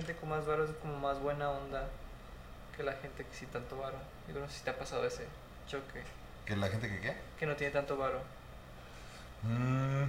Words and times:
gente 0.00 0.16
con 0.16 0.28
más 0.28 0.44
varo 0.44 0.64
es 0.64 0.70
como 0.82 0.98
más 0.98 1.20
buena 1.20 1.50
onda 1.50 1.86
que 2.76 2.82
la 2.82 2.94
gente 2.94 3.24
que 3.24 3.32
sí 3.32 3.46
tanto 3.46 3.76
varo. 3.78 3.96
Digo, 4.26 4.40
no 4.40 4.48
sé 4.48 4.58
si 4.58 4.64
te 4.64 4.70
ha 4.70 4.76
pasado 4.76 5.06
ese 5.06 5.24
choque, 5.68 6.02
¿Que 6.44 6.56
la 6.56 6.66
gente 6.68 6.88
que 6.88 7.00
qué? 7.00 7.16
que 7.38 7.46
no 7.46 7.54
tiene 7.54 7.72
tanto 7.72 7.96
varo. 7.96 8.20
Mm, 9.42 10.02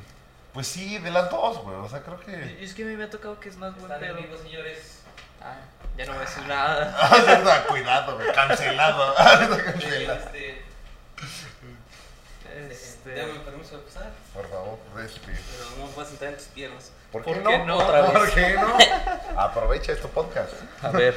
pues 0.54 0.66
sí, 0.68 0.98
de 0.98 1.12
las 1.12 1.30
dos, 1.30 1.60
güey. 1.60 1.76
O 1.78 1.88
sea, 1.88 2.02
creo 2.02 2.20
Y 2.24 2.26
que. 2.26 2.64
es 2.64 2.74
que 2.74 2.82
a 2.84 2.88
mí 2.88 2.96
me 2.96 3.04
ha 3.04 3.10
tocado 3.12 3.40
que 3.40 3.50
es 3.50 3.58
más 3.58 3.80
buen 3.80 4.00
pedo. 4.00 4.16
vivo, 4.16 4.36
señores. 4.38 5.02
Ah, 5.40 5.58
ya 5.96 6.06
no 6.08 6.14
voy 6.14 6.22
a 6.24 6.26
decir 6.26 6.44
nada. 6.48 6.98
Ah, 7.00 7.66
cuidado, 7.70 8.16
güey. 8.18 8.34
Cancelado. 8.34 9.14
Cancelado. 9.16 10.20
Este, 10.20 10.65
Este, 13.06 13.20
Dame 13.20 13.40
permiso 13.42 13.72
de 13.72 13.78
empezar, 13.82 14.12
Por 14.34 14.50
favor, 14.50 14.80
respi. 14.96 15.20
pero 15.28 15.70
no 15.78 15.86
me 15.88 15.94
puedo 15.94 16.08
sentar 16.08 16.30
en 16.30 16.38
tus 16.38 16.46
piernas. 16.48 16.92
¿Por 17.12 17.24
¿Por 17.24 17.36
qué 17.36 17.44
qué 17.44 17.58
no? 17.60 17.66
no? 17.66 17.78
¿Otra 17.78 18.06
¿Por 18.06 18.14
vez? 18.14 18.32
¿Por 18.32 18.34
qué 18.34 18.54
no? 18.54 18.78
Aprovecha 19.42 19.92
este 19.92 20.08
podcast. 20.08 20.54
A 20.82 20.90
ver, 20.90 21.16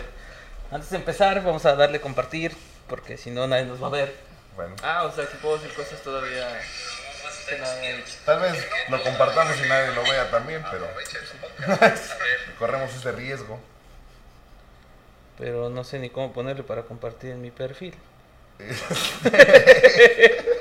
antes 0.71 0.91
de 0.91 0.97
empezar, 0.97 1.43
vamos 1.43 1.65
a 1.65 1.75
darle 1.77 2.01
compartir, 2.01 2.55
porque 2.89 3.17
si 3.17 3.31
no, 3.31 3.47
nadie 3.47 3.65
nos 3.65 3.83
va 3.83 3.87
a 3.87 3.91
ver. 3.91 4.15
Bueno, 4.55 4.75
Ah, 4.83 5.05
o 5.05 5.13
sea, 5.13 5.25
que 5.27 5.37
puedo 5.37 5.57
decir 5.57 5.73
cosas 5.75 6.01
todavía 6.03 6.47
tal 8.27 8.41
vez 8.41 8.69
lo 8.91 9.03
compartamos 9.03 9.57
y 9.65 9.69
nadie 9.69 9.95
lo 9.95 10.03
vea 10.03 10.31
también, 10.31 10.63
pero. 10.71 10.87
Corremos 12.59 12.95
ese 12.95 13.13
riesgo. 13.13 13.59
Pero 15.39 15.71
no 15.71 15.85
sé 15.85 15.99
ni 15.99 16.11
cómo 16.11 16.35
ponerle 16.35 16.65
para 16.65 16.83
compartir 16.83 17.31
en 17.31 17.41
mi 17.41 17.51
perfil. 17.51 17.95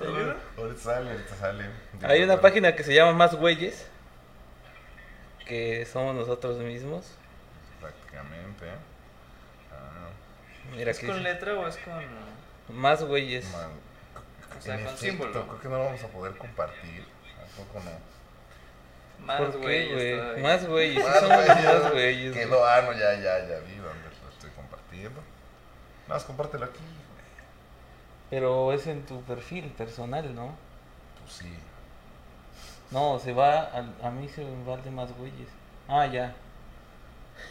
Ahorita 0.00 0.80
sale, 0.80 1.10
ahorita 1.10 1.36
sale. 1.36 1.64
Hay 2.02 2.22
una 2.22 2.40
página 2.40 2.74
que 2.74 2.82
se 2.84 2.94
llama 2.94 3.12
Más 3.12 3.34
Güeyes, 3.34 3.86
que 5.46 5.86
somos 5.86 6.14
nosotros 6.14 6.58
mismos. 6.58 7.12
Prácticamente. 7.80 8.66
Ah, 9.72 10.08
Mira 10.76 10.90
¿Es 10.90 10.98
aquí. 10.98 11.06
con 11.06 11.22
letra 11.22 11.54
o 11.54 11.66
es 11.66 11.76
con.? 11.78 12.04
Más 12.76 13.02
Güeyes. 13.04 13.50
man. 13.52 13.70
O 14.58 14.60
sea, 14.60 14.74
En 14.74 14.80
con 14.84 14.94
efecto, 14.94 15.06
símbolo. 15.06 15.32
Creo 15.46 15.60
que 15.60 15.68
no 15.68 15.78
lo 15.78 15.84
vamos 15.84 16.02
a 16.02 16.08
poder 16.08 16.36
compartir. 16.36 17.06
Tampoco 17.56 17.80
no. 17.84 19.26
Más 19.26 19.56
Güeyes. 19.56 20.40
Más 20.42 20.66
güeyes, 20.66 21.02
Más 21.04 21.22
Güeyes. 21.92 22.32
güey. 22.32 22.32
Quedó, 22.32 22.66
ah, 22.66 22.82
no, 22.82 22.92
ya, 22.92 23.14
ya, 23.14 23.38
ya 23.46 23.58
vi 23.60 23.76
dónde 23.76 24.08
lo 24.22 24.28
estoy 24.30 24.50
compartiendo. 24.50 25.20
Nada 26.02 26.14
más 26.20 26.24
compártelo 26.24 26.66
aquí. 26.66 26.80
Pero 28.30 28.72
es 28.72 28.86
en 28.86 29.04
tu 29.06 29.22
perfil 29.22 29.66
personal, 29.76 30.34
¿no? 30.34 30.54
Pues 31.22 31.32
sí. 31.34 31.54
No, 32.90 33.18
se 33.18 33.32
va, 33.32 33.60
al- 33.62 33.94
a, 34.02 34.10
mí 34.10 34.28
se 34.28 34.44
me 34.44 34.64
va 34.64 34.74
el 34.74 34.84
de 34.84 34.90
Más 34.90 35.12
Güeyes. 35.16 35.48
Ah, 35.88 36.06
ya. 36.06 36.34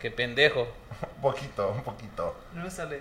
Qué 0.00 0.10
pendejo. 0.10 0.62
Un 1.16 1.22
poquito, 1.22 1.68
un 1.70 1.82
poquito. 1.82 2.36
No 2.54 2.64
me 2.64 2.70
sale. 2.70 3.00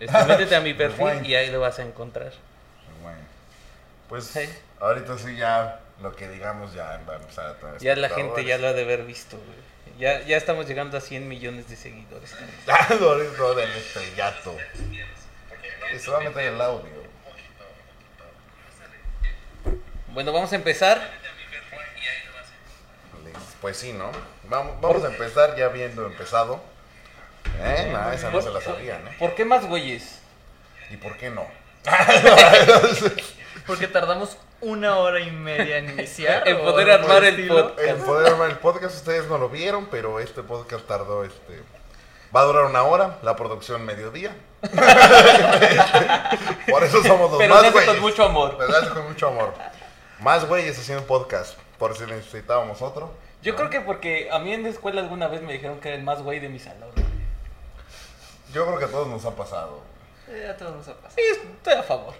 Este, 0.00 0.24
métete 0.24 0.56
a 0.56 0.60
mi 0.60 0.74
perfil 0.82 1.24
y 1.26 1.34
ahí 1.34 1.50
lo 1.50 1.60
vas 1.60 1.78
a 1.78 1.82
encontrar. 1.82 2.32
Bueno. 3.02 3.18
Pues 4.08 4.24
Sí. 4.26 4.48
ahorita 4.80 5.16
sí 5.18 5.36
ya 5.36 5.80
lo 6.00 6.14
que 6.14 6.28
digamos 6.28 6.72
ya 6.74 7.00
va 7.08 7.14
a 7.14 7.16
empezar 7.16 7.56
a 7.62 7.78
Ya 7.78 7.94
la 7.96 8.08
gente 8.08 8.44
ya 8.44 8.58
lo 8.58 8.68
ha 8.68 8.72
de 8.72 8.82
haber 8.82 9.04
visto, 9.04 9.36
güey. 9.36 9.98
Ya, 9.98 10.22
ya 10.22 10.36
estamos 10.36 10.66
llegando 10.66 10.96
a 10.96 11.00
100 11.00 11.28
millones 11.28 11.68
de 11.68 11.76
seguidores. 11.76 12.34
Ah, 12.66 12.94
Dorito 12.94 13.54
del 13.54 13.70
estrellato. 13.72 14.56
Y 15.92 16.10
a 16.10 16.18
meter 16.18 16.54
el 16.54 16.60
audio. 16.60 16.90
Bueno, 20.08 20.32
vamos 20.32 20.52
a 20.52 20.56
empezar. 20.56 21.10
Pues 23.60 23.76
sí, 23.76 23.92
¿no? 23.92 24.10
Vamos, 24.44 24.80
vamos 24.80 25.04
a 25.04 25.08
empezar 25.08 25.56
ya 25.56 25.66
habiendo 25.66 26.06
empezado. 26.06 26.62
Eh, 27.60 27.90
no, 27.92 28.12
esa 28.12 28.30
no 28.30 28.40
se 28.40 28.50
la 28.50 28.60
sabían, 28.60 29.06
¿eh? 29.06 29.16
¿Por 29.18 29.34
qué 29.34 29.44
más 29.44 29.66
güeyes? 29.66 30.20
¿Y 30.90 30.96
por 30.96 31.16
qué 31.16 31.30
no? 31.30 31.46
Porque 33.66 33.86
tardamos 33.86 34.36
una 34.60 34.96
hora 34.96 35.20
y 35.20 35.30
media 35.30 35.78
en 35.78 35.90
iniciar. 35.90 36.42
En 36.48 36.58
poder 36.58 36.90
armar 36.90 37.24
el 37.24 37.46
podcast. 37.46 37.78
El 37.78 37.96
poder 37.96 38.32
armar 38.32 38.50
el 38.50 38.58
podcast, 38.58 38.96
ustedes 38.96 39.26
no 39.26 39.38
lo 39.38 39.48
vieron, 39.48 39.86
pero 39.86 40.20
este 40.20 40.42
podcast 40.42 40.86
tardó, 40.86 41.24
este... 41.24 41.62
Va 42.34 42.40
a 42.40 42.44
durar 42.44 42.64
una 42.64 42.82
hora, 42.82 43.18
la 43.22 43.36
producción 43.36 43.84
mediodía. 43.84 44.34
Por 46.70 46.82
eso 46.82 47.02
somos 47.02 47.30
los 47.30 47.38
Pero 47.38 47.54
más 47.54 47.72
güeyes. 47.72 47.90
con 47.90 48.00
mucho 48.00 48.24
amor. 48.24 48.56
Pero 48.58 48.74
hace 48.74 48.88
con 48.88 49.06
mucho 49.06 49.28
amor. 49.28 49.52
Más 50.20 50.46
güeyes 50.46 50.78
haciendo 50.78 51.04
podcast, 51.04 51.58
por 51.78 51.96
si 51.96 52.04
necesitábamos 52.04 52.80
otro. 52.80 53.12
Yo 53.42 53.54
creo 53.56 53.68
que 53.68 53.80
porque 53.80 54.30
a 54.30 54.38
mí 54.38 54.52
en 54.52 54.62
la 54.62 54.68
escuela 54.70 55.02
alguna 55.02 55.28
vez 55.28 55.42
me 55.42 55.52
dijeron 55.52 55.80
que 55.80 55.88
era 55.88 55.98
el 55.98 56.04
más 56.04 56.22
güey 56.22 56.38
de 56.38 56.48
mi 56.48 56.58
salón. 56.58 56.90
Yo 58.54 58.64
creo 58.66 58.78
que 58.78 58.84
a 58.84 58.88
todos 58.88 59.08
nos 59.08 59.24
ha 59.26 59.34
pasado. 59.34 59.80
Eh, 60.28 60.48
a 60.48 60.56
todos 60.56 60.76
nos 60.76 60.88
ha 60.88 60.94
pasado. 60.94 61.14
Sí, 61.16 61.22
estoy 61.56 61.74
a 61.74 61.82
favor. 61.82 62.14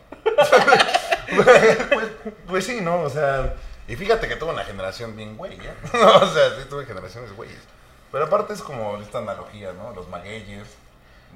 pues, 1.36 2.08
pues 2.48 2.66
sí, 2.66 2.80
¿no? 2.80 3.02
O 3.02 3.08
sea, 3.08 3.54
y 3.88 3.96
fíjate 3.96 4.28
que 4.28 4.36
tuve 4.36 4.52
una 4.52 4.64
generación 4.64 5.16
bien 5.16 5.36
güey, 5.36 5.54
¿eh? 5.54 5.74
o 5.94 6.26
sea, 6.26 6.50
sí 6.56 6.64
tuve 6.68 6.84
generaciones 6.84 7.34
güeyes. 7.34 7.58
Pero 8.12 8.26
aparte 8.26 8.52
es 8.52 8.62
como 8.62 8.98
esta 8.98 9.18
analogía, 9.18 9.72
¿no? 9.72 9.92
Los 9.92 10.06
magueyes, 10.08 10.66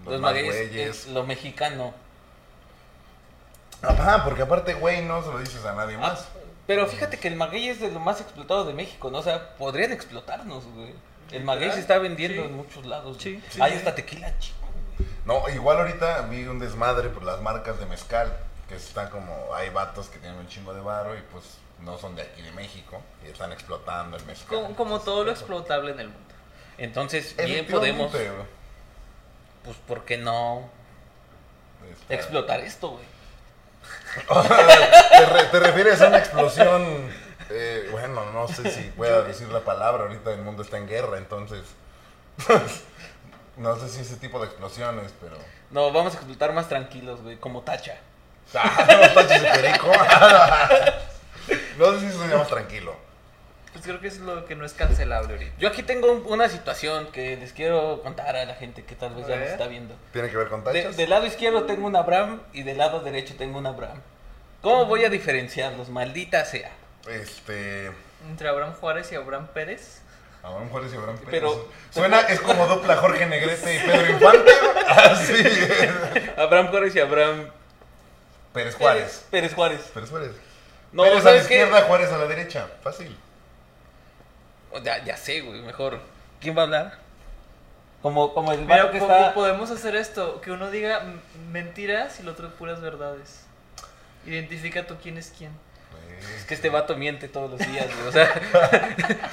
los, 0.04 0.12
Los 0.12 0.20
magueyes, 0.20 1.06
lo 1.08 1.24
mexicano. 1.24 1.94
Ajá, 3.82 4.24
porque 4.24 4.42
aparte 4.42 4.74
güey 4.74 5.02
no 5.02 5.22
se 5.22 5.28
lo 5.30 5.38
dices 5.38 5.64
a 5.64 5.74
nadie 5.74 5.96
Ah, 5.96 6.00
más. 6.00 6.26
pero 6.66 6.86
fíjate 6.86 7.18
que 7.18 7.28
el 7.28 7.36
maguey 7.36 7.68
es 7.68 7.80
de 7.80 7.90
lo 7.90 8.00
más 8.00 8.20
explotado 8.20 8.64
de 8.64 8.72
México, 8.74 9.10
¿no? 9.10 9.18
O 9.18 9.22
sea, 9.22 9.56
podrían 9.56 9.92
explotarnos, 9.92 10.64
güey. 10.74 10.94
El 11.30 11.44
maguey 11.44 11.72
se 11.72 11.80
está 11.80 11.98
vendiendo 11.98 12.42
Sí. 12.42 12.48
en 12.48 12.54
muchos 12.56 12.86
lados. 12.86 13.16
Sí, 13.20 13.32
güey. 13.34 13.44
sí, 13.50 13.60
Hay 13.60 13.72
sí. 13.72 13.78
hasta 13.78 13.94
tequila 13.94 14.38
chico. 14.38 14.66
No, 15.24 15.42
igual 15.48 15.78
ahorita 15.78 16.22
vi 16.22 16.44
un 16.46 16.58
desmadre 16.58 17.08
por 17.08 17.22
las 17.24 17.40
marcas 17.42 17.78
de 17.78 17.86
mezcal, 17.86 18.32
que 18.68 18.76
están 18.76 19.10
como, 19.10 19.54
hay 19.54 19.70
vatos 19.70 20.06
que 20.08 20.18
tienen 20.18 20.38
un 20.38 20.48
chingo 20.48 20.72
de 20.72 20.80
varo 20.80 21.16
y 21.16 21.20
pues 21.32 21.44
no 21.82 21.98
son 21.98 22.16
de 22.16 22.22
aquí 22.22 22.42
de 22.42 22.52
México 22.52 23.00
y 23.24 23.30
están 23.30 23.52
explotando 23.52 24.16
el 24.16 24.24
mezcal. 24.24 24.48
Como, 24.62 24.76
como 24.76 25.00
todo 25.00 25.24
lo 25.24 25.30
explotable 25.32 25.92
en 25.92 26.00
el 26.00 26.08
mundo. 26.08 26.25
Entonces, 26.78 27.34
bien 27.36 27.66
podemos, 27.66 28.12
pues, 29.64 29.76
¿por 29.88 30.04
qué 30.04 30.16
no 30.18 30.68
está- 31.90 32.14
explotar 32.14 32.60
esto, 32.60 32.90
güey? 32.90 33.04
¿Te, 35.18 35.26
re- 35.26 35.44
te 35.44 35.60
refieres 35.60 36.00
a 36.02 36.08
una 36.08 36.18
explosión? 36.18 37.10
eh, 37.50 37.88
bueno, 37.92 38.24
no 38.32 38.48
sé 38.48 38.70
si 38.70 38.82
pueda 38.90 39.22
decir 39.22 39.48
la 39.48 39.60
palabra, 39.60 40.04
ahorita 40.04 40.32
el 40.32 40.42
mundo 40.42 40.62
está 40.62 40.78
en 40.78 40.88
guerra, 40.88 41.18
entonces... 41.18 41.62
no 43.56 43.76
sé 43.78 43.88
si 43.88 44.00
ese 44.00 44.16
tipo 44.16 44.38
de 44.40 44.46
explosiones, 44.46 45.12
pero... 45.20 45.36
No, 45.70 45.90
vamos 45.92 46.14
a 46.14 46.16
explotar 46.18 46.52
más 46.52 46.68
tranquilos, 46.68 47.22
güey, 47.22 47.36
como 47.36 47.62
tacha. 47.62 47.96
Ah, 48.54 48.86
no, 49.14 49.22
tachos 49.22 49.42
de 49.42 49.48
perico. 49.50 49.90
no 51.78 51.92
sé 51.92 52.00
si 52.12 52.18
sería 52.18 52.36
más 52.36 52.48
tranquilo. 52.48 52.96
Pues 53.76 53.84
creo 53.84 54.00
que 54.00 54.08
es 54.08 54.18
lo 54.20 54.46
que 54.46 54.54
no 54.56 54.64
es 54.64 54.72
cancelable 54.72 55.34
ahorita. 55.34 55.52
Yo 55.58 55.68
aquí 55.68 55.82
tengo 55.82 56.10
un- 56.10 56.24
una 56.32 56.48
situación 56.48 57.08
que 57.12 57.36
les 57.36 57.52
quiero 57.52 58.00
contar 58.02 58.34
a 58.34 58.46
la 58.46 58.54
gente 58.54 58.84
que 58.84 58.94
tal 58.94 59.14
vez 59.14 59.26
A 59.26 59.28
ya 59.28 59.34
nos 59.36 59.44
ver. 59.44 59.52
está 59.52 59.66
viendo. 59.66 59.94
¿Tiene 60.14 60.30
que 60.30 60.36
ver 60.38 60.48
con 60.48 60.64
De- 60.64 60.72
tachas? 60.72 60.96
del 60.96 61.10
lado 61.10 61.26
izquierdo 61.26 61.64
tengo 61.64 61.86
un 61.86 61.94
Abraham 61.94 62.40
y 62.54 62.62
del 62.62 62.78
lado 62.78 63.00
derecho 63.00 63.34
tengo 63.36 63.58
un 63.58 63.66
Abraham. 63.66 64.00
¿Cómo 64.62 64.86
voy 64.86 65.04
a 65.04 65.10
diferenciarlos? 65.10 65.90
Maldita 65.90 66.46
sea. 66.46 66.70
Este... 67.06 67.90
Entre 68.30 68.48
Abraham 68.48 68.72
Juárez 68.80 69.12
y 69.12 69.14
Abraham 69.16 69.46
Pérez. 69.52 70.00
Abraham 70.42 70.70
Juárez 70.70 70.92
y 70.94 70.96
Abraham 70.96 71.16
Pérez. 71.18 71.30
Pero- 71.32 71.68
Suena, 71.90 72.20
es 72.20 72.40
como 72.40 72.66
dupla 72.66 72.96
Jorge 72.96 73.26
Negrete 73.26 73.74
y 73.74 73.78
Pedro 73.80 74.10
Infante. 74.10 74.52
Así. 74.88 75.34
Abraham 76.38 76.68
Juárez 76.68 76.96
y 76.96 77.00
Abraham 77.00 77.50
Pérez 78.54 78.74
Juárez. 78.74 79.26
Pérez 79.30 79.52
Juárez. 79.54 79.80
Pérez 79.92 80.08
Juárez. 80.08 80.30
No, 80.92 81.02
Pérez 81.02 81.16
a 81.18 81.18
la 81.18 81.30
¿sabes 81.30 81.46
qué? 81.46 81.58
izquierda, 81.60 81.82
Juárez 81.82 82.10
a 82.10 82.16
la 82.16 82.24
derecha. 82.26 82.68
Fácil. 82.82 83.14
Ya, 84.82 85.02
ya 85.04 85.16
sé, 85.16 85.40
güey, 85.40 85.60
mejor. 85.62 86.00
¿Quién 86.40 86.56
va 86.56 86.62
a 86.62 86.64
hablar? 86.64 86.98
Como, 88.02 88.34
como 88.34 88.52
el 88.52 88.60
Mira, 88.60 88.84
vato 88.84 88.92
que 88.92 88.98
po- 88.98 89.10
está... 89.10 89.34
podemos 89.34 89.70
hacer 89.70 89.96
esto, 89.96 90.40
que 90.40 90.50
uno 90.50 90.70
diga 90.70 91.02
mentiras 91.50 92.18
y 92.18 92.22
el 92.22 92.28
otro 92.28 92.50
puras 92.54 92.80
verdades. 92.80 93.40
Identifica 94.26 94.86
tú 94.86 94.96
quién 95.02 95.16
es 95.18 95.32
quién. 95.36 95.50
Es 96.38 96.44
que 96.44 96.54
este 96.54 96.68
vato 96.70 96.96
miente 96.96 97.28
todos 97.28 97.50
los 97.50 97.58
días, 97.60 97.86
güey. 97.94 98.08
O 98.08 98.12
sea, 98.12 98.28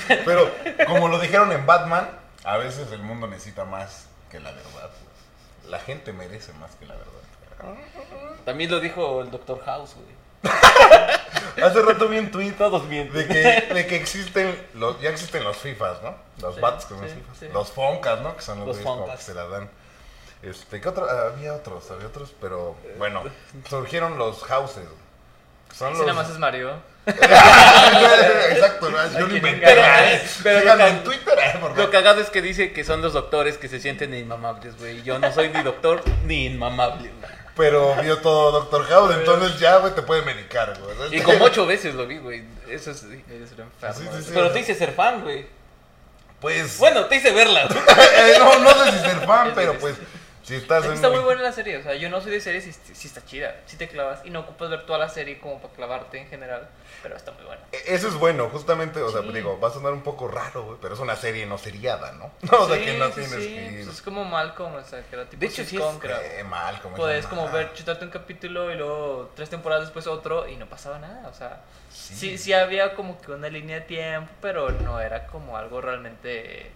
Pero, 0.25 0.49
como 0.87 1.07
lo 1.07 1.19
dijeron 1.19 1.51
en 1.51 1.65
Batman, 1.65 2.09
a 2.43 2.57
veces 2.57 2.91
el 2.91 3.01
mundo 3.01 3.27
necesita 3.27 3.65
más 3.65 4.07
que 4.31 4.39
la 4.39 4.51
verdad. 4.51 4.89
pues. 4.89 5.69
La 5.71 5.79
gente 5.79 6.13
merece 6.13 6.51
más 6.53 6.71
que 6.75 6.85
la 6.85 6.95
verdad. 6.95 7.75
también 8.45 8.69
lo 8.71 8.79
dijo 8.79 9.21
el 9.21 9.31
Dr. 9.31 9.61
House, 9.65 9.95
güey. 9.95 10.53
Hace 11.63 11.81
rato 11.81 12.07
vi 12.07 12.17
un 12.19 12.31
tweet 12.31 12.51
Todos 12.53 12.83
mienten. 12.85 13.13
de 13.13 13.27
que, 13.27 13.73
de 13.73 13.87
que 13.87 13.95
existen, 13.95 14.57
los, 14.75 14.99
ya 15.01 15.09
existen 15.09 15.43
los 15.43 15.57
FIFAs, 15.57 16.01
¿no? 16.01 16.15
Los 16.41 16.55
Sí, 16.55 16.61
bats 16.61 16.85
que 16.85 16.93
son 16.95 17.07
sí, 17.07 17.15
FIFAs. 17.15 17.37
sí. 17.39 17.47
Los 17.53 17.71
Foncas, 17.71 18.21
¿no? 18.21 18.35
Que 18.35 18.41
son 18.41 18.59
los, 18.59 18.67
Los 18.67 18.77
güeyes 18.77 18.91
como 19.01 19.15
que 19.15 19.21
se 19.21 19.33
la 19.33 19.47
dan. 19.47 19.69
Este, 20.41 20.81
¿qué 20.81 20.89
otro? 20.89 21.09
Había 21.09 21.53
otros, 21.53 21.89
había 21.91 22.07
otros, 22.07 22.33
pero 22.41 22.75
bueno, 22.97 23.23
surgieron 23.69 24.17
los 24.17 24.43
houses. 24.43 24.83
Son 25.73 25.93
Si 25.93 25.99
los... 25.99 26.07
nada 26.07 26.21
más 26.21 26.29
es 26.31 26.37
Mario. 26.37 26.73
Exacto, 28.51 28.89
¿no? 28.89 29.19
yo 29.19 29.27
lo 29.27 29.35
inventé. 29.35 29.65
¿eh? 29.71 30.21
Pero 30.43 30.59
Síganme 30.61 30.83
lo 30.83 30.89
en 30.89 31.03
Twitter, 31.03 31.37
¿eh? 31.39 31.57
por 31.59 31.77
Lo 31.77 31.89
cagado 31.89 32.21
es 32.21 32.29
que 32.29 32.41
dice 32.41 32.71
que 32.73 32.83
son 32.83 33.01
los 33.01 33.13
doctores 33.13 33.57
que 33.57 33.67
se 33.67 33.79
sienten 33.79 34.13
inmamables, 34.13 34.77
güey. 34.77 35.01
Yo 35.03 35.19
no 35.19 35.31
soy 35.31 35.49
ni 35.49 35.61
doctor 35.63 36.01
ni 36.25 36.45
inmamable, 36.47 37.09
güey. 37.09 37.42
Pero 37.55 37.95
vio 38.01 38.17
todo 38.17 38.51
Doctor 38.51 38.85
House, 38.85 39.15
entonces 39.15 39.59
ya, 39.59 39.77
güey, 39.77 39.93
te 39.93 40.01
puede 40.01 40.23
medicar, 40.23 40.73
güey. 40.79 41.15
Y 41.15 41.21
como 41.21 41.45
ocho 41.45 41.65
veces 41.65 41.93
lo 41.93 42.07
vi, 42.07 42.17
güey. 42.17 42.43
Eso 42.67 42.91
es... 42.91 43.03
Eres 43.03 43.51
un 43.51 43.61
enfermo. 43.61 43.95
Sí, 43.95 44.07
sí, 44.17 44.23
sí. 44.23 44.31
Pero 44.33 44.51
te 44.51 44.59
hice 44.59 44.73
ser 44.73 44.93
fan, 44.93 45.21
güey. 45.21 45.45
Pues... 46.41 46.79
Bueno, 46.79 47.05
te 47.05 47.17
hice 47.17 47.31
verla. 47.31 47.63
eh, 48.17 48.35
no, 48.39 48.59
no 48.59 48.69
sé 48.71 48.91
si 48.91 48.99
ser 48.99 49.25
fan, 49.25 49.51
pero 49.55 49.77
pues... 49.77 49.95
Si 50.43 50.55
estás 50.55 50.85
está 50.85 51.09
muy 51.09 51.19
buena 51.19 51.41
la 51.41 51.53
serie, 51.53 51.77
o 51.77 51.83
sea, 51.83 51.95
yo 51.95 52.09
no 52.09 52.19
soy 52.19 52.31
de 52.33 52.41
series 52.41 52.67
y 52.67 52.73
sí 52.73 53.07
está 53.07 53.23
chida, 53.25 53.55
si 53.65 53.77
te 53.77 53.87
clavas 53.87 54.25
y 54.25 54.29
no 54.29 54.41
ocupas 54.41 54.69
ver 54.69 54.85
toda 54.85 54.99
la 54.99 55.07
serie 55.07 55.39
como 55.39 55.61
para 55.61 55.73
clavarte 55.73 56.17
en 56.19 56.27
general, 56.27 56.67
pero 57.01 57.15
está 57.15 57.31
muy 57.31 57.45
buena. 57.45 57.61
E- 57.71 57.95
Eso 57.95 58.09
es 58.09 58.15
bueno, 58.15 58.49
justamente, 58.49 59.01
o 59.01 59.09
sea, 59.09 59.21
Sí. 59.21 59.31
digo, 59.31 59.57
va 59.61 59.69
a 59.69 59.71
sonar 59.71 59.93
un 59.93 60.01
poco 60.01 60.27
raro, 60.27 60.63
güey, 60.63 60.77
pero 60.81 60.95
es 60.95 60.99
una 60.99 61.15
serie 61.15 61.45
no 61.45 61.57
seriada, 61.57 62.11
¿no? 62.11 62.29
O 62.59 62.67
sea, 62.67 62.75
Sí, 62.75 62.83
que 62.83 62.97
no 62.97 63.05
sí, 63.07 63.11
tienes 63.13 63.29
sí, 63.31 63.53
que 63.55 63.63
ir... 63.71 63.85
pues 63.85 63.95
es 63.97 64.01
como 64.01 64.25
Malcolm, 64.25 64.75
o 64.75 64.83
sea, 64.83 65.01
que 65.03 65.15
era 65.15 65.25
tipo 65.25 65.39
De 65.39 65.45
hecho, 65.47 65.63
sí 65.63 65.69
sitcom, 65.77 65.97
era- 66.03 66.39
Eh, 66.39 66.43
mal, 66.43 66.81
como 66.81 66.97
Puedes 66.97 67.25
como 67.27 67.49
ver, 67.49 67.71
chutarte 67.73 68.03
un 68.03 68.11
capítulo 68.11 68.69
y 68.69 68.75
luego 68.75 69.31
tres 69.37 69.49
temporadas 69.49 69.85
después 69.85 70.07
otro 70.07 70.49
y 70.49 70.57
no 70.57 70.65
pasaba 70.67 70.99
nada, 70.99 71.29
o 71.29 71.33
sea, 71.33 71.61
Sí. 71.89 72.15
sí, 72.15 72.37
sí 72.37 72.51
había 72.51 72.95
como 72.95 73.21
que 73.21 73.31
una 73.31 73.47
línea 73.47 73.79
de 73.79 73.85
tiempo, 73.85 74.29
pero 74.41 74.71
no 74.71 74.99
era 74.99 75.25
como 75.27 75.55
algo 75.55 75.79
realmente 75.79 76.69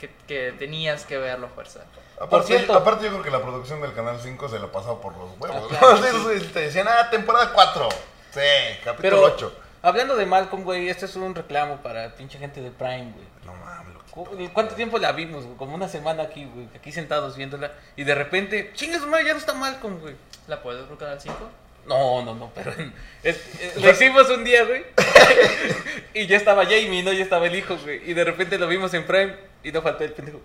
que, 0.00 0.10
que 0.26 0.52
tenías 0.58 1.04
que 1.04 1.16
verlo 1.18 1.46
a 1.46 1.50
fuerza. 1.50 1.80
Aparte, 2.20 2.46
cierto. 2.48 2.74
aparte 2.74 3.04
yo 3.04 3.10
creo 3.10 3.22
que 3.22 3.30
la 3.30 3.40
producción 3.40 3.80
del 3.80 3.94
Canal 3.94 4.18
5 4.20 4.48
se 4.48 4.58
lo 4.58 4.72
pasaba 4.72 5.00
por 5.00 5.16
los 5.16 5.30
huevos. 5.38 5.70
Ah, 5.72 5.78
claro, 5.78 5.96
¿no? 5.96 6.30
Sí, 6.30 6.40
sí, 6.40 6.46
Te 6.52 6.60
decían, 6.60 6.88
ah, 6.88 7.08
temporada 7.10 7.52
4. 7.52 7.88
Sí, 8.32 8.40
capítulo 8.84 8.96
Pero 9.02 9.22
8. 9.22 9.52
hablando 9.82 10.16
de 10.16 10.26
Malcolm, 10.26 10.64
güey, 10.64 10.88
este 10.88 11.06
es 11.06 11.16
un 11.16 11.34
reclamo 11.34 11.76
para 11.78 12.14
pinche 12.14 12.38
gente 12.38 12.60
de 12.60 12.70
Prime, 12.70 13.12
güey. 13.12 13.26
No 13.44 13.54
mames, 13.54 13.94
¿Cuánto 14.52 14.74
tiempo 14.74 14.98
la 14.98 15.12
vimos? 15.12 15.44
güey? 15.44 15.56
Como 15.56 15.74
una 15.74 15.88
semana 15.88 16.24
aquí, 16.24 16.44
güey. 16.52 16.68
Aquí 16.74 16.90
sentados 16.90 17.36
viéndola. 17.36 17.72
Y 17.96 18.02
de 18.04 18.14
repente, 18.14 18.72
chingas, 18.74 19.02
madre, 19.06 19.26
ya 19.26 19.32
no 19.32 19.38
está 19.38 19.54
Malcolm, 19.54 20.00
güey. 20.00 20.16
¿La 20.48 20.60
puedes 20.60 20.80
ver 20.80 20.88
por 20.88 20.98
Canal 20.98 21.20
5? 21.20 21.36
No, 21.86 22.22
no, 22.22 22.34
no, 22.34 22.52
pero 22.54 22.72
eh, 23.22 23.40
lo 23.76 23.90
hicimos 23.90 24.28
un 24.28 24.44
día, 24.44 24.64
güey. 24.64 24.84
y 26.14 26.26
ya 26.26 26.36
estaba 26.36 26.64
Jamie, 26.64 27.02
¿no? 27.02 27.12
Ya 27.12 27.22
estaba 27.22 27.46
el 27.46 27.54
hijo, 27.54 27.76
güey. 27.78 28.10
Y 28.10 28.14
de 28.14 28.24
repente 28.24 28.58
lo 28.58 28.66
vimos 28.66 28.92
en 28.92 29.06
Prime 29.06 29.36
y 29.62 29.72
no 29.72 29.80
faltó 29.80 30.04
el 30.04 30.12
pendejo. 30.12 30.40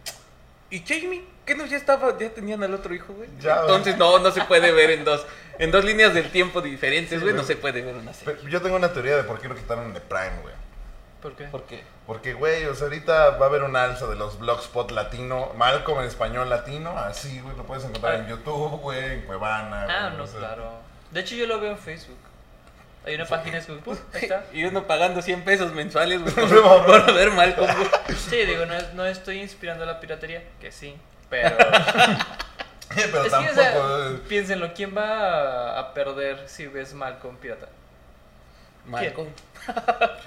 ¿Y 0.74 0.84
Jamie? 0.88 1.24
¿Qué 1.46 1.54
no 1.54 1.68
ya 1.68 1.78
estaba? 1.78 2.18
Ya 2.18 2.34
tenían 2.34 2.64
al 2.64 2.74
otro 2.74 2.96
hijo, 2.96 3.14
güey. 3.14 3.30
Ya, 3.40 3.62
güey. 3.62 3.66
Entonces 3.66 3.96
no, 3.96 4.18
no 4.18 4.32
se 4.32 4.42
puede 4.42 4.72
ver 4.72 4.90
en 4.90 5.06
dos, 5.06 5.24
en 5.60 5.70
dos 5.70 5.86
líneas 5.86 6.16
del 6.16 6.32
tiempo 6.32 6.62
diferentes, 6.62 7.22
güey. 7.22 7.32
No 7.36 7.44
se 7.44 7.56
puede 7.56 7.84
ver 7.84 7.94
una 7.94 8.12
serie. 8.12 8.34
Pero 8.34 8.50
yo 8.50 8.60
tengo 8.60 8.76
una 8.76 8.92
teoría 8.92 9.16
de 9.16 9.24
por 9.24 9.40
qué 9.40 9.50
lo 9.50 9.56
quitaron 9.56 9.94
de 9.94 10.02
Prime, 10.02 10.42
güey. 10.42 10.56
¿Por 11.22 11.36
qué? 11.36 11.44
¿Por 11.46 11.64
qué? 11.66 11.84
Porque, 12.08 12.34
güey, 12.34 12.66
o 12.66 12.74
sea, 12.74 12.86
ahorita 12.88 13.38
va 13.38 13.46
a 13.46 13.50
haber 13.50 13.62
un 13.62 13.76
alza 13.76 14.08
de 14.08 14.16
los 14.16 14.40
blogspot 14.40 14.90
latino, 14.90 15.52
Malcolm 15.56 16.00
en 16.00 16.08
español 16.08 16.50
latino, 16.50 16.98
así, 16.98 17.40
güey, 17.40 17.56
lo 17.56 17.66
puedes 17.66 17.84
encontrar 17.86 18.16
en 18.16 18.28
YouTube, 18.28 18.82
güey, 18.82 19.14
en 19.14 19.22
Cuevana. 19.22 19.86
Ah, 19.88 20.08
güey, 20.08 20.18
no, 20.18 20.24
o 20.24 20.28
sea. 20.28 20.40
claro. 20.40 20.72
De 21.12 21.20
hecho, 21.20 21.36
yo 21.36 21.46
lo 21.46 21.62
veo 21.62 21.74
en 21.74 21.78
Facebook. 21.78 22.18
Hay 23.06 23.16
una 23.16 23.26
página 23.26 23.58
de 23.58 23.62
Facebook, 23.62 24.00
ahí 24.14 24.22
está. 24.24 24.46
Y 24.54 24.64
uno 24.66 24.88
pagando 24.88 25.22
100 25.22 25.44
pesos 25.44 25.74
mensuales, 25.74 26.22
güey, 26.22 26.34
por, 26.34 26.86
por 26.86 27.14
ver 27.14 27.32
Malcolm, 27.32 27.70
güey. 27.76 28.18
Sí, 28.18 28.38
digo, 28.46 28.66
no, 28.66 28.74
es- 28.76 28.94
no 28.94 29.06
estoy 29.06 29.42
inspirando 29.42 29.84
a 29.84 29.88
la 29.88 30.00
piratería, 30.00 30.44
que 30.62 30.72
sí, 30.72 30.96
pero... 31.30 31.56
Pero 32.96 33.08
es 33.08 33.12
que, 33.12 33.18
o 33.28 33.32
tampoco. 33.32 33.56
sea, 33.56 33.74
eh, 34.12 34.20
piénsenlo, 34.30 34.72
¿quién 34.76 34.96
va 34.96 35.72
a, 35.74 35.80
a 35.80 35.94
perder 35.96 36.48
si 36.48 36.68
ves 36.68 36.94
mal 36.94 37.18
con 37.18 37.38
pirata? 37.38 37.68
Malcolm. 38.86 39.30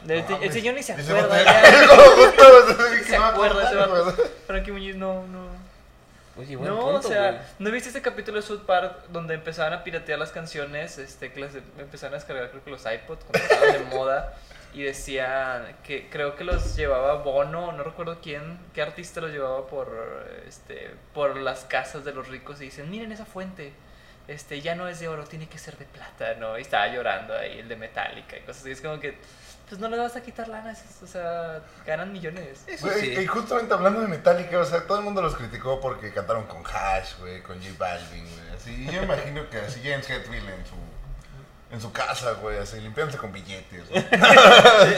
El, 0.09 0.25
el 0.43 0.53
señor 0.53 0.75
ni 0.75 0.83
se 0.83 0.93
acuerda 0.95 1.45
ya. 1.45 1.87
Como 1.87 2.03
justo, 2.03 2.43
o 2.43 2.75
sea, 2.75 2.91
Ni 2.91 2.99
que 2.99 3.05
se 3.05 3.17
acuerda 3.17 3.63
ese 3.71 3.75
acuerdo, 3.81 4.05
vato. 4.07 4.17
güey. 4.17 4.29
Frankie 4.49 4.73
Muñiz 4.73 4.97
no, 4.97 5.25
no. 5.29 5.47
Oye, 6.39 6.57
buen 6.57 6.69
no, 6.69 6.81
punto, 6.81 6.99
o 6.99 7.03
sea, 7.03 7.31
güey. 7.31 7.43
¿no 7.59 7.71
viste 7.71 7.89
ese 7.89 8.03
capítulo 8.03 8.37
de 8.37 8.43
South 8.43 8.65
Park 8.67 9.07
donde 9.09 9.35
empezaban 9.35 9.73
a 9.73 9.83
piratear 9.85 10.19
las 10.19 10.33
canciones? 10.33 10.99
Este, 10.99 11.33
que 11.33 11.41
las 11.41 11.55
empezaban 11.79 12.15
a 12.15 12.19
descargar, 12.19 12.51
creo 12.51 12.63
que 12.63 12.71
los 12.71 12.83
iPods, 12.83 13.25
cuando 13.25 13.39
estaban 13.39 13.73
de 13.73 13.97
moda. 13.97 14.35
Y 14.75 14.83
decían 14.83 15.75
que 15.85 16.11
creo 16.11 16.37
que 16.37 16.45
los 16.45 16.77
llevaba 16.77 17.23
Bono, 17.23 17.73
no 17.73 17.83
recuerdo 17.83 18.19
quién, 18.21 18.59
qué 18.75 18.83
artista 18.83 19.23
los 19.23 19.31
llevaba 19.31 19.67
por, 19.69 20.29
este, 20.47 20.91
por 21.15 21.39
las 21.39 21.65
casas 21.65 22.05
de 22.05 22.13
los 22.13 22.29
ricos. 22.29 22.61
Y 22.61 22.67
dicen, 22.67 22.91
miren 22.91 23.11
esa 23.11 23.25
fuente. 23.25 23.73
Este, 24.29 24.61
ya 24.61 24.75
no 24.75 24.87
es 24.89 25.01
de 25.01 25.09
oro, 25.09 25.25
tiene 25.25 25.49
que 25.49 25.57
ser 25.57 25.79
de 25.79 25.87
plata, 25.87 26.35
¿no? 26.35 26.59
Y 26.59 26.63
estaba 26.63 26.89
llorando 26.89 27.33
ahí 27.35 27.61
el 27.61 27.69
de 27.69 27.77
Metallica 27.77 28.37
y 28.37 28.41
cosas 28.41 28.63
así. 28.63 28.73
Es 28.73 28.83
como 28.83 29.01
que, 29.01 29.17
pues 29.69 29.81
no 29.81 29.89
le 29.89 29.99
vas 29.99 30.15
a 30.17 30.23
quitar 30.23 30.49
lana, 30.49 30.71
es- 30.73 31.03
o 31.03 31.07
sea, 31.07 31.61
ganan 31.85 32.13
millones. 32.13 32.61
Eso 32.67 32.89
sí. 32.91 33.15
Y 33.19 33.27
justamente 33.27 33.75
hablando 33.75 34.01
de 34.01 34.09
Metallica, 34.09 34.59
o 34.59 34.65
sea, 34.65 34.87
todo 34.87 34.99
el 34.99 35.05
mundo 35.05 35.23
los 35.23 35.35
criticó 35.37 35.81
porque 35.81 36.13
cantaron 36.13 36.45
con 36.47 36.63
Hash, 36.65 37.19
güey, 37.19 37.43
con 37.43 37.57
J 37.61 37.71
Balvin, 37.79 38.25
güey. 38.25 38.57
Así, 38.57 38.87
y 38.89 38.93
yo 38.93 39.03
imagino 39.03 39.49
que 39.51 39.59
así 39.59 39.81
James 39.83 40.09
Hetfield 40.09 40.49
en 40.49 40.67
su, 40.67 40.75
en 41.73 41.81
su 41.81 41.93
casa, 41.93 42.33
güey, 42.35 42.59
así, 42.59 42.81
limpiándose 42.81 43.19
con 43.19 43.33
billetes, 43.33 43.89
güey. 43.91 44.05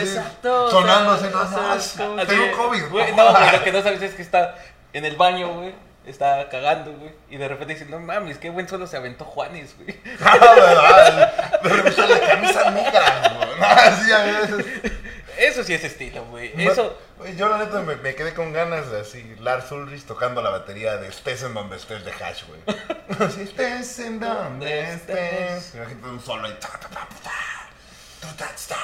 Exacto. 0.00 0.66
o 0.66 0.70
Sonando 0.70 1.16
sea, 1.18 1.28
así, 1.28 1.34
o 1.34 1.46
sea, 1.80 2.06
no, 2.06 2.10
como 2.14 2.26
Tengo 2.26 2.56
COVID, 2.56 2.88
Güey, 2.90 3.14
no, 3.16 3.30
güey, 3.32 3.52
lo 3.52 3.64
que 3.64 3.72
no 3.72 3.82
sabes 3.82 4.02
es 4.02 4.14
que 4.14 4.22
está 4.22 4.54
en 4.92 5.04
el 5.04 5.16
baño, 5.16 5.54
güey. 5.54 5.74
Está 6.08 6.48
cagando, 6.48 6.92
güey. 6.92 7.12
Y 7.28 7.36
de 7.36 7.48
repente 7.48 7.74
dice, 7.74 7.84
no 7.84 8.00
mames, 8.00 8.38
qué 8.38 8.48
buen 8.50 8.66
solo 8.66 8.86
se 8.86 8.96
aventó 8.96 9.24
Juanes, 9.24 9.76
güey. 9.76 9.94
Ah, 10.20 10.38
¿verdad? 10.38 11.60
De 11.62 11.68
repente 11.68 11.92
sale 11.92 12.20
camisa 12.20 12.70
negra, 12.70 13.34
güey. 13.36 13.60
Así 13.60 14.12
a 14.12 14.22
veces. 14.22 14.66
Eso 15.38 15.62
sí 15.62 15.74
es 15.74 15.84
estilo, 15.84 16.24
güey. 16.26 16.52
Eso. 16.60 16.98
Yo 17.36 17.48
la 17.48 17.58
neta 17.58 17.80
me, 17.80 17.96
me 17.96 18.14
quedé 18.14 18.32
con 18.34 18.52
ganas 18.52 18.90
de 18.90 19.00
así, 19.00 19.36
Lars 19.40 19.70
Ulrich 19.70 20.04
tocando 20.04 20.40
la 20.40 20.50
batería 20.50 20.96
de 20.96 21.08
Estés 21.08 21.42
en 21.42 21.54
donde 21.54 21.76
estés 21.76 22.04
de 22.04 22.12
Hash, 22.12 22.44
güey. 22.46 22.60
Estés 23.42 23.98
en 24.00 24.20
donde 24.20 24.92
estés. 24.94 25.74
Imagínate 25.74 26.08
un 26.08 26.20
solo 26.20 26.46
ahí. 26.46 26.56
ta, 26.60 26.68
ta, 26.68 26.88
ta, 26.88 26.88
ta, 26.88 27.08
ta, 28.20 28.36
ta, 28.36 28.50
ta. 28.68 28.76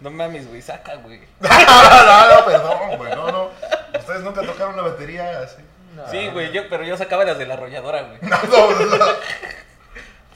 No 0.00 0.10
mames, 0.10 0.48
güey, 0.48 0.62
saca, 0.62 0.96
güey. 0.96 1.20
no, 1.40 2.34
no, 2.34 2.44
perdón, 2.46 2.96
güey, 2.98 3.14
no, 3.14 3.30
no. 3.30 3.50
Ustedes 3.96 4.22
nunca 4.22 4.42
tocaron 4.42 4.76
la 4.76 4.82
batería 4.82 5.40
así. 5.40 5.62
No. 5.94 6.10
Sí, 6.10 6.28
güey, 6.28 6.52
yo, 6.52 6.68
pero 6.68 6.84
yo 6.84 6.96
sacaba 6.96 7.24
las 7.24 7.38
de 7.38 7.46
la 7.46 7.54
arrolladora, 7.54 8.02
güey. 8.02 8.18
No, 8.22 8.38
no, 8.86 8.96
no. 8.96 9.06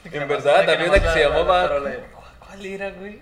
En 0.05 0.27
verdad, 0.27 0.65
nada 0.65 0.85
una 0.85 0.93
que 0.93 0.99
se 0.99 1.05
la- 1.05 1.13
la- 1.13 1.19
llamaba. 1.43 1.69
¿Cuál 2.39 2.65
era, 2.65 2.91
güey? 2.91 3.21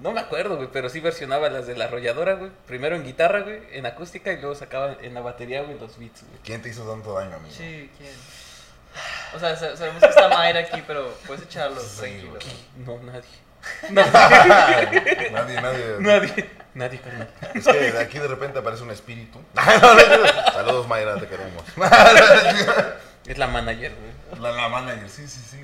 No 0.00 0.12
me 0.12 0.20
acuerdo, 0.20 0.56
güey, 0.56 0.68
pero 0.72 0.88
sí 0.88 1.00
versionaba 1.00 1.48
las 1.48 1.66
de 1.66 1.76
la 1.76 1.84
arrolladora, 1.86 2.34
güey. 2.34 2.50
Primero 2.66 2.96
en 2.96 3.04
guitarra, 3.04 3.40
güey, 3.40 3.60
en 3.72 3.86
acústica 3.86 4.32
y 4.32 4.36
luego 4.38 4.54
sacaba 4.54 4.96
en 5.00 5.14
la 5.14 5.20
batería, 5.20 5.62
güey, 5.62 5.78
los 5.78 5.98
beats, 5.98 6.22
güey. 6.26 6.40
¿Quién 6.44 6.60
te 6.62 6.68
hizo 6.68 6.82
tanto 6.88 7.14
daño, 7.14 7.36
amigo? 7.36 7.54
Sí, 7.54 7.90
¿quién? 7.96 8.12
O 9.34 9.38
sea, 9.40 9.56
sa- 9.56 9.76
sabemos 9.76 10.00
que 10.02 10.08
está 10.08 10.28
Mayra 10.28 10.60
aquí, 10.60 10.82
pero 10.86 11.12
puedes 11.26 11.44
echarlo 11.44 11.80
Sí, 11.80 11.98
tranquilo. 12.00 12.30
güey. 12.30 12.42
No, 12.86 13.02
nadie. 13.04 13.22
Nadie, 13.90 15.60
nadie. 15.60 15.96
Nadie. 16.00 16.50
Nadie, 16.74 16.98
carnal. 17.00 17.28
Es 17.54 17.64
que 17.64 17.92
de 17.92 18.00
aquí 18.00 18.18
de 18.18 18.26
repente 18.26 18.58
aparece 18.58 18.82
un 18.82 18.90
espíritu. 18.90 19.40
Saludos, 20.52 20.88
Mayra, 20.88 21.14
te 21.16 21.28
queremos. 21.28 21.62
Es 23.26 23.38
la 23.38 23.46
manager, 23.46 23.92
güey. 23.94 24.42
La, 24.42 24.50
la 24.52 24.68
manager, 24.68 25.08
sí, 25.08 25.26
sí, 25.28 25.40
sí. 25.50 25.58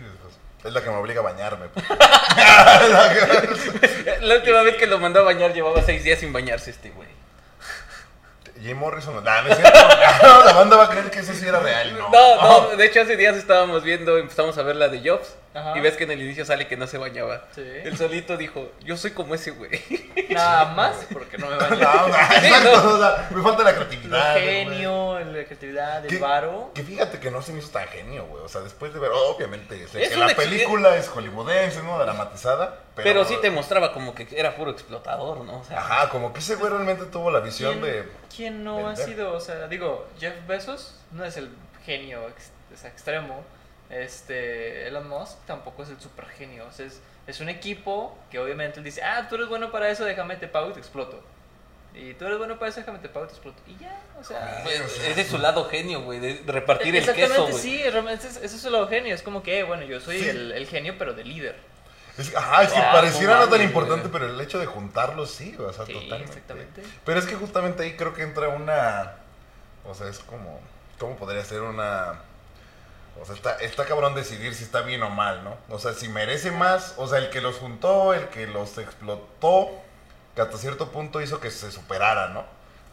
Es 0.65 0.73
la 0.73 0.83
que 0.83 0.89
me 0.91 0.97
obliga 0.97 1.21
a 1.21 1.25
bañarme. 1.25 1.67
pues. 1.69 1.85
La 4.23 4.37
última 4.37 4.63
vez 4.63 4.77
que 4.77 4.87
lo 4.87 4.99
mandó 4.99 5.21
a 5.21 5.25
bañar 5.25 5.53
llevaba 5.53 5.83
seis 5.83 6.03
días 6.05 6.21
sin 6.21 6.33
bañarse 6.33 6.71
este, 6.71 6.89
güey. 6.91 7.09
Jim 8.61 8.77
Morrison, 8.79 9.23
nah, 9.25 9.43
no 9.43 9.49
es 9.49 9.57
cierto. 9.59 9.79
No, 10.23 10.45
la 10.45 10.53
banda 10.53 10.77
va 10.77 10.85
a 10.85 10.89
creer 10.91 11.11
que 11.11 11.21
eso 11.21 11.33
sí 11.33 11.47
era 11.47 11.61
real. 11.61 11.97
No, 11.97 12.11
No, 12.11 12.71
no, 12.71 12.77
de 12.77 12.85
hecho 12.87 13.01
hace 13.01 13.17
días 13.17 13.37
estábamos 13.37 13.83
viendo, 13.83 14.19
empezamos 14.19 14.57
a 14.59 14.63
ver 14.63 14.77
la 14.77 14.89
de 14.89 15.01
Jobs 15.09 15.35
Ajá. 15.55 15.77
y 15.77 15.81
ves 15.81 15.97
que 15.97 16.05
en 16.05 16.11
el 16.13 16.21
inicio 16.23 16.45
sale 16.45 16.69
que 16.69 16.77
no 16.77 16.87
se 16.87 16.99
bañaba. 16.99 17.45
Sí. 17.55 17.63
El 17.85 17.97
solito 17.97 18.37
dijo, 18.37 18.71
yo 18.85 18.97
soy 18.97 19.13
como 19.13 19.35
ese 19.35 19.51
güey. 19.53 19.71
Nada 20.31 20.67
más, 20.75 20.97
porque 21.13 21.39
no 21.39 21.47
me 21.47 21.57
No, 21.57 21.59
baño. 21.71 21.77
no, 21.79 22.07
exacto, 22.09 22.95
o 22.95 22.99
sea, 22.99 23.29
me 23.31 23.43
falta 23.43 23.63
la 23.65 23.75
creatividad. 23.75 24.37
El 24.37 24.43
güey. 24.43 24.55
genio, 24.65 25.19
la 25.21 25.45
creatividad, 25.45 26.07
el 26.07 26.19
varo. 26.19 26.71
Que 26.75 26.83
fíjate 26.83 27.19
que 27.19 27.31
no 27.31 27.41
se 27.43 27.53
me 27.53 27.61
hizo 27.61 27.71
tan 27.71 27.89
genio, 27.89 28.27
güey. 28.27 28.43
O 28.45 28.49
sea, 28.49 28.61
después 28.61 28.93
de 28.93 29.01
ver, 29.01 29.11
obviamente, 29.13 29.89
sé 29.89 30.09
que 30.09 30.17
la 30.17 30.35
película 30.35 30.97
es 30.97 31.09
hollywoodense, 31.09 31.83
¿no? 31.83 31.99
Dramatizada. 31.99 32.77
Pero, 32.95 33.05
Pero, 33.23 33.25
sí 33.25 33.37
te 33.41 33.51
mostraba 33.51 33.93
como 33.95 34.15
que 34.15 34.29
era 34.33 34.55
puro 34.55 34.71
explotador, 34.71 35.39
¿no? 35.45 35.61
O 35.61 35.65
sea, 35.65 35.79
Ajá, 35.79 36.09
como 36.11 36.33
que 36.35 36.41
ese 36.41 36.57
güey 36.57 36.71
realmente 36.71 37.07
tuvo 37.07 37.31
la 37.31 37.41
visión 37.41 37.81
¿Quién, 37.81 37.85
de. 37.85 38.20
Quién 38.35 38.65
no 38.65 38.87
ha 38.89 38.97
sido? 38.97 39.33
O 39.35 39.41
sea, 39.41 39.67
digo, 39.69 40.09
Jeff 40.19 40.35
Bezos 40.47 40.95
no 41.13 41.25
es 41.25 41.37
el 41.37 41.51
genio 41.85 42.29
ex- 42.29 42.51
sea, 42.81 42.91
extremo. 42.91 43.45
Este, 43.91 44.87
Elon 44.87 45.09
Musk 45.09 45.39
tampoco 45.47 45.83
es 45.83 45.91
el 45.91 46.01
super 46.01 46.27
genio. 46.27 46.67
O 46.67 46.73
sea, 46.73 46.87
es, 46.87 47.01
es 47.27 47.41
un 47.41 47.49
equipo 47.49 48.17
que 48.31 48.39
obviamente 48.39 48.79
él 48.79 48.85
dice, 48.85 49.03
ah, 49.03 49.27
tú 49.29 49.35
eres 49.35 49.49
bueno 49.49 49.71
para 49.73 49.91
eso, 49.91 50.05
déjame 50.05 50.37
te 50.37 50.47
pago 50.49 50.71
y 50.71 50.73
te 50.75 50.79
exploto. 50.81 51.23
Y 51.93 52.15
tú 52.15 52.25
eres 52.25 52.39
bueno 52.39 52.57
para 52.57 52.71
eso, 52.71 52.79
déjame 52.81 53.01
te 53.01 53.09
pago 53.09 53.25
y 53.27 53.29
te 53.29 53.35
exploto. 53.35 53.61
Y 53.67 53.77
ya, 53.79 54.01
o 54.21 54.23
sea... 54.23 54.61
pues, 54.63 54.81
es 55.09 55.17
de 55.17 55.25
su 55.25 55.39
lado 55.39 55.65
genio, 55.69 56.03
güey, 56.03 56.21
de 56.21 56.41
repartir 56.47 56.95
el 56.95 57.01
Exactamente, 57.01 57.35
queso, 57.35 57.49
güey. 57.49 57.61
sí, 57.63 57.83
realmente 57.91 58.29
es- 58.29 58.37
es 58.37 58.65
lo 58.65 58.87
genio. 58.87 59.13
Es 59.15 59.23
como 59.23 59.43
que, 59.43 59.59
eh, 59.59 59.63
bueno, 59.65 59.83
yo 59.85 59.99
soy 60.01 60.21
Sí. 60.21 60.29
el, 60.29 60.53
el 60.53 60.67
genio, 60.69 60.95
pero 60.99 61.15
de 61.15 61.25
líder. 61.25 61.57
Es, 62.19 62.35
ajá, 62.35 62.63
es 62.65 62.73
que 62.73 62.79
Ah, 62.79 62.93
pareciera 62.93 63.39
no 63.39 63.49
tan 63.49 63.63
importante, 63.63 64.09
pero 64.11 64.27
el 64.27 64.41
hecho 64.41 64.59
de 64.59 64.67
juntarlos 64.67 65.31
sí, 65.31 65.57
o 65.59 65.73
sea, 65.73 65.87
Sí, 65.87 65.93
totalmente. 65.93 66.25
exactamente. 66.33 66.83
Pero 67.05 67.19
es 67.19 67.27
que 67.27 67.35
justamente 67.37 67.83
ahí 67.83 67.97
creo 67.97 68.13
que 68.15 68.23
entra 68.23 68.49
una. 68.49 69.15
O 69.85 69.95
sea, 69.95 70.09
es 70.09 70.19
como. 70.21 70.61
¿Cómo 70.99 71.17
podría 71.17 71.45
ser 71.45 71.63
una.? 71.63 72.15
O 73.21 73.25
sea, 73.25 73.35
está, 73.35 73.57
está 73.57 73.85
cabrón 73.87 74.15
decidir 74.15 74.55
si 74.55 74.65
está 74.65 74.83
bien 74.83 75.03
o 75.03 75.11
mal, 75.11 75.43
¿no? 75.45 75.57
O 75.69 75.79
sea, 75.79 75.93
si 75.95 76.09
merece 76.09 76.51
más, 76.51 76.95
o 76.97 77.07
sea, 77.07 77.19
el 77.19 77.31
que 77.31 77.41
los 77.41 77.57
juntó, 77.57 78.15
el 78.15 78.29
que 78.29 78.47
los 78.47 78.77
explotó, 78.79 79.69
que 80.35 80.43
hasta 80.43 80.57
cierto 80.59 80.91
punto 80.91 81.21
hizo 81.21 81.41
que 81.41 81.51
se 81.51 81.71
superara, 81.71 82.29
¿no? 82.29 82.45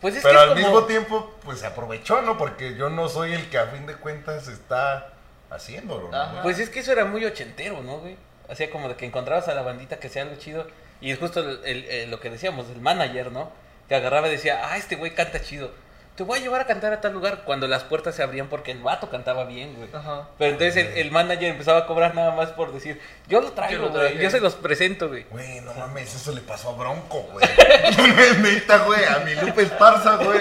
Pues 0.01 0.15
es 0.15 0.23
Pero 0.23 0.33
que 0.39 0.43
es 0.45 0.49
al 0.49 0.55
como- 0.55 0.61
mismo 0.67 0.83
tiempo, 0.85 1.35
pues 1.43 1.59
se 1.59 1.67
aprovechó, 1.67 2.21
¿no? 2.21 2.37
Porque 2.37 2.75
yo 2.75 2.89
no 2.89 3.09
soy 3.09 3.33
el 3.33 3.49
que 3.49 3.57
a 3.57 3.67
fin 3.67 3.85
de 3.87 3.95
cuentas 3.95 4.47
está 4.47 5.09
haciéndolo, 5.49 6.09
¿no? 6.09 6.41
Pues 6.43 6.59
es 6.59 6.69
que 6.69 6.79
eso 6.81 6.91
era 6.91 7.05
muy 7.05 7.23
ochentero, 7.25 7.81
¿no, 7.81 7.97
güey? 7.99 8.17
Hacía 8.49 8.69
como 8.69 8.87
de 8.89 8.95
que 8.95 9.05
encontrabas 9.05 9.47
a 9.47 9.53
la 9.55 9.61
bandita 9.61 9.99
que 9.99 10.07
hacía 10.07 10.21
algo 10.23 10.35
chido. 10.37 10.67
Y 11.01 11.11
es 11.11 11.19
justo 11.19 11.41
el- 11.41 11.59
el- 11.65 11.85
el- 11.85 12.11
lo 12.11 12.19
que 12.19 12.29
decíamos, 12.29 12.69
el 12.69 12.81
manager, 12.81 13.31
¿no? 13.31 13.51
Que 13.87 13.95
agarraba 13.95 14.27
y 14.27 14.31
decía, 14.31 14.61
ah, 14.65 14.77
este 14.77 14.95
güey 14.95 15.13
canta 15.13 15.41
chido. 15.41 15.71
Te 16.15 16.23
voy 16.23 16.39
a 16.39 16.41
llevar 16.41 16.61
a 16.61 16.65
cantar 16.65 16.91
a 16.93 16.99
tal 16.99 17.13
lugar 17.13 17.43
cuando 17.45 17.67
las 17.67 17.83
puertas 17.83 18.15
se 18.15 18.23
abrían 18.23 18.47
porque 18.47 18.71
el 18.71 18.81
vato 18.81 19.07
cantaba 19.11 19.43
bien, 19.45 19.75
güey. 19.75 19.87
Ajá. 19.93 20.27
Pero 20.39 20.53
entonces 20.53 20.75
el, 20.87 20.97
el 20.97 21.11
manager 21.11 21.49
empezaba 21.51 21.77
a 21.81 21.85
cobrar 21.85 22.15
nada 22.15 22.31
más 22.31 22.49
por 22.53 22.73
decir, 22.73 22.99
yo 23.27 23.39
lo 23.39 23.49
Yo 23.49 23.53
traigo, 23.53 23.83
lo 23.85 23.89
güey, 23.91 24.01
traje". 24.13 24.23
yo 24.23 24.29
se 24.31 24.39
los 24.39 24.55
presento, 24.55 25.09
güey. 25.09 25.25
Güey, 25.29 25.61
no 25.61 25.75
mames, 25.75 26.15
eso 26.15 26.31
le 26.31 26.41
pasó 26.41 26.69
a 26.69 26.73
Bronco, 26.73 27.21
güey. 27.31 27.45
Neta, 28.41 28.79
güey, 28.79 29.05
a 29.05 29.19
mi 29.19 29.35
Lupe 29.35 29.61
Esparza, 29.61 30.15
güey. 30.15 30.39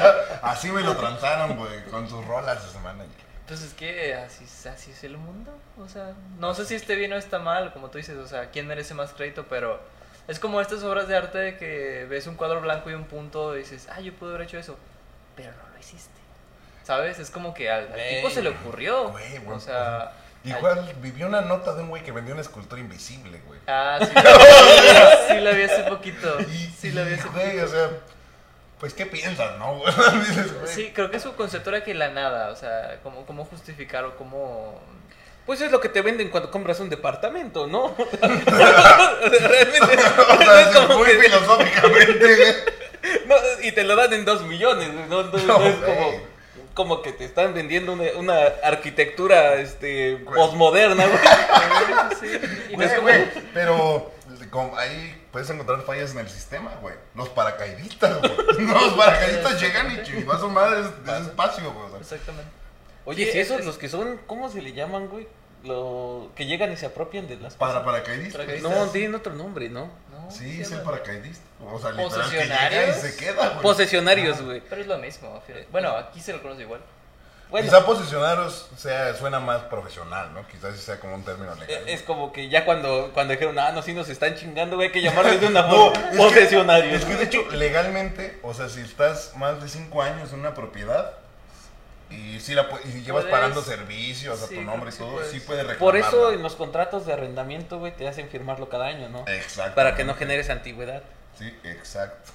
Así 0.42 0.70
me 0.70 0.80
lo 0.80 0.96
transaron, 0.96 1.56
güey, 1.56 1.84
con 1.90 2.08
sus 2.08 2.24
rolas 2.26 2.64
ese 2.64 2.78
manager. 2.78 3.27
Pues 3.48 3.62
es 3.62 3.72
que 3.74 4.14
así, 4.14 4.44
es- 4.44 4.66
así 4.66 4.90
es 4.92 5.02
el 5.04 5.16
mundo. 5.16 5.52
O 5.78 5.88
sea, 5.88 6.12
no 6.38 6.54
sé 6.54 6.64
si 6.66 6.74
esté 6.74 6.94
bien 6.96 7.12
o 7.12 7.16
está 7.16 7.38
mal, 7.38 7.72
como 7.72 7.88
tú 7.90 7.98
dices, 7.98 8.16
o 8.18 8.26
sea, 8.26 8.50
quién 8.50 8.66
merece 8.66 8.94
más 8.94 9.12
crédito, 9.12 9.46
pero 9.48 9.80
es 10.28 10.38
como 10.38 10.60
estas 10.60 10.82
obras 10.84 11.08
de 11.08 11.16
arte 11.16 11.38
de 11.38 11.56
que 11.56 12.06
ves 12.08 12.26
un 12.26 12.34
cuadro 12.36 12.60
blanco 12.60 12.90
y 12.90 12.94
un 12.94 13.04
punto 13.04 13.56
y 13.56 13.60
dices, 13.60 13.88
ah, 13.90 14.00
yo 14.00 14.12
pude 14.14 14.30
haber 14.34 14.42
hecho 14.46 14.58
eso, 14.58 14.76
pero 15.34 15.50
no 15.52 15.72
lo 15.72 15.78
hiciste. 15.78 16.10
¿Sabes? 16.84 17.18
Es 17.18 17.30
como 17.30 17.52
que 17.54 17.70
al, 17.70 17.90
al 17.92 17.98
tipo 18.08 18.30
se 18.30 18.42
le 18.42 18.50
ocurrió. 18.50 19.08
Güey, 19.10 19.38
güey, 19.38 19.56
o 19.56 19.60
sea, 19.60 20.12
Igual 20.44 20.94
vivió 21.02 21.26
una 21.26 21.40
nota 21.42 21.74
de 21.74 21.82
un 21.82 21.88
güey 21.88 22.02
que 22.02 22.12
vendió 22.12 22.32
una 22.32 22.40
escultura 22.42 22.80
invisible, 22.80 23.40
güey. 23.46 23.58
Ah, 23.66 23.98
sí, 24.00 24.06
sí, 25.28 25.40
la 25.40 25.50
vi 25.50 25.62
hace 25.62 25.82
poquito. 25.84 26.38
Sí 26.78 26.92
la 26.92 27.02
vi 27.02 27.14
hace 27.14 27.24
poquito. 27.28 27.64
o 27.64 27.68
sea, 27.68 27.90
pues, 28.80 28.94
¿qué 28.94 29.06
piensas, 29.06 29.58
no? 29.58 29.80
Sí, 30.66 30.92
creo 30.94 31.10
que 31.10 31.18
su 31.20 31.34
concepto 31.34 31.70
era 31.70 31.82
que 31.84 31.94
la 31.94 32.10
nada, 32.10 32.50
o 32.50 32.56
sea, 32.56 32.98
cómo, 33.02 33.24
cómo 33.26 33.44
justificar 33.44 34.04
o 34.04 34.16
cómo... 34.16 34.80
Pues 35.46 35.60
es 35.62 35.70
lo 35.72 35.80
que 35.80 35.88
te 35.88 36.02
venden 36.02 36.28
cuando 36.28 36.50
compras 36.50 36.78
un 36.80 36.90
departamento, 36.90 37.66
¿no? 37.66 37.94
Realmente. 38.20 39.78
O 40.18 40.42
sea, 40.42 40.60
es 40.70 40.76
sí, 40.76 40.94
muy 40.94 41.06
que- 41.08 41.20
filosóficamente, 41.22 42.56
no, 43.26 43.34
y 43.62 43.72
te 43.72 43.84
lo 43.84 43.96
dan 43.96 44.12
en 44.12 44.24
dos 44.24 44.42
millones, 44.42 44.92
no, 45.08 45.22
no- 45.22 45.22
no 45.24 45.38
es 45.66 45.74
como, 45.76 46.12
como 46.74 47.02
que 47.02 47.12
te 47.12 47.24
están 47.24 47.54
vendiendo 47.54 47.92
una, 47.94 48.04
una 48.16 48.36
arquitectura 48.62 49.54
este, 49.54 50.16
posmoderna, 50.34 51.06
güey. 51.06 51.18
Sí, 52.20 52.38
y 52.70 52.76
no 52.76 52.84
es 52.84 52.92
como... 52.92 53.08
pero 53.54 54.12
ahí 54.76 55.14
puedes 55.38 55.50
encontrar 55.50 55.82
fallas 55.82 56.10
en 56.12 56.18
el 56.18 56.28
sistema, 56.28 56.74
güey. 56.82 56.96
Los 57.14 57.28
paracaidistas, 57.28 58.18
güey. 58.20 58.66
No, 58.66 58.74
los 58.86 58.94
paracaidistas 58.94 59.60
llegan 59.60 59.92
y 59.92 60.02
chingazo 60.02 60.48
madres 60.48 60.86
de 61.04 61.12
ese 61.12 61.22
espacio, 61.28 61.72
güey. 61.72 61.86
o 61.86 61.90
sea. 61.90 61.98
Exactamente. 62.00 62.50
Oye, 63.04 63.26
Sí, 63.26 63.32
si 63.32 63.38
esos 63.40 63.60
es- 63.60 63.66
los 63.66 63.78
que 63.78 63.88
son, 63.88 64.18
¿cómo 64.26 64.48
se 64.50 64.60
le 64.60 64.72
llaman, 64.72 65.06
güey? 65.06 65.28
Lo 65.64 66.30
que 66.34 66.46
llegan 66.46 66.72
y 66.72 66.76
se 66.76 66.86
apropian 66.86 67.26
de 67.28 67.36
las 67.36 67.54
Para 67.54 67.84
paracaidistas. 67.84 68.46
No, 68.62 68.88
tienen 68.88 69.14
otro 69.14 69.32
nombre, 69.34 69.68
¿no? 69.68 69.90
No, 70.10 70.30
Sí, 70.30 70.60
es 70.60 70.70
el 70.72 70.80
paracaidista. 70.82 71.44
O 71.64 71.78
sea, 71.78 71.90
literal, 71.92 72.30
que 72.30 72.36
llega 72.36 72.50
¿Posesionarios? 72.52 72.96
y 72.96 73.00
se 73.00 73.16
queda, 73.16 73.48
güey. 73.50 73.62
Posesionarios, 73.62 74.42
güey. 74.42 74.60
Pero 74.68 74.80
es 74.82 74.86
lo 74.88 74.98
mismo. 74.98 75.42
Bueno, 75.70 75.90
aquí 75.96 76.20
se 76.20 76.32
lo 76.32 76.42
conoce 76.42 76.62
igual. 76.62 76.80
Bueno, 77.50 77.66
Quizá 77.66 77.86
posesionaros 77.86 78.68
sea, 78.76 79.14
suena 79.14 79.40
más 79.40 79.62
profesional, 79.62 80.34
¿no? 80.34 80.46
Quizás 80.48 80.76
sea 80.78 81.00
como 81.00 81.14
un 81.14 81.24
término 81.24 81.54
legal. 81.54 81.88
es 81.88 82.02
como 82.02 82.30
que 82.32 82.48
ya 82.50 82.64
cuando, 82.66 83.10
cuando 83.14 83.32
dijeron, 83.32 83.58
ah, 83.58 83.72
no, 83.72 83.80
sí 83.82 83.94
nos 83.94 84.08
están 84.10 84.34
chingando, 84.34 84.76
güey, 84.76 84.88
hay 84.88 84.92
que 84.92 85.00
llamarles 85.00 85.40
de 85.40 85.46
una 85.46 85.62
No, 85.66 85.68
forma. 85.92 85.98
es 86.04 86.10
que- 86.10 86.16
Posesionarios. 86.18 86.94
Es 86.94 87.04
que 87.06 87.14
de 87.16 87.24
hecho, 87.24 87.42
legalmente, 87.52 88.38
o 88.42 88.52
sea, 88.52 88.68
si 88.68 88.80
estás 88.82 89.32
más 89.36 89.62
de 89.62 89.68
5 89.68 90.02
años 90.02 90.30
en 90.34 90.40
una 90.40 90.52
propiedad 90.52 91.12
y 92.10 92.38
si, 92.40 92.54
la, 92.54 92.68
y 92.84 92.92
si 92.92 93.02
llevas 93.02 93.24
Puedes- 93.24 93.30
pagando 93.38 93.62
servicios 93.62 94.42
a 94.42 94.46
sí, 94.46 94.56
tu 94.56 94.60
nombre 94.62 94.88
y 94.88 94.92
que 94.92 94.92
sí 94.92 94.98
todo, 94.98 95.12
puedes. 95.14 95.30
sí. 95.30 95.40
Por 95.78 95.96
eso 95.96 96.32
en 96.32 96.42
los 96.42 96.54
contratos 96.54 97.06
de 97.06 97.14
arrendamiento, 97.14 97.78
güey, 97.78 97.96
te 97.96 98.06
hacen 98.08 98.28
firmarlo 98.28 98.68
cada 98.68 98.86
año, 98.86 99.08
¿no? 99.08 99.24
Exacto. 99.26 99.74
Para 99.74 99.94
que 99.94 100.04
no 100.04 100.14
generes 100.14 100.50
antigüedad. 100.50 101.02
Sí, 101.38 101.54
exacto. 101.64 102.30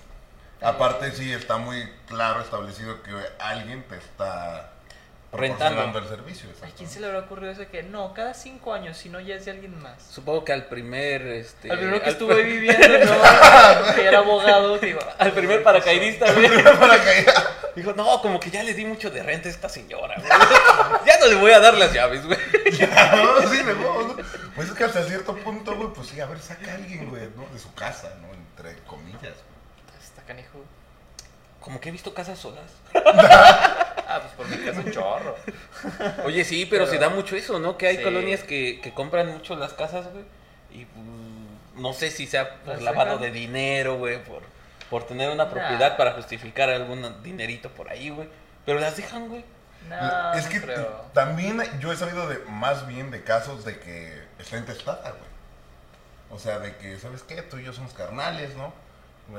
Aparte, 0.62 1.12
sí, 1.12 1.32
está 1.34 1.58
muy 1.58 1.88
claro 2.08 2.42
establecido 2.42 3.04
que 3.04 3.12
alguien 3.40 3.84
te 3.84 3.98
está 3.98 4.70
Rentando. 5.34 6.00
el 6.00 6.08
servicio. 6.08 6.50
¿A 6.62 6.68
quién 6.68 6.90
se 6.90 7.00
le 7.00 7.08
habrá 7.08 7.20
ocurrido 7.20 7.52
eso 7.52 7.62
de 7.62 7.68
que 7.68 7.84
no, 7.84 8.14
cada 8.14 8.34
cinco 8.34 8.74
años, 8.74 8.98
si 8.98 9.10
no 9.10 9.20
ya 9.20 9.36
es 9.36 9.46
de 9.46 9.52
alguien 9.52 9.78
más? 9.82 10.02
Supongo 10.04 10.46
que 10.46 10.54
al 10.54 10.66
primer, 10.66 11.22
este... 11.28 11.72
Al 11.72 11.78
primero 11.80 12.00
que 12.00 12.06
al- 12.06 12.12
estuvo 12.12 12.34
ahí 12.34 12.44
viviendo, 12.60 12.88
¿no? 12.88 13.96
que 13.96 14.06
era 14.06 14.20
abogado, 14.20 14.78
digo, 14.78 15.00
Al 15.18 15.32
primer 15.32 15.64
paracaidista, 15.64 16.32
güey. 16.34 16.50
Dijo, 17.76 17.94
no, 17.94 18.22
como 18.22 18.40
que 18.40 18.52
ya 18.52 18.62
le 18.62 18.76
di 18.76 18.86
mucho 18.86 19.10
de 19.10 19.24
renta 19.24 19.48
a 19.50 19.52
esta 19.52 19.68
señora, 19.68 20.16
güey. 20.18 20.30
Ya 21.08 21.18
no 21.20 21.26
le 21.26 21.36
voy 21.36 21.52
a 21.52 21.60
dar 21.60 21.74
las 21.74 21.92
llaves, 21.92 22.24
güey. 22.26 22.38
no, 22.54 23.50
sí, 23.50 23.64
mejor, 23.64 24.06
¿no? 24.06 24.16
Pues 24.56 24.70
es 24.70 24.76
que 24.76 24.84
hasta 24.84 25.04
cierto 25.06 25.36
punto, 25.38 25.76
güey, 25.76 25.90
pues 25.92 26.08
sí, 26.10 26.20
a 26.22 26.28
ver, 26.28 26.40
saca 26.40 26.72
a 26.72 26.76
alguien, 26.76 27.10
güey, 27.10 27.24
¿no? 27.36 27.48
De 27.52 27.58
su 27.58 27.74
casa, 27.74 28.14
¿no? 28.22 28.28
Entre 28.32 28.78
comillas. 28.84 29.34
Está 30.04 30.22
canijo. 30.28 30.64
Como 31.64 31.80
que 31.80 31.90
he 31.90 31.92
visto 31.92 32.14
casas 32.14 32.38
solas. 32.40 32.64
Ah, 34.06 34.20
pues 34.22 34.34
por 34.34 34.48
mi 34.48 34.64
casa 34.64 34.80
un 34.82 34.92
chorro. 34.92 35.36
Oye, 36.26 36.44
sí, 36.44 36.68
pero, 36.70 36.84
Pero- 36.86 36.94
se 36.94 37.00
da 37.00 37.10
mucho 37.10 37.36
eso, 37.36 37.58
¿no? 37.58 37.78
Que 37.80 37.88
hay 37.88 37.98
Sí. 37.98 38.04
colonias 38.04 38.44
que, 38.44 38.80
que 38.82 38.94
compran 38.94 39.28
mucho 39.32 39.56
las 39.56 39.74
casas, 39.74 40.06
güey. 40.12 40.24
Y 40.72 40.86
pues, 40.86 41.06
no 41.76 41.94
sé 41.94 42.12
si 42.12 42.28
sea 42.28 42.58
por 42.60 42.76
Las 42.76 42.82
lavado 42.84 43.18
de 43.18 43.32
dinero, 43.32 43.98
güey, 43.98 44.24
por, 44.24 44.44
por 44.92 45.08
tener 45.08 45.32
una 45.32 45.46
Nah. 45.46 45.50
propiedad 45.52 45.98
para 45.98 46.12
justificar 46.12 46.70
algún 46.70 47.24
dinerito 47.24 47.70
por 47.70 47.90
ahí, 47.90 48.10
güey. 48.12 48.28
Pero 48.68 48.80
las 48.80 48.98
dejan, 48.98 49.30
güey. 49.30 49.44
No, 49.90 50.34
es 50.34 50.46
no 50.46 50.52
que 50.52 50.60
también 51.14 51.64
yo 51.80 51.92
he 51.92 51.96
sabido 51.96 52.28
de 52.30 52.38
más 52.50 52.86
bien 52.86 53.10
de 53.10 53.24
casos 53.24 53.66
de 53.66 53.80
que 53.80 54.22
está 54.38 54.58
intestada, 54.58 55.10
güey. 55.10 55.32
O 56.30 56.38
sea, 56.38 56.60
de 56.60 56.76
que, 56.76 57.00
¿sabes 57.00 57.24
qué? 57.24 57.42
Tú 57.42 57.58
y 57.58 57.64
yo 57.64 57.74
somos 57.74 57.94
carnales, 57.94 58.54
¿no? 58.56 58.74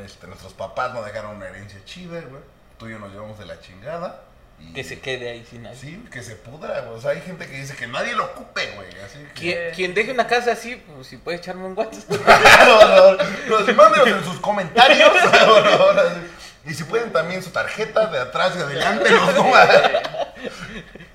Este, 0.05 0.26
nuestros 0.26 0.53
papás 0.53 0.93
nos 0.93 1.05
dejaron 1.05 1.37
una 1.37 1.47
herencia 1.47 1.79
chida, 1.85 2.21
güey. 2.21 2.43
Tú 2.79 2.88
y 2.88 2.93
yo 2.93 2.99
nos 2.99 3.12
llevamos 3.12 3.38
de 3.38 3.47
la 3.47 3.61
chingada. 3.61 4.23
Y 4.59 4.73
Que 4.73 4.85
se 4.85 5.00
quede 5.00 5.31
ahí 5.31 5.47
sin 5.49 5.62
nadie. 5.64 5.76
Sí, 5.76 6.05
que 6.11 6.23
se 6.23 6.37
pudra, 6.37 6.81
güey. 6.81 6.97
O 6.97 7.00
sea, 7.00 7.11
hay 7.11 7.21
gente 7.21 7.47
que 7.47 7.57
dice 7.57 7.75
que 7.76 7.87
nadie 7.87 8.14
lo 8.14 8.25
ocupe, 8.25 8.71
güey. 8.76 8.88
Así 9.00 9.19
que... 9.19 9.33
Quien, 9.35 9.75
quien 9.75 9.95
deje 9.95 10.12
una 10.12 10.26
casa 10.26 10.53
así, 10.53 10.76
pues 10.76 11.07
si 11.09 11.17
puede 11.17 11.38
echarme 11.38 11.64
un 11.67 11.76
WhatsApp. 11.76 12.11
no, 12.11 12.88
no, 12.88 13.61
no, 13.61 13.75
mándenos 13.75 14.09
en 14.09 14.25
sus 14.25 14.41
comentarios. 14.41 15.11
Y 16.67 16.73
si 16.73 16.85
pueden 16.85 17.12
también 17.12 17.43
su 17.43 17.50
tarjeta 17.50 18.07
de 18.07 18.19
atrás 18.19 18.55
y 18.57 18.61
adelante, 18.62 19.11
los 19.11 19.35
toman. 19.35 19.69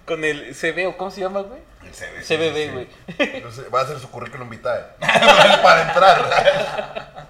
Con 0.05 0.23
el 0.23 0.55
CB 0.55 0.87
o 0.89 0.97
cómo 0.97 1.09
se 1.09 1.21
llama, 1.21 1.41
güey. 1.41 1.59
El 1.83 1.91
CB, 1.91 2.23
CBB, 2.23 2.73
güey. 2.73 2.87
Entonces, 3.17 3.65
Va 3.73 3.81
a 3.81 3.87
ser 3.87 3.99
su 3.99 4.11
currículum 4.11 4.49
vitae. 4.49 4.83
Para 4.99 5.87
entrar. 5.87 7.29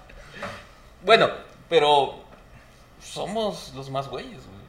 Bueno, 1.02 1.30
pero 1.68 2.20
somos 3.02 3.72
los 3.74 3.90
más 3.90 4.08
güeyes, 4.08 4.40
güey. 4.46 4.60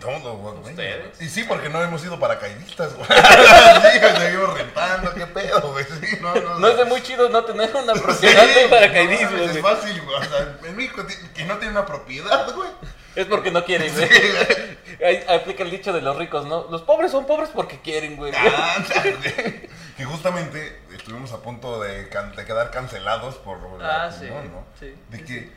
Somos 0.00 0.22
los 0.22 0.36
güeyes, 0.36 0.70
¿Ustedes? 0.70 1.16
güey. 1.16 1.26
Y 1.26 1.30
sí, 1.30 1.44
porque 1.44 1.68
no 1.68 1.82
hemos 1.82 2.04
ido 2.04 2.18
paracaidistas, 2.20 2.94
güey. 2.94 3.08
sí, 3.08 4.18
seguimos 4.20 4.54
rentando, 4.56 5.12
qué 5.14 5.26
pedo, 5.26 5.72
güey. 5.72 5.84
Sí, 5.84 6.18
no, 6.20 6.34
no, 6.34 6.58
No 6.60 6.68
es 6.68 6.76
de 6.76 6.84
muy 6.84 7.02
chido 7.02 7.28
no 7.28 7.44
tener 7.44 7.74
una 7.74 7.94
Sí, 7.96 8.00
propiedad 8.00 8.46
de 8.46 8.68
paracaidismo, 8.68 9.36
no, 9.36 9.42
Es 9.44 9.60
fácil, 9.60 10.00
güey. 10.02 10.16
O 10.16 10.22
sea, 10.24 10.58
en 10.64 10.76
México 10.76 11.04
que 11.34 11.44
no 11.44 11.56
tiene 11.58 11.72
una 11.72 11.86
propiedad, 11.86 12.54
güey. 12.54 12.70
Es 13.16 13.26
porque 13.26 13.50
no 13.50 13.64
quieren, 13.64 13.92
güey. 13.92 14.08
Sí, 14.08 14.14
güey. 14.28 14.69
Ahí 15.04 15.24
aplica 15.28 15.62
el 15.62 15.70
dicho 15.70 15.92
de 15.92 16.02
los 16.02 16.16
ricos, 16.16 16.46
¿no? 16.46 16.66
Los 16.70 16.82
pobres 16.82 17.10
son 17.12 17.26
pobres 17.26 17.50
porque 17.54 17.80
quieren, 17.80 18.16
güey. 18.16 18.32
Güey. 18.32 19.68
Que 19.96 20.04
justamente 20.04 20.80
estuvimos 20.94 21.32
a 21.32 21.38
punto 21.42 21.80
de, 21.80 22.08
can- 22.08 22.34
de 22.34 22.44
quedar 22.44 22.70
cancelados 22.70 23.36
por 23.36 23.58
la 23.80 24.04
Ah, 24.06 24.10
sí, 24.12 24.26
¿no? 24.26 24.64
sí, 24.78 24.94
De 25.10 25.24
que 25.24 25.52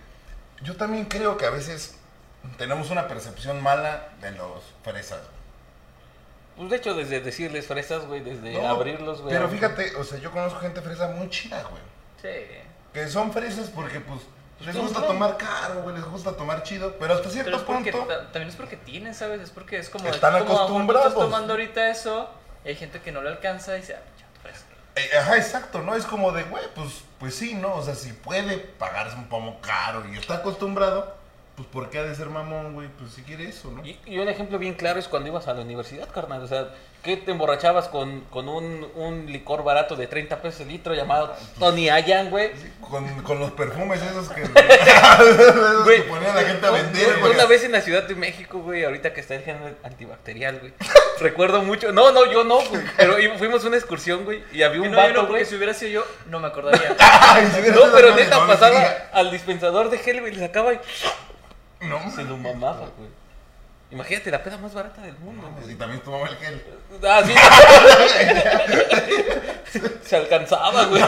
yo 0.61 0.75
también 0.75 1.05
creo 1.05 1.37
que 1.37 1.45
a 1.45 1.49
veces 1.49 1.97
tenemos 2.57 2.89
una 2.89 3.07
percepción 3.07 3.61
mala 3.61 4.09
de 4.21 4.31
los 4.31 4.63
fresas. 4.83 5.21
Pues 6.57 6.69
de 6.69 6.75
hecho, 6.77 6.93
desde 6.93 7.19
decirles 7.21 7.65
fresas, 7.67 8.05
güey, 8.05 8.19
desde 8.21 8.53
No, 8.53 8.67
abrirlos, 8.67 9.21
güey. 9.21 9.33
Pero 9.33 9.49
fíjate, 9.49 9.95
o 9.95 10.03
sea, 10.03 10.19
yo 10.19 10.29
conozco 10.31 10.59
gente 10.59 10.81
fresa 10.81 11.07
muy 11.07 11.29
chida, 11.29 11.63
güey. 11.63 11.81
Sí. 12.21 12.45
Que 12.93 13.07
son 13.07 13.33
fresas 13.33 13.69
porque, 13.73 13.99
pues, 14.01 14.19
les 14.65 14.73
Son 14.75 14.83
gusta 14.83 14.99
fresas. 14.99 15.13
tomar 15.13 15.37
caro, 15.37 15.81
güey, 15.83 15.95
les 15.95 16.05
gusta 16.05 16.35
tomar 16.35 16.63
chido. 16.63 16.95
Pero 16.99 17.13
hasta 17.13 17.23
Pero 17.23 17.33
cierto 17.33 17.57
es 17.57 17.63
porque 17.63 17.91
punto. 17.91 18.07
ta- 18.07 18.23
también 18.31 18.47
es 18.49 18.55
porque 18.55 18.77
tienen, 18.77 19.13
¿sabes? 19.13 19.41
Es 19.41 19.49
porque 19.49 19.77
es 19.77 19.89
como. 19.89 20.07
Están 20.07 20.35
es 20.35 20.43
como 20.43 20.55
acostumbrados. 20.55 21.07
Estás 21.09 21.23
tomando 21.25 21.53
ahorita 21.53 21.89
eso. 21.89 22.29
Y 22.65 22.69
hay 22.69 22.75
gente 22.75 23.01
que 23.01 23.11
no 23.11 23.21
le 23.21 23.29
alcanza 23.29 23.75
y 23.77 23.81
dice, 23.81 23.95
ah, 23.95 24.01
chato, 24.17 24.39
fresco. 24.41 24.67
Eh, 24.95 25.17
Ajá, 25.17 25.37
exacto, 25.37 25.81
¿no? 25.81 25.95
Es 25.95 26.05
como 26.05 26.31
de, 26.31 26.43
güey, 26.43 26.63
pues, 26.75 27.03
pues 27.19 27.35
sí, 27.35 27.55
¿no? 27.55 27.75
O 27.75 27.83
sea, 27.83 27.95
si 27.95 28.13
puede 28.13 28.57
pagarse 28.57 29.15
un 29.17 29.27
pomo 29.27 29.59
caro 29.61 30.03
y 30.13 30.17
está 30.17 30.35
acostumbrado, 30.35 31.13
pues 31.57 31.67
¿por 31.67 31.89
qué 31.89 31.99
ha 31.99 32.03
de 32.03 32.15
ser 32.15 32.29
mamón, 32.29 32.73
güey? 32.73 32.87
Pues 32.97 33.11
si 33.13 33.21
quiere 33.23 33.49
eso, 33.49 33.69
¿no? 33.71 33.85
Y, 33.85 33.99
y 34.05 34.17
un 34.19 34.29
ejemplo 34.29 34.57
bien 34.59 34.75
claro 34.75 34.97
es 34.99 35.07
cuando 35.09 35.27
ibas 35.29 35.47
a 35.47 35.53
la 35.53 35.61
universidad, 35.61 36.07
carnal. 36.09 36.41
O 36.43 36.47
sea, 36.47 36.69
¿qué 37.03 37.17
te 37.17 37.31
emborrachabas 37.31 37.89
con, 37.89 38.21
con 38.29 38.47
un, 38.47 38.87
un 38.95 39.25
licor 39.27 39.63
barato 39.63 39.95
de 39.95 40.07
30 40.07 40.41
pesos 40.41 40.61
el 40.61 40.69
litro 40.69 40.93
llamado 40.95 41.35
Tony 41.59 41.89
Ayan, 41.89 42.29
güey? 42.29 42.51
Con, 42.79 43.05
con 43.23 43.39
los 43.39 43.51
perfumes 43.51 44.01
esos 44.01 44.29
que, 44.29 44.41
esos 44.43 45.83
Güey, 45.83 46.03
que 46.03 46.09
ponían 46.09 46.31
a 46.31 46.41
la 46.41 46.47
gente 46.47 46.65
a 46.65 46.71
vender, 46.71 47.19
güey. 47.19 47.33
Una 47.33 47.45
vez 47.45 47.63
en 47.65 47.73
la 47.73 47.81
Ciudad 47.81 48.03
de 48.03 48.15
México, 48.15 48.59
güey, 48.59 48.85
ahorita 48.85 49.13
que 49.13 49.19
está 49.21 49.35
el 49.35 49.43
gel 49.43 49.57
antibacterial, 49.83 50.59
güey. 50.59 50.73
Recuerdo 51.19 51.61
mucho. 51.61 51.91
No, 51.91 52.11
no, 52.11 52.31
yo 52.31 52.43
no, 52.43 52.61
güey. 52.61 52.81
Pero 52.97 53.15
fuimos 53.37 53.63
a 53.65 53.67
una 53.67 53.77
excursión, 53.77 54.23
güey, 54.23 54.41
y 54.53 54.63
había 54.63 54.81
Que 54.81 54.87
un 54.87 54.91
no, 54.95 55.01
no, 55.01 55.07
vato, 55.07 55.19
porque 55.27 55.31
güey. 55.31 55.45
si 55.45 55.55
hubiera 55.55 55.73
sido 55.73 55.91
yo, 55.91 56.05
no 56.27 56.39
me 56.39 56.47
acordaría. 56.47 56.95
Ay, 56.99 57.47
si 57.53 57.69
No, 57.71 57.81
pero 57.93 58.15
neta 58.15 58.39
no, 58.39 58.47
pasaba 58.47 58.81
al 59.11 59.29
dispensador 59.29 59.89
de 59.89 59.97
gel, 59.97 60.21
güey, 60.21 60.33
le 60.33 60.39
sacaba 60.39 60.73
y 60.73 60.79
No, 61.81 61.99
se 62.15 62.23
lo 62.23 62.37
mamaba, 62.37 62.89
güey. 62.97 63.09
Imagínate, 63.93 64.31
la 64.31 64.43
peda 64.43 64.57
más 64.57 64.73
barata 64.73 65.01
del 65.03 65.15
mundo, 65.19 65.43
mames, 65.43 65.61
güey. 65.61 65.75
Y 65.75 65.77
también 65.77 66.01
tomaba 66.01 66.27
el 66.27 66.35
gel. 66.37 66.63
Ah, 67.03 67.21
sí. 67.23 67.33
Se 70.03 70.15
alcanzaba, 70.15 70.85
güey. 70.85 71.01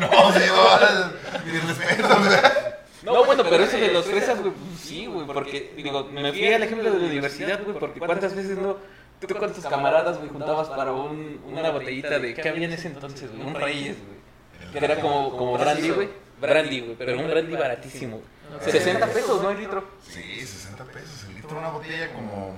No, 0.00 0.32
sí, 0.32 0.40
no, 0.48 1.42
mi 1.44 1.58
respeto, 1.58 2.08
o 2.08 2.24
sea. 2.24 2.78
No, 3.04 3.24
bueno, 3.24 3.44
pero 3.48 3.62
eso 3.64 3.76
de 3.76 3.92
los 3.92 4.04
fresas, 4.04 4.40
güey, 4.40 4.52
pues 4.52 4.80
sí, 4.80 5.06
güey, 5.06 5.26
porque, 5.26 5.72
digo, 5.76 6.04
me 6.04 6.32
fui 6.32 6.52
al 6.52 6.62
ejemplo 6.62 6.90
de 6.90 6.98
la 6.98 7.06
universidad, 7.06 7.62
güey, 7.62 7.78
porque 7.78 8.00
cuántas 8.00 8.34
veces 8.34 8.58
no, 8.58 8.76
tú 9.20 9.34
con 9.36 9.52
tus 9.52 9.64
camaradas, 9.64 10.18
güey, 10.18 10.28
juntabas 10.28 10.68
para 10.68 10.92
un, 10.92 11.40
una 11.46 11.70
botellita 11.70 12.18
de, 12.18 12.34
¿qué 12.34 12.48
había 12.48 12.66
en 12.66 12.72
ese 12.72 12.88
entonces, 12.88 13.30
güey? 13.30 13.46
Un 13.46 13.54
Reyes, 13.54 13.96
güey, 13.96 14.72
que 14.72 14.84
era 14.84 15.00
como, 15.00 15.36
como 15.36 15.58
brandy, 15.58 15.90
güey, 15.90 16.08
brandy, 16.42 16.80
güey, 16.80 16.96
pero 16.96 17.18
un 17.18 17.28
brandy 17.28 17.56
baratísimo, 17.56 18.18
güey. 18.18 18.70
60 18.70 19.06
pesos, 19.06 19.42
¿no? 19.42 19.50
El 19.50 19.58
litro. 19.60 19.84
Sí, 20.06 20.22
60 20.46 20.84
pesos 20.84 21.24
el 21.28 21.36
litro, 21.36 21.56
una 21.58 21.68
botella 21.70 22.12
como 22.12 22.54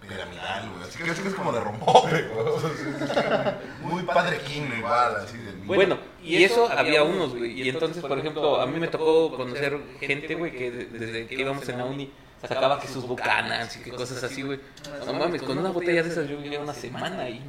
piramidal, 0.00 0.70
güey. 0.70 0.84
Así 0.88 1.02
que 1.02 1.10
es 1.10 1.18
que 1.20 1.28
es 1.28 1.34
como 1.34 1.52
de 1.52 1.60
rompope, 1.60 2.24
Muy 3.82 4.02
padre 4.04 4.38
King, 4.40 4.68
igual, 4.78 5.16
así 5.16 5.36
del 5.38 5.56
Bueno, 5.64 5.98
y 6.22 6.42
eso 6.44 6.68
había 6.70 7.02
unos, 7.02 7.34
güey, 7.36 7.60
y 7.62 7.68
entonces, 7.68 8.02
por 8.04 8.18
ejemplo, 8.18 8.60
a 8.60 8.66
mí 8.66 8.78
me 8.78 8.88
tocó 8.88 9.34
conocer 9.36 9.78
gente, 10.00 10.34
güey, 10.34 10.52
que 10.52 10.70
de- 10.70 10.84
desde 10.86 11.26
que 11.26 11.34
íbamos 11.34 11.68
en 11.68 11.78
la 11.78 11.84
uni 11.84 12.12
sacaba 12.46 12.80
que 12.80 12.88
sus 12.88 13.06
bucanas 13.06 13.76
y 13.76 13.80
que 13.80 13.90
cosas 13.92 14.22
así, 14.24 14.42
güey. 14.42 14.58
No 15.06 15.12
mames, 15.14 15.42
con 15.42 15.58
una 15.58 15.70
botella 15.70 16.02
de 16.02 16.08
esas 16.10 16.28
yo 16.28 16.36
vivía 16.38 16.60
una 16.60 16.74
semana 16.74 17.22
ahí 17.22 17.42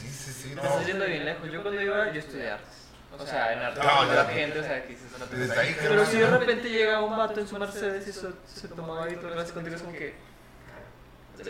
sí, 0.07 0.31
sí, 0.33 0.49
estás 0.53 0.85
yendo 0.85 1.05
bien 1.05 1.23
lejos. 1.25 1.49
Yo 1.51 1.61
cuando 1.61 1.81
iba, 1.81 2.11
yo 2.11 2.19
estudié 2.19 2.51
artes. 2.51 2.84
O 3.19 3.25
sea, 3.25 3.53
en 3.53 3.59
artes. 3.59 3.83
No, 3.83 4.05
la 4.13 4.25
gente, 4.25 4.59
o 4.59 4.63
sea, 4.63 4.81
que 4.83 4.89
dices, 4.89 5.07
no 5.17 5.25
te- 5.25 5.35
Desde 5.35 5.59
ahí, 5.59 5.75
Pero 5.79 6.05
si 6.05 6.17
de 6.17 6.27
repente 6.27 6.69
llega 6.69 7.01
un 7.01 7.15
vato 7.17 7.39
en 7.39 7.47
su 7.47 7.57
Mercedes 7.57 8.07
y 8.07 8.13
se, 8.13 8.27
se 8.47 8.67
tomaba 8.69 9.09
y 9.09 9.15
todo 9.15 9.31
clase 9.31 9.53
contigo, 9.53 9.75
es 9.75 9.81
como 9.81 9.93
que. 9.93 10.15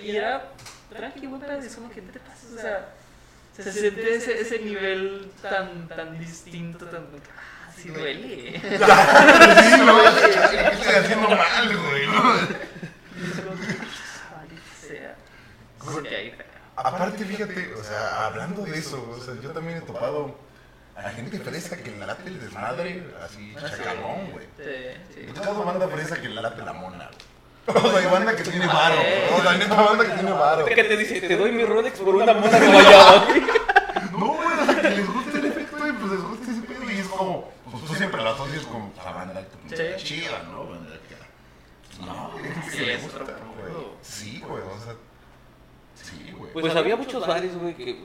Y 0.01 0.15
era 0.15 0.51
tranqui, 0.89 1.27
pero 1.27 1.53
es 1.53 1.75
como 1.75 1.89
que 1.89 2.01
no 2.01 2.11
te 2.11 2.19
pasas, 2.19 2.51
o 2.55 2.59
sea. 2.59 2.89
Se 3.55 3.71
siente 3.71 4.15
ese, 4.15 4.41
ese 4.41 4.59
nivel 4.59 5.31
tan, 5.41 5.87
tan 5.87 6.19
distinto, 6.19 6.85
tan. 6.87 7.05
Ah, 7.05 7.71
sí 7.75 7.89
duele. 7.89 8.59
Sí, 8.61 9.81
no, 9.81 9.97
¿qué 10.51 10.67
estoy 10.73 10.95
haciendo 10.95 11.29
mal, 11.29 11.77
güey? 11.77 12.05
Aparte, 16.77 17.23
fíjate, 17.23 17.73
o 17.73 17.83
sea, 17.83 18.25
hablando 18.25 18.63
de 18.63 18.77
eso, 18.77 19.09
o 19.09 19.23
sea, 19.23 19.35
yo 19.41 19.51
también 19.51 19.77
he 19.77 19.81
topado 19.81 20.35
a 20.95 21.09
gente 21.09 21.39
fresa 21.39 21.77
que 21.77 21.91
le 21.91 22.05
late 22.05 22.27
el 22.29 22.39
desmadre, 22.39 23.03
así 23.23 23.53
chacalón, 23.59 24.31
güey. 24.31 24.45
Sí, 24.57 25.01
sí. 25.13 25.33
Tocado 25.33 25.63
banda 25.63 25.87
fresa 25.87 26.21
que 26.21 26.29
le 26.29 26.41
late 26.41 26.61
la 26.63 26.73
mona, 26.73 27.09
güey. 27.67 27.77
O 27.77 27.89
sea, 27.89 27.99
hay 27.99 28.05
banda 28.05 28.35
que 28.35 28.43
tiene 28.43 28.67
varo, 28.67 28.95
güey. 28.95 29.39
o 29.39 29.41
sea, 29.41 29.51
hay 29.51 29.57
neta 29.59 29.75
banda 29.75 30.05
que 30.05 30.11
tiene 30.11 30.31
varo. 30.31 30.65
¿Qué 30.65 30.83
te 30.83 30.97
dice? 30.97 31.21
Te 31.21 31.35
doy 31.35 31.51
mi 31.51 31.65
Rolex 31.65 31.99
por 31.99 32.15
una 32.15 32.33
mona 32.33 32.59
que 32.59 32.67
guayaba. 32.71 33.27
No, 34.11 34.27
güey, 34.33 34.47
o 34.59 34.65
sea, 34.65 34.81
que 34.81 34.89
les 34.89 35.13
gusta 35.13 35.37
el 35.39 35.45
efecto 35.45 35.87
y 35.87 35.91
pues 35.93 36.11
les 36.11 36.21
gusta 36.21 36.51
ese 36.51 36.61
pedo 36.61 36.91
y 36.91 36.97
es 36.99 37.07
como, 37.07 37.51
pues 37.71 37.83
tú 37.85 37.95
siempre 37.95 38.21
lo 38.21 38.29
asocias 38.29 38.63
con 38.65 38.91
la 39.03 39.11
banda 39.11 39.45
chida, 39.97 40.43
¿no? 40.51 40.65
No, 42.05 42.31
Sí, 42.69 42.77
que 42.77 42.85
le 42.85 42.93
es 42.95 43.03
gusta, 43.03 43.23
otro. 43.23 43.95
Sí, 44.01 44.43
güey, 44.45 44.61
o 44.63 44.83
sea, 44.83 44.93
sí, 45.95 46.31
güey. 46.37 46.51
Pues 46.51 46.75
había 46.75 46.95
muchos 46.97 47.25
bares, 47.25 47.55
güey, 47.57 47.73
que 47.73 48.03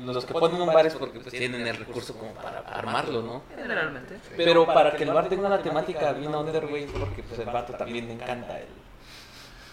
los 0.00 0.24
que 0.24 0.32
ponen 0.34 0.60
un 0.60 0.66
bar 0.66 0.86
es 0.86 0.94
porque 0.94 1.20
pues, 1.20 1.34
tienen 1.34 1.66
el 1.66 1.76
recurso 1.76 2.14
como 2.16 2.32
para 2.34 2.60
armarlo, 2.60 3.22
¿no? 3.22 3.42
Generalmente. 3.56 4.18
Pero 4.36 4.66
para 4.66 4.96
que 4.96 5.04
el 5.04 5.12
bar 5.12 5.28
tenga 5.28 5.46
una 5.46 5.62
temática 5.62 6.12
bien 6.12 6.34
under, 6.34 6.66
güey, 6.66 6.84
es 6.84 6.90
porque 6.92 7.22
pues 7.22 7.40
el 7.40 7.46
vato 7.46 7.74
también 7.74 8.06
le 8.06 8.14
encanta 8.14 8.58
el... 8.58 8.68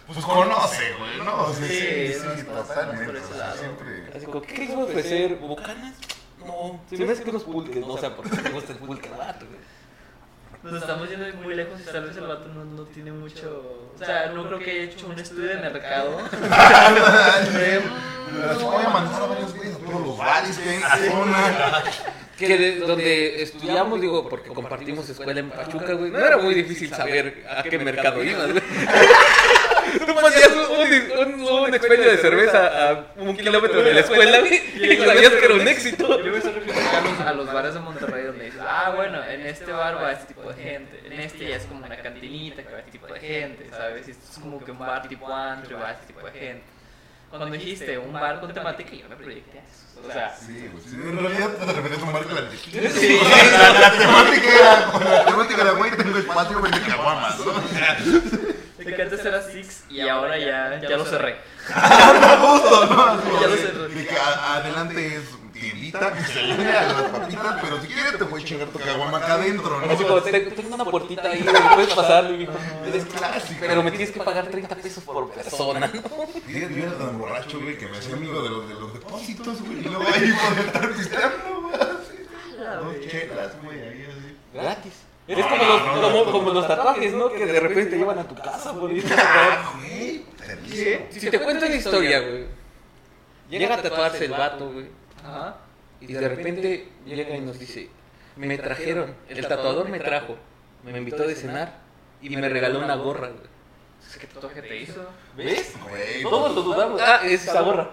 Pues 0.08 0.26
conoce, 0.26 0.94
güey, 0.98 1.26
¿no? 1.26 1.44
O 1.46 1.54
sea, 1.54 1.68
sí, 1.68 1.74
Sí, 1.74 2.14
sí, 2.14 2.44
totalmente. 2.44 3.22
siempre. 3.58 4.12
Así 4.16 4.26
como, 4.26 4.42
¿qué 4.42 4.54
quieres 4.54 4.76
ofrecer? 4.76 5.36
¿Bucanas? 5.36 5.96
No, 6.46 6.82
se 6.90 7.06
me 7.06 7.12
hace 7.12 7.24
que 7.24 7.30
unos 7.30 7.44
pulques, 7.44 7.86
no, 7.86 7.94
o 7.94 7.98
sea, 7.98 8.16
porque 8.16 8.36
me 8.42 8.50
gusta 8.50 8.74
el 8.74 8.80
pulque 8.80 9.10
vato, 9.10 9.46
güey. 9.46 9.60
Nos 10.64 10.82
estamos 10.82 11.10
yendo 11.10 11.26
muy 11.44 11.56
lejos 11.56 11.80
y 11.82 11.84
tal 11.92 12.06
vez 12.06 12.18
el 12.18 12.28
vato 12.28 12.48
no, 12.50 12.64
no 12.66 12.84
tiene 12.84 13.12
mucho... 13.12 13.90
O 13.96 13.98
sea, 14.04 14.28
no 14.34 14.46
creo 14.48 14.60
que 14.60 14.72
haya 14.72 14.84
hecho 14.84 15.08
un 15.08 15.20
estudio 15.20 15.50
de 15.50 15.56
mercado. 15.58 16.18
Las 18.40 18.62
voy 18.62 18.86
a 18.86 18.90
mandar 18.90 19.22
a 19.22 19.26
varios 19.26 19.54
güeyes 19.56 19.76
a 19.76 19.80
todos 19.80 20.02
los 20.08 20.18
bares 20.18 20.58
que 20.58 20.70
hay 20.70 20.76
en 20.76 20.82
la 20.82 20.98
zona. 20.98 21.84
Que 22.42 22.58
de- 22.58 22.80
donde 22.80 23.44
estudiamos, 23.44 24.02
digo, 24.02 24.28
porque 24.28 24.50
compartimos 24.50 25.08
escuela 25.08 25.40
en 25.42 25.52
Pachuca, 25.52 25.94
güey, 25.94 26.10
no 26.10 26.18
era 26.18 26.38
muy 26.38 26.56
difícil 26.56 26.90
saber 26.90 27.46
a 27.48 27.62
qué 27.62 27.78
mercado 27.78 28.24
ibas, 28.24 28.52
güey. 28.52 28.64
Tú 30.00 30.14
ponías 30.14 30.52
un, 30.52 31.42
un, 31.42 31.42
un 31.50 31.74
expendio 31.74 32.10
de 32.12 32.18
cerveza 32.18 32.90
a 32.90 33.06
un 33.18 33.36
kilómetro 33.36 33.82
de 33.84 33.94
la 33.94 34.00
escuela, 34.02 34.40
güey, 34.40 34.62
y 34.76 34.98
sabías 34.98 35.30
que 35.32 35.46
era 35.46 35.54
un 35.56 35.68
éxito. 35.68 36.22
Yo 36.24 36.32
me 36.32 36.38
estoy 36.38 36.54
refiriendo 36.54 36.98
a 36.98 37.02
los, 37.02 37.20
a 37.22 37.34
los 37.34 37.54
bares 37.54 37.74
de 37.74 37.80
Monterrey 37.80 38.26
donde 38.26 38.46
dices, 38.46 38.62
ah, 38.68 38.94
bueno, 38.96 39.24
en 39.24 39.46
este 39.46 39.72
bar 39.72 39.96
va 40.02 40.12
este 40.12 40.34
tipo 40.34 40.52
de 40.52 40.62
gente, 40.62 41.02
en 41.06 41.20
este 41.20 41.48
ya 41.50 41.56
es 41.58 41.64
como 41.66 41.86
una 41.86 41.98
cantinita 41.98 42.64
que 42.64 42.72
va 42.72 42.80
este 42.80 42.92
tipo 42.92 43.08
de 43.08 43.20
gente, 43.20 43.70
¿sabes? 43.72 44.08
Y 44.08 44.12
esto 44.12 44.24
es 44.32 44.40
como 44.40 44.64
que 44.64 44.72
un 44.72 44.80
bar 44.80 45.08
tipo 45.08 45.34
antro 45.34 45.80
va 45.80 45.92
este 45.92 46.08
tipo 46.08 46.26
de 46.26 46.32
gente. 46.32 46.64
Cuando 47.30 47.46
dijiste 47.56 47.98
un 47.98 48.12
bar 48.12 48.42
con 48.42 48.54
temática, 48.54 48.92
yo 48.94 49.08
me 49.08 49.16
proyecté 49.16 49.60
a 49.60 49.62
eso. 49.62 50.02
O 50.06 50.12
sea, 50.12 50.36
Sí, 50.36 50.68
güey. 50.70 50.84
sí, 50.84 50.96
En 50.96 51.18
realidad 51.18 51.50
te 51.52 51.66
referías 51.74 52.02
a 52.02 52.04
un 52.06 52.12
bar 52.14 52.24
con 52.26 52.36
la 52.36 52.50
tequila. 52.50 52.90
Sí. 52.90 53.20
La, 53.22 53.80
la 53.80 53.92
temática 53.98 54.50
era, 54.54 55.16
la 55.16 55.26
temática 55.26 55.62
era, 55.62 55.72
güey, 55.72 55.92
tengo 55.92 56.18
espacio, 56.18 56.62
vende 56.62 56.82
caguamas, 56.82 57.40
¿no? 57.40 57.46
De 58.86 58.96
que 58.96 59.02
antes 59.02 59.26
era 59.26 59.42
Six 59.42 59.84
y 59.90 60.02
ahora 60.08 60.38
ya, 60.38 60.80
ya 60.82 60.98
lo 60.98 61.06
cerré. 61.06 61.38
justo, 61.68 62.86
¿no? 62.88 63.22
Ya 63.42 63.48
lo 63.48 63.56
de- 63.56 63.62
sé. 63.62 63.72
De 63.96 64.08
que 64.08 64.18
a- 64.18 64.56
adelante 64.58 65.16
es 65.16 65.24
tiendita 65.54 66.12
que 66.14 66.24
se 66.24 66.44
une 66.54 66.72
a 66.76 66.84
las 66.94 67.02
papitas, 67.12 67.56
pero 67.62 67.80
si 67.82 67.88
quieres 67.88 68.18
te 68.18 68.24
voy 68.24 68.42
a 68.42 68.46
chingar 68.46 68.68
tu 68.70 68.80
caguama 68.80 69.18
acá 69.20 69.34
adentro, 69.36 69.80
¿no? 69.80 69.92
Así 69.94 70.04
como, 70.04 70.22
"Te- 70.22 70.40
tengo 70.40 70.76
una 70.76 70.86
puertita 70.86 71.30
ahí, 71.30 71.44
puedes 71.76 71.94
pasar, 71.94 72.26
güey. 72.26 72.48
Es 72.96 73.06
clásico. 73.06 73.60
Pero 73.62 73.84
me 73.84 73.92
tienes 73.92 74.12
que 74.12 74.20
pagar 74.22 74.48
30 74.48 74.76
pesos 74.76 75.04
por 75.04 75.30
persona, 75.32 75.80
¿no? 75.82 76.02
Fíjate, 76.48 76.74
yo 76.76 76.84
era 76.84 76.98
tan 76.98 77.20
borracho, 77.20 77.60
güey, 77.62 77.78
que 77.78 77.88
me 77.88 77.98
hacía 77.98 78.16
amigo 78.16 78.42
de 78.42 78.50
los, 78.50 78.68
de 78.68 78.74
los 78.76 78.94
depósitos, 78.94 79.62
güey. 79.62 79.80
Y 79.80 79.84
luego 79.84 80.04
ahí 80.12 80.34
por 80.34 80.66
estar 80.66 80.90
pisteando, 80.94 81.62
güey. 81.62 81.76
así. 81.76 82.28
Dos 82.58 83.12
chelas, 83.12 83.52
güey, 83.64 83.80
ahí 83.82 84.08
así. 84.10 84.38
Gratis. 84.54 84.94
Es 85.28 85.46
como 85.46 85.64
los, 85.64 85.82
como, 85.82 86.32
como 86.32 86.52
los 86.52 86.68
tatuajes, 86.68 87.14
¿no? 87.14 87.32
Que 87.32 87.46
de 87.46 87.60
repente 87.60 87.92
te 87.92 87.98
llevan 87.98 88.20
a 88.20 88.28
tu 88.28 88.36
casa, 88.36 88.72
güey. 88.72 89.02
Ah. 89.12 89.74
Si 91.10 91.30
te 91.30 91.40
cuento 91.40 91.66
la 91.68 91.76
historia, 91.76 92.20
güey. 92.20 92.46
Llega 93.50 93.76
a 93.76 93.82
tatuarse 93.82 94.26
el 94.26 94.32
vato, 94.32 94.72
güey. 94.72 94.88
Ajá. 95.24 95.58
Y 96.00 96.14
de 96.14 96.28
repente 96.28 96.90
llega 97.06 97.36
y 97.36 97.42
nos 97.42 97.60
dice, 97.60 97.90
me 98.36 98.58
trajeron, 98.58 99.16
el 99.30 99.48
tatuador 99.48 99.88
me 99.90 100.00
trajo, 100.00 100.36
me 100.84 100.98
invitó 100.98 101.28
de 101.28 101.36
cenar 101.36 101.80
y 102.22 102.36
me 102.36 102.50
regaló 102.50 102.80
una 102.80 102.96
gorra, 102.96 103.28
güey. 103.28 103.52
¿Qué 104.20 104.28
tatuaje 104.28 104.62
te 104.64 104.78
hizo? 104.78 105.06
¿Ves? 105.38 105.74
Todos 106.24 106.56
lo 106.56 106.62
dudamos. 106.64 107.00
Ah, 107.02 107.22
es 107.24 107.48
esa 107.48 107.62
gorra. 107.62 107.92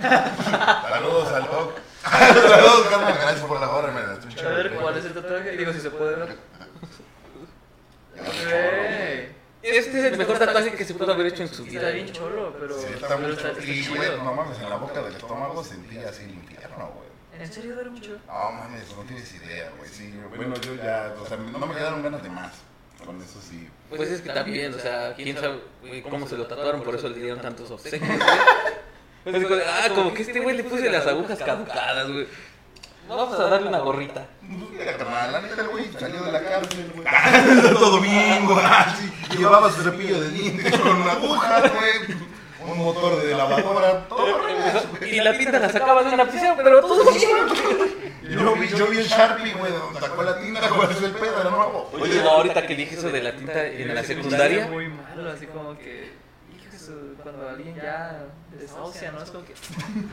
Saludos 0.00 1.28
al 1.32 1.44
Doc. 1.44 1.78
Saludos, 2.04 2.86
Carmen. 2.90 3.14
Gracias 3.14 3.46
por 3.46 3.60
la 3.60 3.70
hora, 3.70 3.88
A 3.88 4.48
ver, 4.48 4.70
¿cuál 4.74 4.96
es 4.96 5.04
el 5.04 5.14
tatuaje? 5.14 5.56
Digo, 5.56 5.72
si 5.72 5.80
se 5.80 5.90
puede 5.90 6.16
ver. 6.16 6.36
Este 9.62 9.98
es 9.98 10.04
el 10.12 10.18
mejor 10.18 10.38
tatuaje 10.38 10.72
que 10.72 10.84
se 10.84 10.94
pudo 10.94 11.12
haber 11.12 11.26
hecho 11.26 11.42
en 11.42 11.48
su 11.48 11.64
vida. 11.64 11.80
Está 11.80 11.90
bien 11.90 12.12
cholo, 12.12 12.54
pero. 12.60 12.78
Sí, 12.78 12.86
está 12.94 13.16
muy 13.16 13.32
Y, 13.64 13.86
güey, 13.88 14.16
no 14.18 14.34
mames, 14.34 14.58
en 14.58 14.68
la 14.68 14.76
boca 14.76 15.00
del 15.02 15.14
estómago 15.14 15.64
sentí 15.64 15.96
así 15.98 16.24
el 16.24 16.34
infierno, 16.34 16.92
güey. 16.94 17.42
¿En 17.42 17.52
serio 17.52 17.74
duele 17.74 17.90
mucho? 17.90 18.18
No 18.26 18.52
mames, 18.52 18.94
no 18.94 19.02
tienes 19.04 19.34
idea, 19.34 19.72
güey. 19.78 19.90
Sí, 19.90 20.12
bueno, 20.36 20.54
yo 20.56 20.74
ya, 20.74 21.14
o 21.20 21.26
sea, 21.26 21.38
no 21.38 21.66
me 21.66 21.74
quedaron 21.74 22.02
ganas 22.02 22.22
de 22.22 22.28
más. 22.28 22.52
Con 23.04 23.20
eso 23.20 23.40
sí. 23.40 23.68
Pues 23.90 24.10
es 24.10 24.20
que 24.20 24.30
también, 24.30 24.72
o 24.72 24.78
sea, 24.78 25.14
quién 25.14 25.36
sabe 25.36 25.60
cómo 26.02 26.28
se 26.28 26.36
lo 26.36 26.46
tatuaron, 26.46 26.82
por 26.82 26.94
eso 26.94 27.08
le 27.08 27.18
dieron 27.18 27.40
tantos 27.40 27.70
obsequios. 27.70 28.10
como, 29.24 29.48
ah, 29.66 29.88
como 29.94 30.14
que 30.14 30.22
este 30.22 30.40
güey 30.40 30.56
le 30.56 30.64
puse 30.64 30.90
las 30.90 31.06
agujas 31.06 31.38
caducadas, 31.38 32.10
güey. 32.10 32.26
Vamos 33.08 33.38
a 33.38 33.44
darle 33.48 33.68
una 33.68 33.78
gorrita. 33.80 34.26
Pues 34.40 34.86
la 35.32 35.40
neta 35.40 35.60
el 35.60 35.68
güey 35.68 35.90
salió 35.98 36.22
de 36.22 36.32
la 36.32 36.42
cárcel, 36.42 36.90
güey. 36.94 37.06
Todo 37.74 38.00
bien, 38.00 38.46
güey. 38.46 38.58
Ah. 38.64 38.96
Llevaba 39.36 39.70
su 39.70 39.82
cepillo 39.82 40.20
de 40.20 40.30
dientes 40.30 40.78
con 40.78 40.96
una 40.96 41.12
aguja, 41.12 41.60
güey. 41.60 42.16
Un 42.66 42.78
motor 42.78 43.22
de 43.22 43.34
lavadora, 43.34 44.08
todo 44.08 44.38
güey. 44.40 45.16
Y 45.16 45.20
la 45.20 45.36
tinta 45.36 45.58
la 45.58 45.68
sacaba 45.68 46.02
de 46.02 46.14
una 46.14 46.24
prisión, 46.24 46.56
pero 46.56 46.80
todo 46.80 47.12
bien. 47.12 47.30
Yo 48.30 48.54
vi, 48.54 48.68
yo 48.68 48.86
vi 48.86 48.98
el 48.98 49.06
Sharpie, 49.06 49.52
güey, 49.52 49.70
donde 49.70 50.00
sacó 50.00 50.22
la 50.22 50.40
tinta, 50.40 50.66
güey, 50.68 50.90
es 50.90 51.02
el 51.02 51.10
pedo 51.10 51.44
de 51.44 51.50
nuevo. 51.50 51.90
Oye, 51.92 52.22
no, 52.22 52.30
ahorita 52.30 52.66
que 52.66 52.74
dije 52.74 52.94
eso 52.94 53.10
de 53.10 53.22
la 53.22 53.32
tinta 53.32 53.66
en 53.66 53.94
la 53.94 54.02
secundaria. 54.02 54.66
muy 54.68 54.88
malo, 54.88 55.30
así 55.30 55.46
como 55.46 55.76
que. 55.76 56.23
De 56.92 56.92
su- 57.16 57.22
Cuando 57.22 57.48
alguien 57.48 57.74
ya 57.76 58.16
desahucia, 58.58 59.12
¿no? 59.12 59.22
Es 59.22 59.30
como 59.30 59.44
que. 59.44 59.54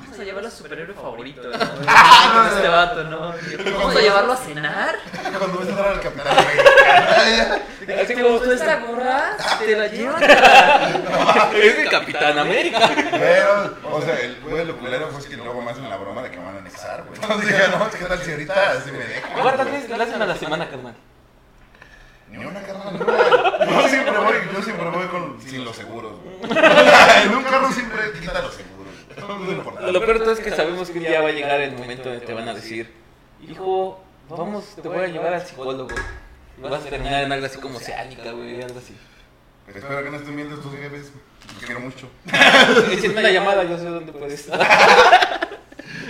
Vamos 0.01 0.19
a 0.19 0.23
llevarlo 0.23 0.47
a 0.47 0.51
su 0.51 0.57
superhéroe 0.63 0.93
favorito, 0.95 1.41
¿no? 1.43 1.53
este 2.55 2.67
vato, 2.67 3.03
¿no? 3.05 3.33
Vamos 3.77 3.95
a 3.95 3.99
llevarlo 3.99 4.33
a 4.33 4.37
cenar. 4.37 4.95
Cuando 5.37 5.59
ves 5.59 5.69
entrar 5.69 5.87
al 5.89 5.99
Capitán 6.01 6.27
América. 6.37 7.61
Así 8.01 8.13
¿Te 8.15 8.21
como 8.23 8.29
gustó 8.37 8.51
esta 8.53 8.79
gorra? 8.79 9.37
Te 9.59 9.75
la 9.75 9.87
llevan. 9.87 10.23
es 11.55 11.77
el 11.79 11.89
Capitán 11.89 12.39
América. 12.39 12.89
Pero, 13.11 13.77
o 13.91 14.01
sea, 14.01 14.19
el 14.19 14.39
güey 14.41 14.65
lo 14.65 14.77
culero 14.77 15.07
fue 15.09 15.27
que 15.29 15.37
luego 15.37 15.61
me 15.61 15.71
hacen 15.71 15.89
la 15.89 15.97
broma 15.97 16.21
de 16.23 16.31
que 16.31 16.37
me 16.37 16.45
van 16.45 16.55
a 16.55 16.59
anexar, 16.59 17.03
güey. 17.03 17.19
Entonces 17.21 17.47
dije, 17.49 17.63
no, 17.69 17.89
¿qué 17.89 18.05
tal 18.05 18.19
si 18.19 18.31
ahorita 18.31 18.71
así 18.71 18.91
me 18.91 18.99
dejan? 18.99 19.31
¿Cuántas 19.41 19.65
veces 19.71 19.89
la 19.97 20.03
hacen 20.03 20.21
a 20.21 20.25
la 20.25 20.35
semana, 20.35 20.69
carnal? 20.69 20.95
Ni 22.29 22.37
una 22.45 22.61
carnal, 22.61 22.93
ni 22.93 23.01
una. 23.01 23.65
Yo 23.81 23.87
siempre 23.89 24.10
voy, 24.23 24.35
yo 24.53 24.61
siempre 24.61 24.89
voy 24.89 25.07
con, 25.07 25.41
sin 25.41 25.65
los 25.65 25.75
seguros, 25.75 26.13
güey. 26.21 26.57
En 27.25 27.35
un 27.35 27.43
carro 27.43 27.71
siempre 27.71 28.11
quita 28.19 28.41
los 28.41 28.53
seguros. 28.53 28.81
No. 29.81 29.91
Lo 29.91 30.05
peor 30.05 30.19
todo 30.19 30.31
es 30.31 30.39
que 30.39 30.51
sabemos 30.51 30.89
que 30.89 30.99
un 30.99 31.05
día 31.05 31.21
va 31.21 31.29
a 31.29 31.31
llegar 31.31 31.61
el 31.61 31.73
momento 31.73 32.09
donde 32.09 32.25
te 32.25 32.33
van 32.33 32.47
a 32.47 32.53
decir, 32.53 32.91
hijo, 33.47 34.03
vamos, 34.29 34.75
te 34.81 34.87
voy 34.87 34.99
a 34.99 35.07
llevar 35.07 35.33
al 35.33 35.45
psicólogo. 35.45 35.89
Vas 36.57 36.85
a 36.85 36.89
terminar 36.89 37.23
en 37.23 37.31
algo 37.31 37.45
así 37.45 37.59
como 37.59 37.77
oceánica, 37.77 38.31
güey, 38.31 38.61
algo 38.61 38.79
así. 38.79 38.95
Espero 39.67 40.03
que 40.03 40.09
no 40.11 40.17
estén 40.17 40.35
viendo 40.35 40.55
estos 40.55 40.75
jefes. 40.75 41.11
Los 41.53 41.63
quiero 41.63 41.79
mucho. 41.79 42.07
Echen 42.91 43.11
una 43.11 43.29
llamada, 43.29 43.63
yo 43.63 43.77
sé 43.77 43.85
dónde 43.85 44.11
puedes 44.11 44.41
estar. 44.41 44.59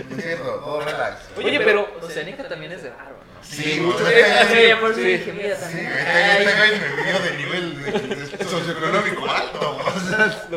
Es 0.09 0.23
cierto, 0.23 0.43
todo 0.43 0.81
relax. 0.81 1.29
Oye, 1.37 1.59
pero... 1.59 1.87
Oceánica 2.01 2.47
también 2.47 2.71
es 2.71 2.83
de 2.83 2.89
¿no? 2.89 2.95
Sí, 3.41 3.79
mucho. 3.81 3.99
Sí, 3.99 4.13
Sí, 4.49 4.73
por 4.79 4.95
Sí. 4.95 5.01
dije, 5.01 5.33
mira, 5.33 5.55
Sí, 5.55 5.61
también. 5.61 5.91
Ay, 6.07 6.45
este 6.45 6.57
güey 6.57 6.79
me 6.79 7.03
vio 7.03 7.19
de 7.19 7.37
nivel 7.37 8.47
socioeconómico 8.49 9.29
alto, 9.29 9.77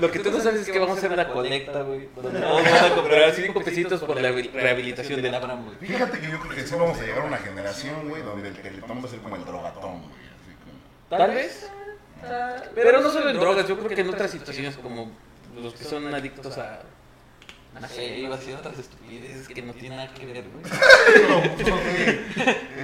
Lo 0.01 0.11
que 0.11 0.19
tú 0.19 0.31
no 0.31 0.41
sabes 0.41 0.61
es 0.63 0.71
que 0.71 0.79
vamos 0.79 0.97
a 0.97 0.99
hacer 0.99 1.13
una 1.13 1.29
colecta, 1.29 1.83
güey. 1.83 2.09
Donde 2.15 2.41
van 2.41 2.85
a 2.85 2.95
comprar 2.95 3.33
cinco 3.33 3.63
pesitos 3.63 4.01
por 4.01 4.21
la 4.21 4.31
rehabilitación 4.31 5.23
del 5.23 5.35
Abraham, 5.35 5.65
güey. 5.67 5.77
Fíjate 5.79 6.19
que 6.21 6.31
yo 6.31 6.41
creo 6.41 6.55
que 6.55 6.67
sí 6.67 6.75
vamos 6.75 6.99
a 6.99 7.03
llegar 7.03 7.23
a 7.23 7.25
una 7.27 7.39
generación, 7.39 8.09
güey, 8.09 8.23
donde 8.23 8.49
el 8.49 8.57
teletón 8.57 9.03
va 9.03 9.07
a 9.07 9.11
ser 9.11 9.21
como 9.21 9.37
el 9.37 9.45
drogatón, 9.45 10.03
güey. 10.03 10.15
Así 10.15 10.55
como... 10.65 11.19
Tal 11.19 11.31
vez. 11.35 11.71
Pero 12.75 13.01
no 13.01 13.11
solo 13.11 13.31
en 13.31 13.39
drogas, 13.39 13.69
yo 13.69 13.77
creo 13.77 13.89
que 13.89 14.01
en 14.01 14.09
otras 14.09 14.31
situaciones 14.31 14.77
como 14.77 15.11
los 15.61 15.75
que 15.75 15.85
son 15.85 16.13
adictos 16.15 16.59
a... 16.59 16.81
Sé, 17.89 18.19
iba 18.19 18.35
a 18.35 18.39
decir 18.39 18.55
otras 18.57 18.79
estupideces 18.79 19.47
que 19.49 19.63
no 19.63 19.73
tienen 19.75 19.99
nada 19.99 20.13
que 20.15 20.25
ver, 20.27 20.45
güey. 20.49 20.65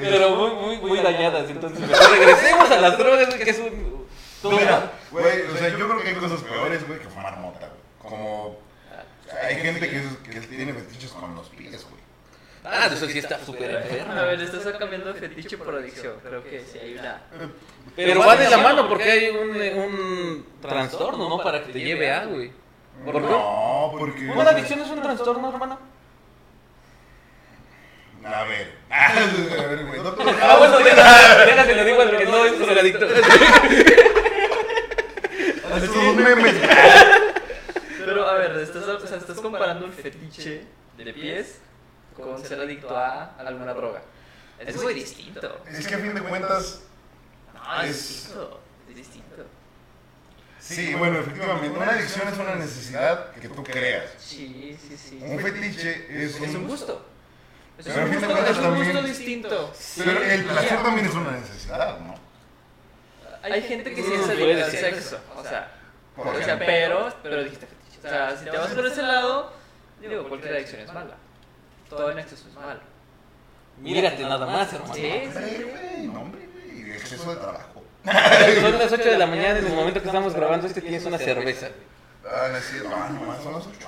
Pero 0.01 0.37
muy, 0.37 0.51
muy, 0.51 0.77
muy 0.79 1.01
dañadas, 1.01 1.49
entonces 1.51 1.81
mejor 1.81 2.11
regresemos 2.19 2.71
a 2.71 2.81
las 2.81 2.99
drogas, 2.99 3.29
güey, 3.29 3.45
que 3.45 3.51
es 3.51 3.59
un... 3.59 4.07
Mira, 4.43 4.93
güey, 5.11 5.43
o 5.43 5.57
sea, 5.57 5.69
yo 5.69 5.87
creo 5.89 6.01
que 6.03 6.09
hay 6.09 6.15
cosas 6.15 6.41
peores, 6.43 6.87
güey, 6.87 6.99
que 6.99 7.09
fumar 7.09 7.39
mota, 7.39 7.69
güey. 7.69 7.81
Como... 8.13 8.59
Hay 9.47 9.57
gente 9.57 9.89
que, 9.89 9.97
es- 9.99 10.17
que 10.41 10.41
tiene 10.49 10.73
fetiches 10.73 11.11
con 11.13 11.35
los 11.35 11.49
pies, 11.51 11.85
güey. 11.89 12.01
Ah, 12.65 12.91
eso 12.93 13.07
sí 13.07 13.19
está 13.19 13.39
súper 13.45 13.71
enfermo. 13.71 14.13
A 14.13 14.23
ver, 14.23 14.41
estás 14.43 14.65
cambiando 14.77 15.13
de 15.13 15.21
fetiche 15.21 15.57
por 15.57 15.75
adicción. 15.75 16.15
Creo 16.23 16.43
que 16.45 16.61
sí 16.71 16.79
hay 16.79 16.95
una. 16.95 17.23
Pero 17.97 18.21
va 18.21 18.37
de 18.37 18.51
la 18.51 18.59
mano 18.59 18.87
porque 18.89 19.11
hay 19.11 19.29
un, 19.31 19.51
un 19.79 20.47
trastorno, 20.61 21.29
¿no? 21.29 21.39
Para 21.43 21.63
que 21.65 21.73
te 21.73 21.79
lleve 21.81 22.11
a, 22.13 22.25
güey. 22.27 22.51
¿Por 23.05 23.15
qué? 23.15 23.29
No, 23.29 23.95
porque... 23.99 24.29
¿Una 24.29 24.51
adicción 24.51 24.81
es 24.81 24.89
un 24.91 25.03
trastorno, 25.03 25.49
hermano? 25.51 25.79
A 28.25 28.45
ver. 28.45 28.77
A 28.91 29.13
ver, 29.67 29.87
güey. 29.87 30.01
No 30.03 30.15
Ah, 30.43 30.57
bueno, 30.59 30.79
déjate, 30.79 31.47
déjate, 31.47 31.75
lo 31.75 31.85
digo 31.85 32.03
al 32.03 32.17
que 32.19 32.25
no 32.27 32.45
es 32.45 32.59
drogadicto. 32.59 33.07
Estos 35.77 36.15
memes. 36.17 36.55
Pero 38.05 38.27
a 38.29 38.35
ver, 38.35 38.57
estás, 38.59 38.83
o 38.89 39.07
sea, 39.07 39.17
estás 39.19 39.41
comparando 39.41 39.87
el 39.87 39.93
fetiche 39.93 40.67
de 40.99 41.13
pies 41.15 41.61
con 42.17 42.43
ser 42.45 42.61
adicto 42.61 42.97
a 42.97 43.35
alguna 43.39 43.73
droga. 43.73 44.03
Es 44.59 44.83
muy 44.83 44.93
distinto. 44.95 45.59
Es 45.67 45.87
que 45.87 45.95
a 45.95 45.99
fin 45.99 46.15
de 46.15 46.21
cuentas, 46.23 46.83
No, 47.55 47.83
es 47.83 47.91
Es- 47.91 48.09
distinto. 48.09 48.61
Es 48.91 48.97
distinto. 48.97 49.47
Sí, 50.61 50.95
bueno, 50.95 51.19
efectivamente, 51.21 51.69
una 51.77 51.91
adicción 51.91 52.29
es 52.29 52.39
una 52.39 52.55
necesidad 52.55 53.33
que 53.33 53.49
tú 53.49 53.63
creas. 53.65 54.11
Sí, 54.19 54.79
sí, 54.89 54.97
sí. 54.97 55.19
Un 55.23 55.39
fetiche 55.41 56.07
es 56.11 56.41
Es 56.41 56.55
un 56.55 56.67
gusto. 56.69 57.07
Es 57.79 57.87
un 57.87 58.09
gusto, 58.13 58.27
cuentas 58.31 58.51
es 58.51 58.59
un 58.59 58.77
gusto 58.77 58.93
también- 58.93 59.07
distinto. 59.07 59.73
Pero 59.97 60.23
el 60.23 60.45
placer 60.45 60.83
también 60.83 61.07
es 61.07 61.15
una 61.15 61.31
necesidad, 61.33 61.99
¿no? 62.01 62.15
Hay 63.43 63.63
gente 63.63 63.95
que 63.95 64.03
sí 64.03 64.13
es 64.13 64.29
adicta 64.29 64.65
al 64.67 64.71
sexo. 64.71 65.19
O 65.37 65.43
sea, 65.43 65.73
Por 66.15 66.27
o 66.27 66.43
sea, 66.43 66.59
pero, 66.59 67.11
pero 67.23 67.43
dijiste 67.43 67.67
fetiche. 67.67 67.99
O 68.07 68.11
sea, 68.11 68.37
si 68.37 68.45
te 68.45 68.51
vas 68.57 68.69
por 68.73 68.87
ese 68.87 69.03
lado, 69.03 69.53
digo, 70.01 70.29
cualquier 70.29 70.55
adicción 70.57 70.81
es 70.83 70.93
mala. 70.93 71.17
Todo 71.89 72.11
en 72.11 72.19
exceso 72.19 72.49
es 72.49 72.55
malo. 72.55 72.81
Mírate 73.79 74.23
nada 74.25 74.45
más, 74.47 74.71
hermano. 74.75 74.95
Sí, 74.95 75.03
sí, 75.33 76.11
no, 76.13 76.21
hombre, 76.21 76.47
güey, 76.53 76.91
exceso 76.93 77.31
de 77.31 77.37
trabajo. 77.41 77.70
Son 78.05 78.79
las 78.79 78.93
8 78.93 79.11
de 79.11 79.19
la 79.19 79.27
mañana 79.27 79.59
en 79.59 79.67
el 79.67 79.75
momento 79.75 80.01
que 80.01 80.07
estamos 80.09 80.35
grabando 80.35 80.67
este 80.67 80.81
tienes 80.81 81.05
una 81.05 81.19
cerveza. 81.19 81.69
Ah, 82.25 82.49
no 82.51 82.57
es 82.59 82.65
cierto, 82.71 82.91
ah, 82.95 83.09
nomás 83.11 83.43
son 83.43 83.55
las 83.55 83.67
ocho. 83.67 83.87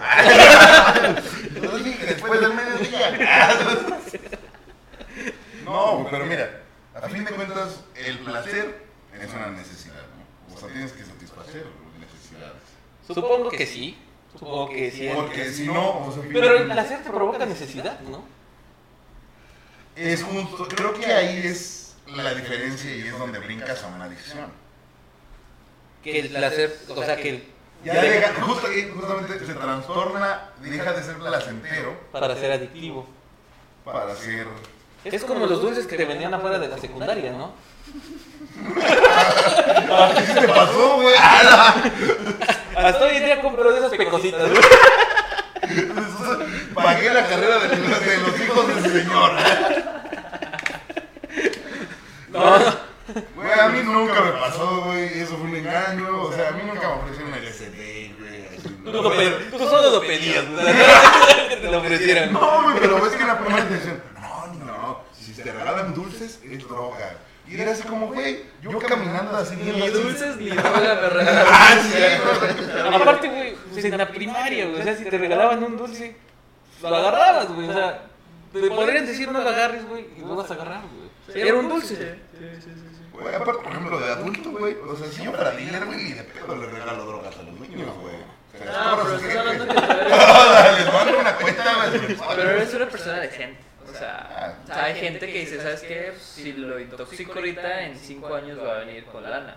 Yo 1.63 1.79
dije 1.79 2.07
después 2.07 2.41
del 2.41 2.55
mediodía. 2.55 3.99
No, 5.65 6.07
pero 6.11 6.27
mira, 6.27 6.63
a 6.95 7.09
fin 7.09 7.25
de 7.25 7.31
cuentas, 7.31 7.85
el 7.95 8.19
placer 8.19 8.85
es 9.19 9.33
una 9.33 9.49
necesidad, 9.51 9.95
¿no? 9.95 10.55
O 10.55 10.59
sea, 10.59 10.69
tienes 10.69 10.93
que 10.93 11.05
satisfacer 11.05 11.65
necesidades. 11.99 12.63
Supongo 13.07 13.49
que 13.49 13.67
sí. 13.67 13.99
Supongo 14.33 14.71
que 14.71 14.91
sí. 14.91 15.09
Porque 15.15 15.51
si 15.51 15.67
no, 15.67 16.07
o 16.07 16.13
sea, 16.13 16.23
Pero 16.31 16.57
el 16.57 16.65
placer 16.65 17.03
te 17.03 17.11
provoca 17.11 17.47
necesidad, 17.47 18.01
¿no? 18.01 18.25
es 19.95 20.23
justo, 20.23 20.67
creo 20.69 20.95
que 20.95 21.07
ahí 21.07 21.47
es 21.47 21.82
la 22.17 22.35
diferencia 22.35 22.95
y 22.95 23.07
es 23.09 23.19
donde 23.19 23.39
brincas 23.39 23.83
a 23.85 23.87
una 23.89 24.05
adicción. 24.05 24.47
Que 26.03 26.19
el 26.21 26.29
placer, 26.31 26.77
o 26.89 27.03
sea, 27.05 27.17
que 27.17 27.29
el- 27.31 27.45
Ya 27.85 28.01
deja, 28.03 28.33
justo 28.43 28.67
justamente 28.95 29.47
se 29.47 29.55
trastorna, 29.55 30.51
deja 30.61 30.93
de 30.93 31.03
ser 31.03 31.17
placentero 31.17 31.99
para 32.13 32.35
ser 32.37 32.53
adictivo. 32.53 33.07
para 33.85 34.15
ser... 34.17 34.47
Es 35.05 35.25
como 35.25 35.47
los 35.47 35.61
dulces 35.61 35.87
que 35.89 35.97
te 35.97 36.05
vendían 36.05 36.33
afuera 36.33 36.59
de 36.61 36.69
la 36.69 36.79
secundaria, 36.79 37.33
¿no? 37.33 37.55
¿Qué 40.15 40.41
te 40.41 40.49
pasó, 40.49 41.01
güey? 41.01 41.15
Hasta 42.77 43.05
hoy 43.05 43.17
en 43.17 43.25
día 43.25 43.41
compro 43.43 43.73
de 43.73 43.79
esas 43.79 43.91
pecositas, 43.91 44.49
güey. 44.49 44.63
Pagué 46.75 47.13
la 47.15 47.27
carrera 47.27 47.59
de 47.59 47.77
los, 47.77 48.01
de 48.07 48.17
los 48.19 48.41
hijos 48.41 48.69
del 48.69 48.93
señor. 49.05 49.31
No, 52.33 52.93
Güey, 53.35 53.51
a 53.61 53.69
mí 53.69 53.81
nunca 53.85 54.21
me 54.21 54.33
pasó, 54.33 54.83
güey. 54.85 55.21
Eso 55.21 55.37
fue 55.37 55.49
un 55.49 55.57
engaño. 55.57 56.23
O 56.23 56.33
sea, 56.33 56.49
a 56.49 56.53
mí 56.53 56.63
nunca 56.65 56.89
me 56.89 56.95
ofrecieron 57.03 57.35
el 57.35 57.47
SD, 57.49 58.15
güey. 58.19 58.47
así, 58.47 58.69
tú, 59.51 59.59
solo 59.59 59.91
lo 59.91 60.01
pedías, 60.01 60.49
güey. 60.49 60.65
Que 61.49 61.57
te 61.57 61.71
lo 61.71 61.79
ofrecieran. 61.79 62.33
No, 62.33 62.63
güey, 62.63 62.77
pero 62.81 63.03
ves 63.03 63.13
que 63.13 63.25
la 63.25 63.39
primera 63.39 63.61
intención. 63.63 64.03
No, 64.21 64.65
no. 64.65 65.01
Si 65.13 65.33
te 65.33 65.53
regalan 65.53 65.95
dulces, 65.95 66.41
es 66.49 66.69
droga. 66.69 67.17
Y 67.49 67.61
era 67.61 67.73
así 67.73 67.83
como, 67.83 68.07
güey, 68.07 68.45
yo 68.63 68.79
caminando 68.79 69.37
así 69.37 69.57
bien 69.57 69.79
Ni 69.79 69.89
dulces 69.89 70.37
ni 70.37 70.49
droga 70.51 70.79
me 71.03 71.09
regalaron. 71.11 71.53
Ah, 71.53 71.77
sí, 71.83 71.99
güey. 71.99 72.95
Aparte, 72.95 73.29
güey, 73.29 73.57
pues 73.73 73.85
en 73.85 73.99
la 73.99 74.09
primaria, 74.09 74.67
güey. 74.67 74.81
O 74.81 74.85
sea, 74.85 74.97
si 74.97 75.05
te 75.05 75.19
regalaban 75.19 75.63
un 75.63 75.77
dulce, 75.77 76.17
lo 76.81 76.97
agarrabas, 76.97 77.49
güey. 77.53 77.69
O 77.69 77.73
sea, 77.73 78.05
te 78.53 78.69
podrían 78.69 79.07
decir 79.07 79.31
no 79.31 79.43
lo 79.43 79.49
agarres, 79.49 79.87
güey, 79.89 80.07
y 80.17 80.21
lo 80.21 80.37
vas 80.37 80.51
a 80.51 80.55
agarrar, 80.55 80.83
güey. 80.83 81.41
Era 81.41 81.55
un 81.55 81.69
dulce. 81.69 82.19
Güey, 83.13 83.35
aparte, 83.35 83.63
por 83.63 83.73
ejemplo, 83.73 83.99
de 83.99 84.13
adulto, 84.13 84.51
güey. 84.51 84.77
O 84.89 84.97
sea, 84.97 85.09
si 85.09 85.25
yo 85.25 85.33
para 85.33 85.53
dealer, 85.53 85.85
güey, 85.85 85.99
ni 85.99 86.13
de 86.13 86.23
pedo 86.25 86.57
le 86.57 86.67
regalo 86.67 87.05
drogas 87.05 87.37
a 87.37 87.43
los 87.43 87.61
niños, 87.61 87.95
güey. 88.01 88.17
Ah, 88.69 88.99
pero 89.03 89.17
estás 89.17 89.37
hablando 89.37 89.67
que 89.67 89.75
les 90.85 90.93
mando 90.93 91.19
una 91.19 91.37
cuenta. 91.37 91.93
Pero 92.37 92.51
eres 92.51 92.75
una 92.75 92.89
persona 92.89 93.21
decente. 93.21 93.61
O 93.89 93.95
sea, 93.95 94.59
o 94.63 94.67
sea, 94.67 94.85
hay 94.85 94.95
gente 94.95 95.27
que 95.27 95.41
dice, 95.41 95.61
¿sabes 95.61 95.81
qué? 95.83 96.15
Si 96.19 96.53
lo 96.53 96.79
intoxico 96.79 97.33
ahorita, 97.35 97.83
en 97.83 97.97
5 97.97 98.35
años 98.35 98.59
va 98.63 98.77
a 98.77 98.79
venir 98.81 99.05
con 99.07 99.23
lana. 99.23 99.57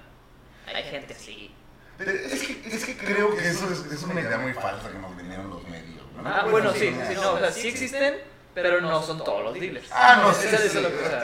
Hay 0.73 0.83
gente 0.83 1.13
así. 1.13 1.53
Es 1.99 2.43
que, 2.43 2.75
es 2.75 2.85
que 2.85 2.97
creo 2.97 3.35
que 3.35 3.47
eso 3.47 3.71
es, 3.71 3.91
es 3.91 4.03
una 4.03 4.19
idea 4.19 4.37
muy 4.37 4.53
falsa 4.53 4.91
que 4.91 4.97
nos 4.97 5.15
vendieron 5.15 5.49
los 5.49 5.63
medios. 5.69 6.03
¿no? 6.17 6.27
Ah, 6.27 6.45
bueno, 6.49 6.73
sí, 6.73 6.93
sí, 7.07 7.15
no, 7.15 7.33
o 7.33 7.39
sea, 7.39 7.51
sí 7.51 7.69
existen, 7.69 8.15
pero 8.55 8.81
no 8.81 9.01
son 9.03 9.23
todos 9.23 9.43
los 9.43 9.53
dealers. 9.53 9.87
Ah, 9.91 10.19
no, 10.23 10.33
sí, 10.33 10.47
sí, 10.49 10.69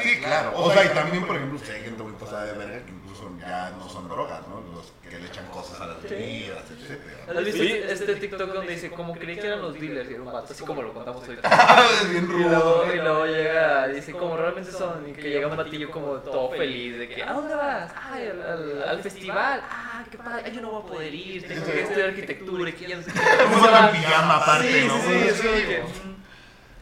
sí, 0.04 0.20
claro. 0.20 0.52
O 0.56 0.72
sea, 0.72 0.86
y 0.86 0.90
también, 0.90 1.26
por 1.26 1.36
ejemplo, 1.38 1.58
si 1.66 1.72
hay 1.72 1.82
gente 1.84 2.04
muy 2.04 2.12
pasada 2.14 2.46
de 2.46 2.54
verga 2.54 2.86
que 2.86 2.92
incluso 2.92 3.32
ya 3.40 3.72
no 3.80 3.90
son 3.90 4.08
drogas, 4.10 4.42
¿no? 4.50 4.62
Los 4.76 4.92
que 5.10 5.18
le 5.18 5.28
echan 5.28 5.46
cosas 5.48 5.80
a 5.82 5.88
las 5.88 6.04
bebidas, 6.04 6.64
etcétera. 6.70 7.40
¿Has 7.40 7.46
visto 7.46 7.64
Sí. 7.64 7.72
este 7.90 8.16
TikTok 8.16 8.52
donde 8.54 8.74
dice, 8.74 8.92
como 8.92 9.14
creí 9.16 9.38
que 9.38 9.48
eran 9.48 9.62
los 9.62 9.74
dealers 9.80 10.10
y 10.10 10.14
era 10.14 10.24
un 10.24 10.32
vato, 10.32 10.54
así 10.54 10.64
como 10.66 10.82
lo 10.82 10.94
contamos 10.94 11.24
ahorita? 11.28 11.50
Ah, 11.52 11.86
es 12.04 12.10
bien 12.10 12.26
Y 12.26 12.28
rudo. 12.28 12.50
luego, 12.50 12.94
y 12.94 12.98
luego 12.98 13.26
llega, 13.26 13.88
dice, 13.88 14.12
como 14.12 14.36
realmente 14.38 14.72
son, 14.72 15.10
y 15.10 15.14
que 15.14 15.30
llega 15.30 15.48
un 15.48 15.56
batillo 15.58 15.90
como 15.90 16.16
todo 16.16 16.50
feliz, 16.52 16.98
de 17.00 17.08
que, 17.10 17.24
¿a 17.24 17.34
dónde 17.34 17.56
vas? 17.56 17.92
Ay, 18.12 18.28
al, 18.28 18.42
al, 18.44 18.84
al 18.90 19.02
festival. 19.02 19.62
Ah, 19.70 20.04
qué 20.12 20.18
padre, 20.18 20.44
Ay, 20.46 20.52
yo 20.54 20.62
no 20.62 20.72
voy 20.72 20.84
a 20.84 20.86
poder 20.86 21.14
ir, 21.14 21.48
tengo 21.48 21.66
que 21.66 21.82
estudiar 21.82 22.10
arquitectura 22.10 22.70
y 22.70 22.74
que 22.74 22.88
ya 22.88 22.98
no 22.98 23.04
sé 23.04 23.12
qué. 23.14 23.20
En 23.82 23.92
pijama 23.92 24.38
aparte, 24.38 24.82
Sí, 24.82 24.88
¿no? 24.88 24.98
sí, 25.02 25.42
sí, 25.42 25.48
mm, 26.08 26.11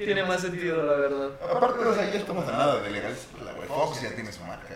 tiene 0.06 0.24
más 0.24 0.42
sentido, 0.42 0.84
la 0.84 0.94
verdad. 0.94 1.30
Aparte, 1.56 1.86
o 1.86 1.94
sea, 1.94 2.10
ya 2.12 2.20
estamos 2.20 2.48
a 2.48 2.52
nada 2.52 2.82
de 2.82 2.90
legalizarla, 2.92 3.54
güey. 3.54 3.68
Fox 3.68 4.02
ya 4.02 4.14
tiene 4.16 4.32
su 4.32 4.44
marca. 4.44 4.76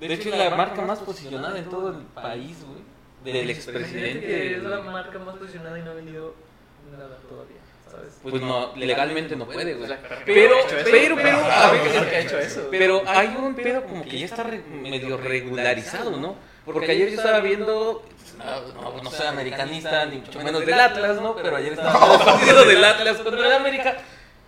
De 0.00 0.12
hecho, 0.12 0.28
es 0.28 0.36
la 0.38 0.50
marca 0.56 0.82
más 0.82 0.98
posicionada 1.00 1.58
en 1.58 1.64
todo 1.68 1.90
el 1.90 1.96
país, 2.06 2.56
güey. 2.64 2.82
Del 3.24 3.46
que 3.46 3.52
es 3.52 3.58
expresidente. 3.58 4.58
la 4.62 4.80
marca 4.80 5.18
más 5.18 5.36
posicionada 5.36 5.78
y 5.78 5.82
no 5.82 5.90
ha 5.90 5.94
vendido 5.94 6.34
nada 6.92 7.16
todavía, 7.28 7.56
¿sabes? 7.90 8.14
Pues 8.22 8.40
no, 8.40 8.72
legalmente 8.76 9.34
no 9.34 9.44
puede, 9.46 9.74
güey. 9.74 9.90
Pero, 10.24 10.54
Pero, 10.66 10.84
pero, 10.84 11.16
pero, 11.16 11.36
Ajá, 11.38 11.68
a 11.68 11.72
ver, 11.72 11.80
¿por 11.82 12.08
qué 12.08 12.16
ha 12.16 12.20
hecho 12.20 12.38
eso? 12.38 12.68
Pero 12.70 13.02
hay 13.06 13.34
un 13.36 13.54
pedo 13.56 13.82
como 13.84 14.04
que 14.04 14.18
ya 14.20 14.26
está 14.26 14.44
re- 14.44 14.62
medio 14.62 15.16
regularizado, 15.16 16.12
¿no? 16.16 16.36
Porque 16.64 16.92
ayer 16.92 17.10
yo 17.10 17.16
estaba 17.16 17.40
viendo, 17.40 18.04
no, 18.38 18.92
no, 18.92 19.02
no 19.02 19.10
soy 19.10 19.26
americanista, 19.26 20.04
ni 20.06 20.18
mucho 20.18 20.38
menos 20.40 20.64
del 20.64 20.74
Atlas, 20.78 21.20
¿no? 21.20 21.34
Pero 21.34 21.56
ayer 21.56 21.72
estaba 21.72 21.98
viendo 21.98 22.14
el 22.20 22.24
partido 22.24 22.64
del 22.66 22.84
Atlas 22.92 23.16
contra 23.18 23.46
el 23.46 23.52
América. 23.52 23.96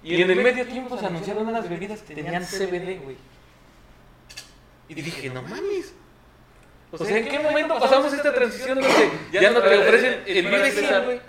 Y 0.03 0.21
en 0.23 0.31
el 0.31 0.43
medio 0.43 0.67
tiempo 0.67 0.99
se 0.99 1.07
anunciaron 1.07 1.47
unas 1.49 1.69
bebidas 1.69 2.01
que 2.01 2.15
tenían 2.15 2.45
CBD, 2.45 3.01
güey. 3.03 3.17
Y 4.89 4.95
dije, 4.95 5.29
no 5.31 5.43
mames. 5.43 5.93
O 6.93 7.05
sea, 7.05 7.17
¿en 7.19 7.29
qué 7.29 7.39
momento 7.39 7.79
pasamos 7.79 8.13
esta 8.13 8.35
transición 8.35 8.81
donde 8.81 9.11
ya 9.33 9.51
no 9.51 9.61
te 9.63 9.79
ofrecen 9.79 10.23
el 10.27 10.45
Para 10.45 10.57
Vive 10.57 10.71
100, 10.73 10.85
empezar. 10.85 11.05
güey? 11.05 11.21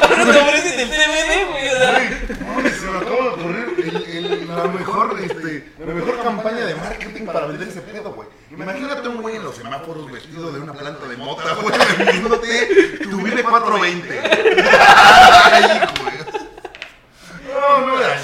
Ahora 0.00 0.32
te 0.32 0.38
ofrecen 0.40 0.80
el 0.80 0.88
CBD, 0.88 1.50
güey. 1.50 1.68
O 1.68 1.76
sea, 1.76 1.96
Ay, 1.96 2.70
se 2.70 2.86
me 2.90 2.96
acaba 2.98 3.22
de 3.22 3.28
ocurrir 3.28 3.74
el- 3.78 4.16
el- 4.32 4.48
la, 4.48 4.64
mejor, 4.64 5.20
este, 5.20 5.68
la 5.78 5.92
mejor 5.94 6.22
campaña 6.22 6.64
de 6.64 6.74
marketing 6.76 7.24
para 7.26 7.46
vender 7.46 7.68
ese 7.68 7.80
pedo, 7.82 8.12
güey. 8.14 8.28
Imagínate 8.50 9.08
un 9.08 9.20
güey 9.20 9.36
en 9.36 9.42
los 9.44 9.56
semáforos 9.56 10.10
vestido 10.10 10.50
de 10.52 10.60
una 10.60 10.72
planta 10.72 11.06
de 11.06 11.16
mota, 11.16 11.54
güey, 11.60 11.74
vendiéndote 11.98 12.98
tu 13.02 13.16
Vive 13.20 13.42
420. 13.42 14.20
Ay, 14.20 15.62
güey. 16.00 16.03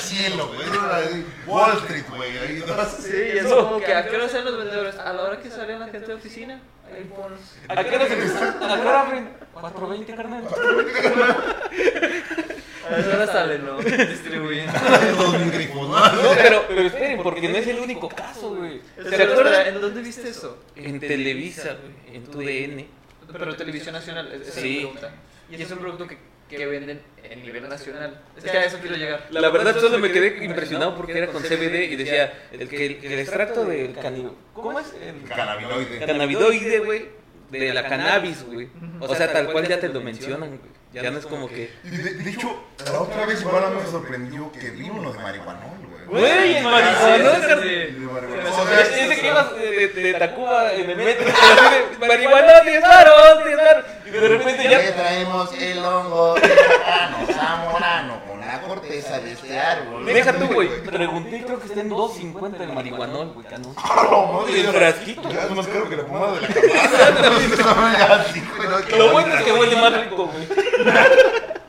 Cielo, 0.01 0.49
güey. 0.49 1.25
Wall 1.47 1.77
Street, 1.79 2.05
güey. 2.09 2.39
ahí, 2.39 2.65
¿no? 2.67 2.85
Sí, 2.85 3.17
y 3.35 3.39
es 3.39 3.47
como 3.47 3.79
que 3.81 3.95
a 3.95 4.09
qué 4.09 4.17
hora 4.17 4.29
salen 4.29 4.45
los 4.47 4.59
vendedores, 4.59 4.97
a 4.99 5.13
la 5.13 5.23
hora 5.23 5.41
que 5.41 5.51
sale 5.51 5.79
la 5.79 5.87
gente 5.89 6.07
de 6.07 6.15
oficina, 6.15 6.61
ahí 6.87 7.05
pones. 7.05 7.41
¿A 7.69 7.85
qué 7.85 7.97
hora 7.97 8.07
se 8.07 8.15
¿A 8.15 8.75
qué 8.77 8.89
hora 8.89 9.01
abren? 9.03 9.29
4.20, 9.55 10.17
carnal. 10.17 10.45
A 12.91 12.97
esa 12.99 13.15
hora 13.17 13.27
salen, 13.27 13.65
¿no? 13.65 13.77
Distribuyen. 13.79 14.67
Todos 15.17 15.33
bien 15.37 15.51
grifos, 15.53 15.89
¿no? 15.89 15.99
No, 15.99 16.31
pero, 16.35 16.65
pero 16.67 16.81
esperen, 16.81 17.23
porque 17.23 17.49
no 17.49 17.57
es 17.59 17.67
el 17.69 17.79
único 17.79 18.09
caso, 18.09 18.55
güey. 18.57 18.81
¿Se 19.09 19.23
acuerdan? 19.23 19.67
¿En 19.69 19.81
dónde 19.81 20.01
viste 20.03 20.29
eso? 20.29 20.59
En 20.75 20.99
Televisa, 20.99 21.77
güey, 21.81 22.17
en 22.17 22.25
tu 22.25 22.39
DN. 22.39 22.89
Pero 23.33 23.55
televisión 23.55 23.93
nacional, 23.95 24.27
esa 24.33 24.43
es 24.49 24.57
la 24.57 24.63
Sí. 24.63 24.77
pregunta. 24.79 25.11
Y 25.51 25.63
es 25.63 25.71
un 25.71 25.79
producto 25.79 26.07
que, 26.09 26.19
que 26.57 26.67
venden 26.67 27.01
en 27.23 27.43
nivel 27.43 27.69
nacional. 27.69 28.21
Es 28.37 28.45
que 28.45 28.51
a 28.51 28.65
eso 28.65 28.79
quiero 28.81 28.97
llegar. 28.97 29.27
La 29.31 29.51
verdad 29.51 29.79
solo 29.79 29.99
me 29.99 30.11
quedé 30.11 30.45
impresionado 30.45 30.97
porque 30.97 31.17
era 31.17 31.29
con 31.29 31.43
CBD 31.43 31.91
y 31.91 31.97
decía 31.97 32.49
el 32.53 32.69
que 32.69 32.87
el, 32.87 33.05
el 33.05 33.19
extracto 33.21 33.65
del 33.65 33.95
cani... 33.95 34.29
¿Cómo 34.53 34.79
es? 34.81 34.93
El 35.01 35.29
Cannabinoide. 35.29 35.99
cannabidoide, 36.07 36.79
güey. 36.81 37.21
De 37.51 37.75
la 37.75 37.89
cannabis, 37.89 38.45
güey. 38.45 38.69
O 39.01 39.15
sea, 39.15 39.33
tal 39.33 39.51
cual 39.51 39.67
ya 39.67 39.81
te 39.81 39.89
lo 39.89 40.01
mencionan, 40.01 40.51
güey. 40.51 40.80
Ya 40.92 41.11
no 41.11 41.18
es 41.18 41.26
como 41.26 41.48
que... 41.48 41.72
Y 41.85 41.88
de, 41.90 42.14
de 42.14 42.31
hecho, 42.31 42.64
la 42.85 43.00
otra 43.03 43.24
vez 43.26 43.40
igual 43.42 43.64
a 43.64 43.70
mí 43.70 43.76
me 43.85 43.90
sorprendió 43.90 44.50
que 44.50 44.70
vi 44.70 44.90
uno 44.90 45.12
de 45.12 45.18
marihuanol, 45.20 45.79
güey. 45.88 46.05
Güey, 46.07 46.57
el 46.57 46.64
marihuanol, 46.64 47.40
marihuanol. 48.12 49.16
Que 49.20 49.26
ibas 49.29 49.55
de, 49.55 49.70
de, 49.70 49.88
de 50.03 50.14
Tacuba 50.14 50.72
en 50.72 50.90
el 50.90 50.96
metro, 50.96 51.26
marihuana, 52.00 52.61
10 52.62 52.83
varos, 52.83 53.44
10 53.44 53.57
varos. 53.57 53.85
Y 54.07 54.11
de 54.11 54.29
repente 54.29 54.64
Le 54.64 54.70
ya. 54.70 54.94
traemos 54.96 55.53
el 55.55 55.79
hongo 55.85 56.35
de 56.35 56.48
Zamorano, 57.35 58.20
la 58.51 58.61
corteza 58.63 59.21
de 59.21 59.33
este 59.33 59.59
árbol. 59.59 60.05
Deja 60.07 60.33
tú, 60.33 60.47
güey. 60.47 60.83
Pregunté 60.83 61.37
y 61.39 61.43
creo 61.43 61.61
que 61.61 61.67
está 61.67 61.81
en 61.81 61.91
2.50 61.91 62.61
el 62.61 62.73
marihuanol, 62.73 63.33
güey. 63.33 63.47
anuncio. 63.47 63.83
No, 64.11 64.49
Y 64.49 64.61
el 64.61 64.67
frasquito. 64.69 65.31
Ya 65.31 65.45
es 65.45 65.51
más 65.51 65.67
caro 65.67 65.89
que 65.89 65.97
la 65.97 66.07
pomada 66.07 66.35
de 66.35 66.41
la 66.41 66.49
camada. 67.65 68.27
Lo 68.99 69.13
bueno 69.13 69.35
es 69.35 69.43
que 69.43 69.53
huele 69.53 69.77
más 69.77 70.05
rico, 70.05 70.27
güey. 70.27 70.49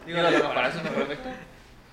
Digo, 0.06 0.22
la 0.22 0.40
comparación 0.40 0.84
no 0.84 0.90
perfecta. 0.92 1.36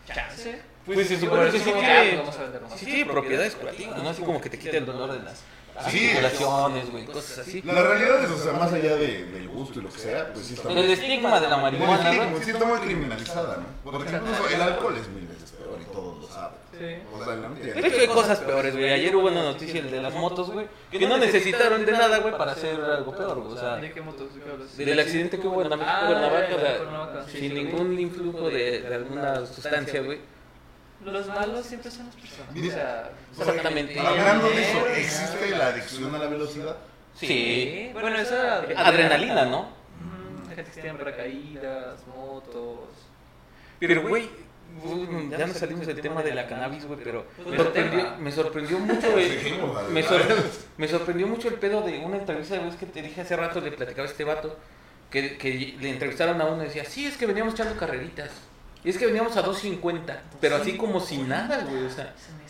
Chance. 0.07 0.63
Pues 0.87 1.07
se 1.07 1.21
supone 1.21 1.51
que 1.51 1.57
es 1.59 1.67
ah. 1.67 2.77
Sí, 2.77 2.87
tiene 2.87 3.05
propiedades 3.13 3.55
curativas, 3.57 4.03
¿no? 4.03 4.09
Así 4.09 4.23
como 4.23 4.41
que 4.41 4.49
te 4.49 4.59
quita 4.59 4.79
el 4.79 4.87
dolor 4.87 5.13
de 5.13 5.23
las 5.23 5.43
Sí. 5.91 6.09
articulaciones, 6.11 6.91
güey, 6.91 7.05
cosas 7.07 7.39
así. 7.39 7.63
La 7.63 7.83
realidad 7.83 8.25
es, 8.25 8.31
o 8.31 8.39
sea, 8.39 8.53
más 8.55 8.73
allá 8.73 8.97
de, 8.97 9.25
del 9.25 9.49
gusto 9.49 9.81
y 9.81 9.83
lo 9.83 9.89
que 9.91 9.99
sea, 9.99 10.33
pues 10.33 10.47
sí 10.47 10.55
está 10.55 10.71
El 10.71 10.91
estigma 10.91 11.41
de 11.41 11.49
la 11.49 11.57
marihuana, 11.59 12.11
Sí, 12.13 12.19
¿no? 12.19 12.39
sí 12.45 12.51
está 12.51 12.65
muy 12.65 12.79
criminalizada, 12.81 13.57
¿no? 13.59 13.65
Porque 13.91 14.11
incluso 14.13 14.49
el 14.55 14.61
alcohol 14.63 14.97
es 15.01 15.09
mil 15.09 15.27
veces 15.27 15.53
peor 15.53 15.79
y 15.81 15.85
todos 15.93 16.19
lo 16.21 16.29
saben. 16.29 16.59
Sí. 16.79 16.95
O 17.13 17.25
sea, 17.25 17.35
De 17.35 17.89
hecho, 17.89 18.01
hay 18.01 18.07
cosas 18.07 18.39
peores, 18.39 18.73
güey. 18.77 18.93
Ayer 18.93 19.15
hubo 19.17 19.27
una 19.27 19.43
noticia 19.43 19.81
el 19.81 19.91
de 19.91 20.01
las 20.01 20.15
motos, 20.15 20.51
güey, 20.51 20.67
que 20.93 21.09
no 21.09 21.17
necesitaron 21.19 21.85
de 21.85 21.91
nada, 21.93 22.19
güey, 22.19 22.37
para 22.39 22.53
hacer 22.53 22.81
algo 22.81 23.17
peor, 23.17 23.41
güey. 23.41 23.55
O 23.57 23.59
sea, 23.59 23.77
¿De 23.77 23.91
qué 23.91 24.01
motos? 24.01 24.33
¿De 24.35 24.41
qué 24.41 24.51
hablas? 24.51 24.77
del 24.77 25.01
accidente 25.01 25.39
que 25.41 25.47
hubo 25.49 25.63
en 25.63 25.71
la 25.71 25.77
Ah, 25.81 26.07
Cuernavaca, 26.07 27.27
sin 27.33 27.55
ningún 27.55 27.99
influjo 27.99 28.49
de, 28.49 28.83
de 28.83 28.95
alguna 28.95 29.45
sustancia, 29.47 30.03
güey. 30.03 30.19
Los 31.05 31.27
malos 31.29 31.65
siempre 31.65 31.91
son 31.91 32.07
las 32.07 32.17
personas. 32.17 32.53
Mire, 32.53 32.69
O 32.69 32.73
sea, 32.73 33.11
Exactamente. 33.39 33.99
Hablando 34.01 34.49
de 34.49 34.63
eso, 34.63 34.87
¿existe 34.89 35.51
la 35.51 35.69
adicción 35.69 36.15
a 36.15 36.19
la 36.19 36.27
velocidad? 36.27 36.77
Sí. 37.15 37.91
Bueno, 37.93 38.17
esa 38.19 38.59
Adrenalina, 38.77 39.45
¿no? 39.45 39.61
Ujú, 39.61 40.49
Gente 40.55 40.65
que 40.65 40.81
tiene 40.81 40.99
paracaídas, 40.99 42.07
motos. 42.07 42.81
Pero, 43.81 44.03
güey, 44.09 44.29
uh, 44.85 45.31
ya 45.31 45.47
nos 45.47 45.57
salimos 45.57 45.87
del 45.87 46.01
tema 46.01 46.23
de 46.23 46.35
la 46.35 46.47
cannabis, 46.49 46.85
güey, 46.85 46.99
pero 47.03 47.27
me 47.39 47.45
Pues, 47.45 47.57
sorprendió, 47.63 48.17
me 48.19 48.33
sorprendió 48.33 48.79
mucho 48.81 49.19
el, 49.19 49.39
me, 49.91 50.03
sor- 50.03 50.23
me 50.77 50.89
sorprendió 50.89 51.27
mucho 51.29 51.49
el 51.49 51.55
pedo 51.55 51.81
de 51.83 51.99
una 51.99 52.17
entrevista, 52.17 52.57
güey, 52.59 52.71
es 52.71 52.77
que 52.77 52.87
te 52.87 53.03
dije 53.03 53.21
hace 53.21 53.37
rato, 53.37 53.61
le 53.61 53.71
platicaba 53.73 54.07
a 54.09 54.11
este 54.11 54.25
vato, 54.25 54.57
que, 55.11 55.39
que 55.39 55.77
le 55.81 55.91
entrevistaron 55.91 56.41
a 56.41 56.47
uno 56.47 56.63
y 56.65 56.67
decía, 56.67 56.85
sí, 56.85 57.07
es 57.07 57.17
que 57.17 57.27
veníamos 57.27 57.55
echando 57.55 57.77
carreritas, 57.77 58.31
y 58.85 58.91
es 58.91 58.99
que 58.99 59.07
veníamos 59.07 59.37
a 59.37 59.45
2.50, 59.45 60.21
pero 60.41 60.57
así 60.57 60.77
como 60.77 61.01
si 61.01 61.19
nada, 61.19 61.65
güey, 61.65 61.85
o 61.85 61.91
sea, 61.91 62.15
Se 62.17 62.33
me 62.33 62.49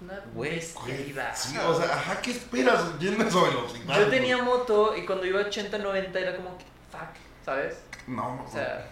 una 0.00 0.20
Güey. 0.34 0.60
Sí, 0.60 1.56
o 1.58 1.74
sea, 1.74 1.94
ajá, 1.94 2.20
¿qué 2.22 2.30
esperas 2.30 2.98
yendo 2.98 3.24
esa 3.24 3.42
velocidad? 3.42 3.98
Yo 3.98 4.08
tenía 4.08 4.42
moto 4.42 4.96
y 4.96 5.04
cuando 5.04 5.26
iba 5.26 5.40
a 5.40 5.44
80, 5.44 5.78
90 5.78 6.18
era 6.18 6.36
como 6.36 6.56
que, 6.56 6.64
fuck, 6.90 7.10
¿sabes? 7.44 7.80
No, 8.06 8.44
O 8.46 8.50
sea, 8.50 8.88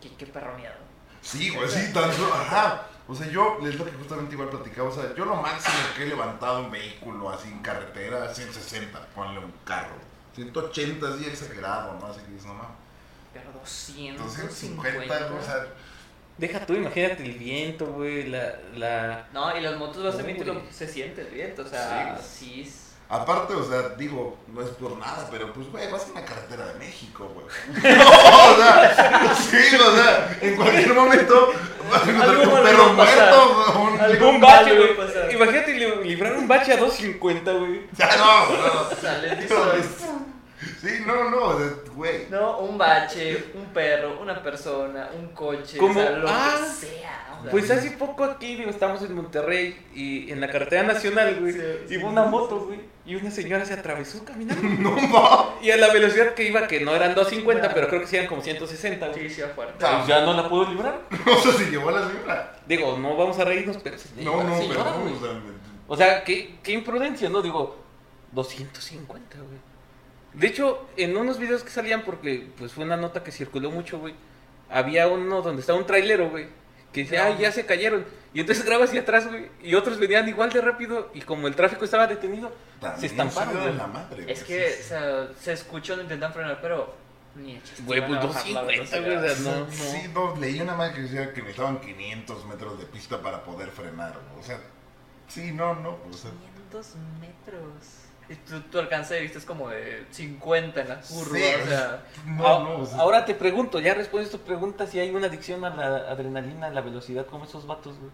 qué, 0.00 0.14
qué 0.16 0.26
perroneado. 0.26 0.78
Sí, 1.20 1.50
güey, 1.50 1.68
sí, 1.68 1.92
tanto, 1.92 2.32
ajá. 2.32 2.86
O 3.08 3.14
sea, 3.14 3.28
yo, 3.28 3.58
es 3.62 3.76
lo 3.76 3.84
que 3.84 3.92
justamente 3.92 4.34
igual 4.34 4.48
platicaba, 4.48 4.88
o 4.88 4.92
sea, 4.92 5.14
yo 5.14 5.24
lo 5.24 5.36
máximo 5.36 5.76
que 5.96 6.04
he 6.04 6.06
levantado 6.06 6.60
un 6.60 6.70
vehículo 6.70 7.30
así 7.30 7.48
en 7.48 7.60
carretera, 7.60 8.32
160, 8.34 9.06
ponle 9.14 9.38
un 9.38 9.52
carro. 9.64 9.94
180 10.34 11.14
es 11.14 11.26
exagerado, 11.26 11.98
¿no? 12.00 12.06
Así 12.06 12.20
que 12.20 12.32
dices, 12.32 12.46
no 12.46 12.54
mames. 12.54 12.76
Pero 13.32 13.52
200, 13.52 14.24
250, 14.24 15.34
o 15.34 15.42
sea, 15.42 15.66
deja 16.38 16.66
tú, 16.66 16.74
imagínate 16.74 17.22
el 17.24 17.32
viento, 17.32 17.86
güey, 17.86 18.28
la, 18.28 18.54
la, 18.76 19.26
No, 19.32 19.56
y 19.56 19.60
las 19.60 19.76
motos 19.76 20.02
básicamente 20.04 20.44
lo- 20.44 20.62
se 20.70 20.86
siente 20.88 21.22
el 21.22 21.28
viento, 21.28 21.62
o 21.62 21.66
sea, 21.66 22.18
sí. 22.22 22.62
es- 22.66 22.82
Aparte, 23.08 23.54
o 23.54 23.62
sea, 23.62 23.90
digo, 23.90 24.36
no 24.52 24.62
es 24.62 24.68
por 24.70 24.96
nada, 24.98 25.28
pero 25.30 25.52
pues, 25.52 25.70
güey, 25.70 25.88
vas 25.92 26.08
en 26.08 26.14
la 26.14 26.24
carretera 26.24 26.66
de 26.66 26.74
México, 26.74 27.30
güey. 27.32 27.46
No, 27.96 28.52
o 28.52 28.56
sea, 28.56 29.32
sí, 29.36 29.76
o 29.76 29.94
sea, 29.94 30.38
en 30.40 30.56
cualquier 30.56 30.92
momento 30.92 31.52
vas 31.88 32.02
a 32.04 32.10
encontrar 32.10 32.36
un 32.48 32.62
perro 32.64 32.92
muerto, 32.94 33.74
un... 33.80 34.00
Algo 34.00 34.28
un 34.30 34.40
bache, 34.40 34.76
güey, 34.76 35.34
imagínate 35.34 35.72
li- 35.74 36.04
librar 36.08 36.32
un 36.36 36.48
bache 36.48 36.72
a 36.72 36.80
2.50, 36.80 37.58
güey. 37.58 37.82
Ya, 37.96 38.16
no, 38.16 38.50
no. 38.50 39.36
Visual. 39.40 39.82
Sí, 40.80 40.88
no, 41.06 41.30
no, 41.30 41.58
güey. 41.94 42.26
No, 42.30 42.58
un 42.58 42.76
bache, 42.78 43.46
un 43.54 43.66
perro, 43.66 44.20
una 44.20 44.42
persona, 44.42 45.08
un 45.18 45.28
coche, 45.28 45.78
Como- 45.78 45.92
o 45.92 46.02
sea, 46.02 46.10
lo 46.10 46.28
ah, 46.28 46.54
que 46.58 46.86
sea. 46.86 47.36
o 47.38 47.42
sea, 47.42 47.50
Pues 47.50 47.70
hace 47.70 47.90
poco 47.92 48.24
aquí, 48.24 48.56
digo, 48.56 48.70
estamos 48.70 49.00
en 49.02 49.14
Monterrey 49.14 49.76
y 49.94 50.30
en 50.30 50.40
la 50.40 50.48
carretera 50.50 50.82
nacional, 50.82 51.36
güey, 51.40 51.52
Sí, 51.52 51.60
sí. 51.88 51.94
iba 51.94 52.08
una 52.08 52.24
moto, 52.24 52.66
güey, 52.66 52.80
y 53.06 53.14
una 53.14 53.30
señora 53.30 53.64
se 53.64 53.72
atravesó 53.74 54.24
caminando. 54.24 54.62
No, 54.80 54.94
no. 55.08 55.54
Y 55.62 55.70
a 55.70 55.76
la 55.78 55.92
velocidad 55.92 56.34
que 56.34 56.44
iba, 56.48 56.66
que 56.66 56.80
no 56.80 56.94
eran 56.94 57.14
250, 57.14 57.72
pero 57.72 57.88
creo 57.88 58.00
que 58.02 58.06
sí 58.06 58.16
eran 58.16 58.28
como 58.28 58.42
160, 58.42 59.08
güey. 59.08 59.28
Sí, 59.30 59.36
sí, 59.36 59.42
fuerte. 59.54 59.74
Pues 59.78 60.06
ya 60.06 60.20
no 60.24 60.34
la 60.34 60.48
pudo 60.48 60.68
librar. 60.68 61.00
O 61.26 61.38
sea, 61.40 61.52
se 61.52 61.70
llevó 61.70 61.88
a 61.88 61.92
la 61.92 62.08
señora. 62.08 62.56
Digo, 62.66 62.98
no 62.98 63.16
vamos 63.16 63.38
a 63.38 63.44
reírnos, 63.44 63.78
pero 63.82 63.96
se 63.98 64.08
No, 64.22 64.42
no, 64.42 64.56
señora, 64.58 64.84
pero 64.84 65.04
no, 65.04 65.16
o 65.16 65.20
sea, 65.20 65.32
me- 65.34 65.56
O 65.88 65.96
sea, 65.96 66.24
qué, 66.24 66.56
qué 66.62 66.72
imprudencia, 66.72 67.28
¿no? 67.30 67.40
Digo, 67.42 67.76
250, 68.32 69.36
güey. 69.38 69.55
De 70.36 70.46
hecho, 70.46 70.86
en 70.96 71.16
unos 71.16 71.38
videos 71.38 71.62
que 71.64 71.70
salían, 71.70 72.02
porque 72.02 72.48
pues 72.58 72.72
fue 72.72 72.84
una 72.84 72.96
nota 72.96 73.24
que 73.24 73.32
circuló 73.32 73.70
mucho, 73.70 73.98
güey, 73.98 74.14
había 74.70 75.08
uno 75.08 75.42
donde 75.42 75.60
estaba 75.60 75.78
un 75.78 75.86
trailero, 75.86 76.30
güey, 76.30 76.46
que 76.92 77.00
dice, 77.02 77.18
ay, 77.18 77.36
ya 77.40 77.50
se 77.52 77.66
cayeron. 77.66 78.04
Y 78.34 78.40
entonces 78.40 78.64
graba 78.64 78.84
hacia 78.84 79.00
atrás, 79.00 79.26
güey, 79.28 79.48
y 79.62 79.74
otros 79.74 79.98
venían 79.98 80.28
igual 80.28 80.50
de 80.52 80.60
rápido, 80.60 81.10
y 81.14 81.22
como 81.22 81.48
el 81.48 81.56
tráfico 81.56 81.84
estaba 81.84 82.06
detenido, 82.06 82.52
También 82.80 83.00
se 83.00 83.06
estamparon, 83.06 83.54
se 83.54 83.60
güey. 83.60 83.74
la 83.74 83.86
madre, 83.86 84.30
Es 84.30 84.44
güey, 84.44 84.46
que, 84.46 84.70
sí, 84.70 84.74
o 84.74 84.82
sí. 84.82 84.82
sea, 84.88 85.28
se 85.40 85.52
escuchó 85.54 85.94
cuando 85.94 86.02
intentan 86.04 86.32
frenar, 86.34 86.60
pero 86.60 86.94
ni 87.34 87.60
Güey, 87.86 88.06
pues 88.06 88.18
a 88.20 88.26
bajar 88.26 88.48
la 88.50 88.62
250, 88.62 88.64
güey, 88.64 88.80
o 88.80 88.86
sea, 88.86 89.00
velocidad. 89.00 89.38
no, 89.38 89.66
no. 89.66 89.72
Sí, 89.72 90.08
no, 90.12 90.36
leí 90.36 90.60
una 90.60 90.74
madre 90.74 90.94
que 90.94 91.00
decía 91.02 91.32
que 91.32 91.40
necesitaban 91.40 91.80
500 91.80 92.44
metros 92.46 92.78
de 92.78 92.86
pista 92.86 93.22
para 93.22 93.42
poder 93.44 93.70
frenar, 93.70 94.12
güey. 94.12 94.40
O 94.40 94.42
sea, 94.42 94.60
sí, 95.28 95.52
no, 95.52 95.74
no, 95.76 95.98
o 96.10 96.12
sea, 96.12 96.30
500 96.32 96.94
metros. 97.20 98.05
Y 98.28 98.34
tu, 98.34 98.60
tu 98.62 98.78
alcance 98.78 99.14
de 99.14 99.20
vista 99.20 99.38
es 99.38 99.44
como 99.44 99.68
de 99.68 100.04
50 100.10 100.80
en 100.80 100.88
la 100.88 101.00
curva, 101.00 101.38
Sí, 101.38 101.44
o 101.62 101.66
sea... 101.68 102.04
no, 102.26 102.46
Ah, 102.46 102.58
no, 102.64 102.78
o 102.82 102.86
sea, 102.86 102.98
Ahora 102.98 103.24
te 103.24 103.34
pregunto, 103.34 103.78
ya 103.78 103.94
respondes 103.94 104.30
tu 104.30 104.38
pregunta 104.38 104.86
si 104.86 104.98
hay 104.98 105.10
una 105.10 105.28
adicción 105.28 105.64
a 105.64 105.74
la 105.74 106.10
adrenalina, 106.10 106.66
a 106.66 106.70
la 106.70 106.80
velocidad, 106.80 107.26
como 107.26 107.44
esos 107.44 107.66
vatos, 107.66 107.96
güey. 107.98 108.10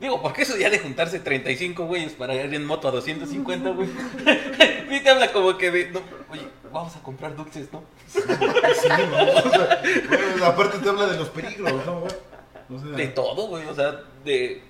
Digo, 0.00 0.22
porque 0.22 0.42
eso 0.42 0.56
ya 0.56 0.70
de 0.70 0.78
juntarse 0.78 1.18
35 1.18 1.84
güeyes 1.86 2.12
para 2.12 2.34
ir 2.34 2.54
en 2.54 2.64
moto 2.64 2.86
a 2.88 2.92
250, 2.92 3.70
güey. 3.70 3.88
Y 4.90 5.00
te 5.00 5.10
habla 5.10 5.30
como 5.32 5.56
que 5.58 5.70
de, 5.70 5.90
no, 5.90 6.00
oye, 6.30 6.48
vamos 6.72 6.96
a 6.96 7.02
comprar 7.02 7.36
dulces, 7.36 7.68
¿no? 7.72 7.82
sí, 8.06 8.20
no, 8.26 9.22
o 9.22 9.50
sea, 9.50 9.82
güey, 10.08 10.44
aparte 10.44 10.78
te 10.78 10.88
habla 10.88 11.06
de 11.06 11.18
los 11.18 11.28
peligros, 11.28 11.84
¿no, 11.84 12.00
güey? 12.00 12.12
O 12.70 12.78
sea, 12.78 12.96
De 12.96 13.08
todo, 13.08 13.48
güey, 13.48 13.66
o 13.66 13.74
sea, 13.74 14.00
de... 14.24 14.62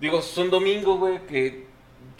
Digo, 0.00 0.18
es 0.20 0.36
un 0.38 0.50
domingo, 0.50 0.96
güey, 0.98 1.24
que 1.26 1.66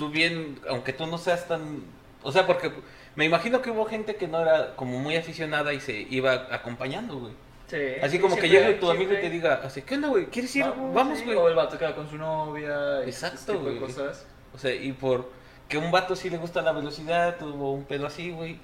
tú 0.02 0.10
bien, 0.10 0.58
aunque 0.68 0.92
tú 0.92 1.06
no 1.06 1.16
seas 1.16 1.46
tan... 1.46 1.84
O 2.24 2.32
sea, 2.32 2.44
porque 2.44 2.72
me 3.14 3.24
imagino 3.24 3.62
que 3.62 3.70
hubo 3.70 3.84
gente 3.84 4.16
que 4.16 4.26
no 4.26 4.40
era 4.40 4.74
como 4.74 4.98
muy 4.98 5.14
aficionada 5.14 5.72
y 5.72 5.80
se 5.80 5.92
iba 5.92 6.48
acompañando, 6.50 7.20
güey. 7.20 7.32
Sí, 7.68 7.76
Así 8.02 8.16
sí, 8.16 8.18
como 8.18 8.34
que 8.34 8.48
llegue 8.48 8.74
tu 8.74 8.90
amigo 8.90 9.12
y 9.12 9.20
te 9.20 9.30
diga, 9.30 9.60
así, 9.62 9.82
¿qué 9.82 9.94
onda, 9.94 10.08
güey? 10.08 10.26
¿Quieres 10.26 10.54
ir? 10.56 10.64
Vamos, 10.64 11.18
sí, 11.18 11.24
güey. 11.24 11.36
O 11.36 11.48
el 11.48 11.54
vato 11.54 11.78
queda 11.78 11.94
con 11.94 12.10
su 12.10 12.16
novia. 12.16 13.04
y 13.04 13.10
Exacto, 13.10 13.60
güey. 13.60 13.78
cosas. 13.78 14.26
O 14.52 14.58
sea, 14.58 14.74
y 14.74 14.92
por 14.92 15.30
que 15.68 15.78
un 15.78 15.92
vato 15.92 16.16
sí 16.16 16.28
le 16.28 16.36
gusta 16.36 16.62
la 16.62 16.72
velocidad, 16.72 17.38
tuvo 17.38 17.72
un 17.72 17.84
pedo 17.84 18.08
así, 18.08 18.32
güey. 18.32 18.58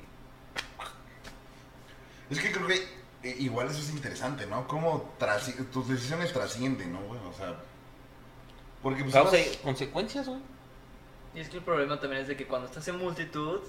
Es 2.30 2.40
que 2.40 2.50
creo 2.50 2.66
que 2.66 2.74
eh, 3.22 3.36
igual 3.38 3.68
eso 3.68 3.78
es 3.78 3.90
interesante, 3.90 4.44
¿no? 4.46 4.66
Cómo 4.66 5.14
tus 5.72 5.88
decisiones 5.88 6.32
trascienden, 6.32 6.92
¿no, 6.92 7.00
güey? 7.02 7.20
O 7.30 7.32
sea, 7.32 7.54
porque 8.82 9.02
pues... 9.02 9.14
Causa 9.14 9.36
consecuencias, 9.62 10.26
güey. 10.26 10.40
Y 11.34 11.40
es 11.40 11.48
que 11.48 11.58
el 11.58 11.62
problema 11.62 12.00
también 12.00 12.22
es 12.22 12.28
de 12.28 12.36
que 12.36 12.46
cuando 12.46 12.66
estás 12.66 12.86
en 12.88 12.98
multitud, 12.98 13.60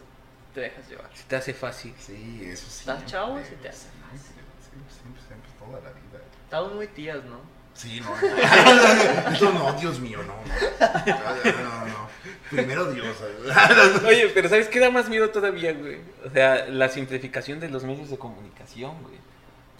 te 0.54 0.62
dejas 0.62 0.90
llevar. 0.90 1.10
Se 1.14 1.24
te 1.24 1.36
hace 1.36 1.54
fácil. 1.54 1.94
Sí, 2.00 2.42
eso 2.44 2.66
sí. 2.70 2.80
Estás 2.80 3.06
chavo, 3.06 3.34
siempre, 3.34 3.50
se 3.50 3.56
te 3.62 3.70
hace 3.70 3.88
siempre, 3.90 4.20
Siempre, 4.20 4.94
siempre, 4.94 5.22
siempre, 5.28 5.52
toda 5.60 5.82
la 5.82 5.90
vida. 5.90 6.22
Estamos 6.44 6.74
muy 6.74 6.88
tías, 6.88 7.24
¿no? 7.26 7.40
Sí, 7.80 8.02
no, 8.02 8.10
no. 8.10 9.32
Eso 9.32 9.54
no, 9.54 9.72
Dios 9.80 10.00
mío, 10.02 10.20
no, 10.24 10.34
no. 10.34 11.06
No, 11.06 11.62
no, 11.62 11.86
no. 11.86 12.10
Primero 12.50 12.92
Dios. 12.92 13.16
Oye, 14.06 14.30
pero 14.34 14.50
¿sabes 14.50 14.68
qué 14.68 14.80
da 14.80 14.90
más 14.90 15.08
miedo 15.08 15.30
todavía, 15.30 15.72
güey? 15.74 16.00
O 16.26 16.30
sea, 16.30 16.68
la 16.68 16.90
simplificación 16.90 17.62
de 17.62 17.70
los 17.70 17.86
medios 17.86 18.10
de 18.10 18.18
comunicación, 18.18 19.02
güey. 19.02 19.16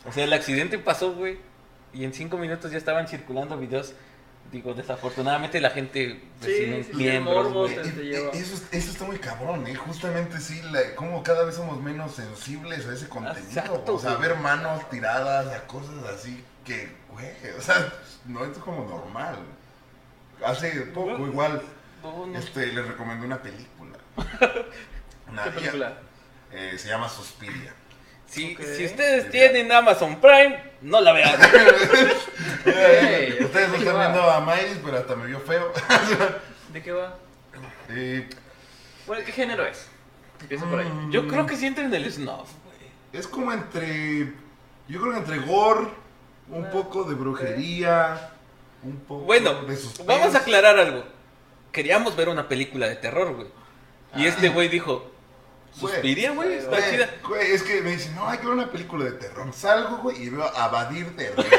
O 0.06 0.14
sea, 0.14 0.24
el 0.24 0.32
accidente 0.32 0.80
pasó, 0.80 1.12
güey, 1.14 1.40
y 1.94 2.06
en 2.06 2.14
cinco 2.14 2.38
minutos 2.38 2.72
ya 2.72 2.78
estaban 2.78 3.08
circulando 3.10 3.58
videos. 3.58 3.94
Digo, 4.52 4.74
desafortunadamente 4.74 5.62
la 5.62 5.70
gente 5.70 6.20
pues, 6.40 6.52
Sí, 6.56 6.84
sí, 6.92 6.98
miembros. 6.98 7.70
Eso, 8.34 8.56
es- 8.56 8.64
eso 8.72 8.92
está 8.92 9.04
muy 9.06 9.20
cabrón, 9.20 9.68
¿eh? 9.68 9.76
Justamente 9.76 10.40
sí, 10.40 10.60
la- 10.72 10.96
como 10.96 11.22
cada 11.22 11.44
vez 11.44 11.56
somos 11.56 11.80
menos 11.82 12.16
sensibles 12.16 12.88
a 12.88 12.94
ese 12.94 13.08
contenido. 13.08 13.48
Exacto, 13.48 13.94
o 13.96 14.00
sea, 14.00 14.16
güey. 14.16 14.30
ver 14.30 14.38
manos 14.40 14.90
tiradas, 14.90 15.48
a 15.48 15.68
cosas 15.68 16.04
así 16.16 16.44
que, 16.66 16.92
güey, 17.12 17.28
o 17.58 17.62
sea, 17.62 17.94
no 18.26 18.44
es 18.44 18.58
como 18.58 18.86
normal. 18.90 19.38
Hace 20.44 20.72
poco, 20.94 21.10
Bueno, 21.12 21.28
igual, 21.28 21.62
No, 22.02 22.26
no. 22.26 22.40
este, 22.40 22.68
les 22.68 22.88
recomendé 22.88 23.26
una 23.28 23.42
película. 23.42 23.98
Una- 25.32 25.44
¿Qué 25.44 25.52
película? 25.52 25.98
eh, 26.52 26.76
se 26.78 26.88
llama 26.88 27.08
Suspiria. 27.08 27.74
Si, 28.30 28.54
ustedes 28.86 29.32
tienen 29.32 29.72
Amazon 29.72 30.20
Prime, 30.22 30.62
no 30.82 31.02
la 31.02 31.14
vean. 31.14 31.34
Ustedes 32.66 33.40
no 33.42 33.48
¿de 33.48 33.70
qué 33.72 33.78
están 33.80 33.96
va? 33.96 34.08
viendo 34.08 34.22
a 34.30 34.42
Miles, 34.42 34.80
pero 34.84 34.98
hasta 34.98 35.16
me 35.16 35.26
vio 35.28 35.40
feo. 35.40 35.72
¿De 36.74 36.82
qué 36.84 36.92
va? 36.92 37.16
Eh, 37.90 38.30
Bueno, 39.08 39.24
¿qué 39.26 39.32
género 39.32 39.66
es? 39.66 39.88
Empieza 40.42 40.66
por 40.66 40.80
ahí. 40.80 40.88
Yo 41.10 41.28
creo 41.28 41.46
que 41.46 41.56
sí 41.58 41.66
entra 41.66 41.84
en 41.84 41.94
el 41.94 42.12
snuff, 42.12 42.50
güey. 42.66 42.92
Es 43.12 43.28
como 43.28 43.52
entre. 43.52 44.32
Yo 44.88 45.02
creo 45.02 45.14
que 45.14 45.20
entre 45.20 45.40
gore, 45.40 45.88
un 46.50 46.66
Ah, 46.66 46.70
poco 46.72 47.04
de 47.04 47.16
brujería, 47.16 48.32
un 48.84 48.98
poco 49.00 49.26
Bueno, 49.26 49.64
de 49.64 49.76
suspense. 49.76 50.04
vamos 50.12 50.36
a 50.36 50.40
aclarar 50.40 50.78
algo. 50.80 51.04
Queríamos 51.72 52.16
ver 52.16 52.30
una 52.30 52.48
película 52.48 52.88
de 52.88 52.96
terror, 52.96 53.34
güey. 53.36 53.48
Y 54.16 54.26
Ah. 54.26 54.30
este 54.30 54.50
güey 54.50 54.70
dijo, 54.70 55.09
¿suspiria, 55.80 56.32
güey? 56.32 56.54
Está 56.54 56.70
Güey, 56.78 56.92
chida. 56.92 57.10
güey, 57.28 57.52
es 57.52 57.64
que 57.64 57.82
me 57.82 57.92
dicen, 57.92 58.16
no, 58.16 58.28
hay 58.30 58.38
que 58.38 58.46
ver 58.46 58.56
una 58.56 58.70
película 58.72 59.06
de 59.06 59.12
terror. 59.14 59.48
Salgo, 59.54 59.98
güey, 59.98 60.24
y 60.24 60.30
veo 60.30 60.44
a 60.44 60.68
Badir 60.70 61.12
de 61.16 61.30
Reyes 61.32 61.54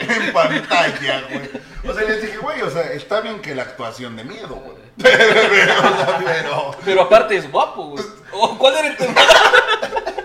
en 0.26 0.32
pantalla, 0.32 1.22
güey. 1.30 1.50
O 1.88 1.94
sea, 1.94 2.08
les 2.08 2.22
dije, 2.22 2.36
güey, 2.38 2.62
o 2.62 2.70
sea, 2.70 2.82
está 2.92 3.20
bien 3.20 3.40
que 3.40 3.54
la 3.54 3.62
actuación 3.62 4.16
de 4.16 4.24
miedo, 4.24 4.54
güey. 4.56 4.76
pero, 4.96 5.74
o 5.80 6.24
pero, 6.24 6.70
Pero 6.84 7.02
aparte 7.02 7.36
es 7.36 7.50
guapo, 7.50 7.86
güey. 7.90 8.04
Oh, 8.32 8.56
¿Cuál 8.58 8.76
era 8.78 8.88
el 8.88 8.96
tema? 8.96 9.14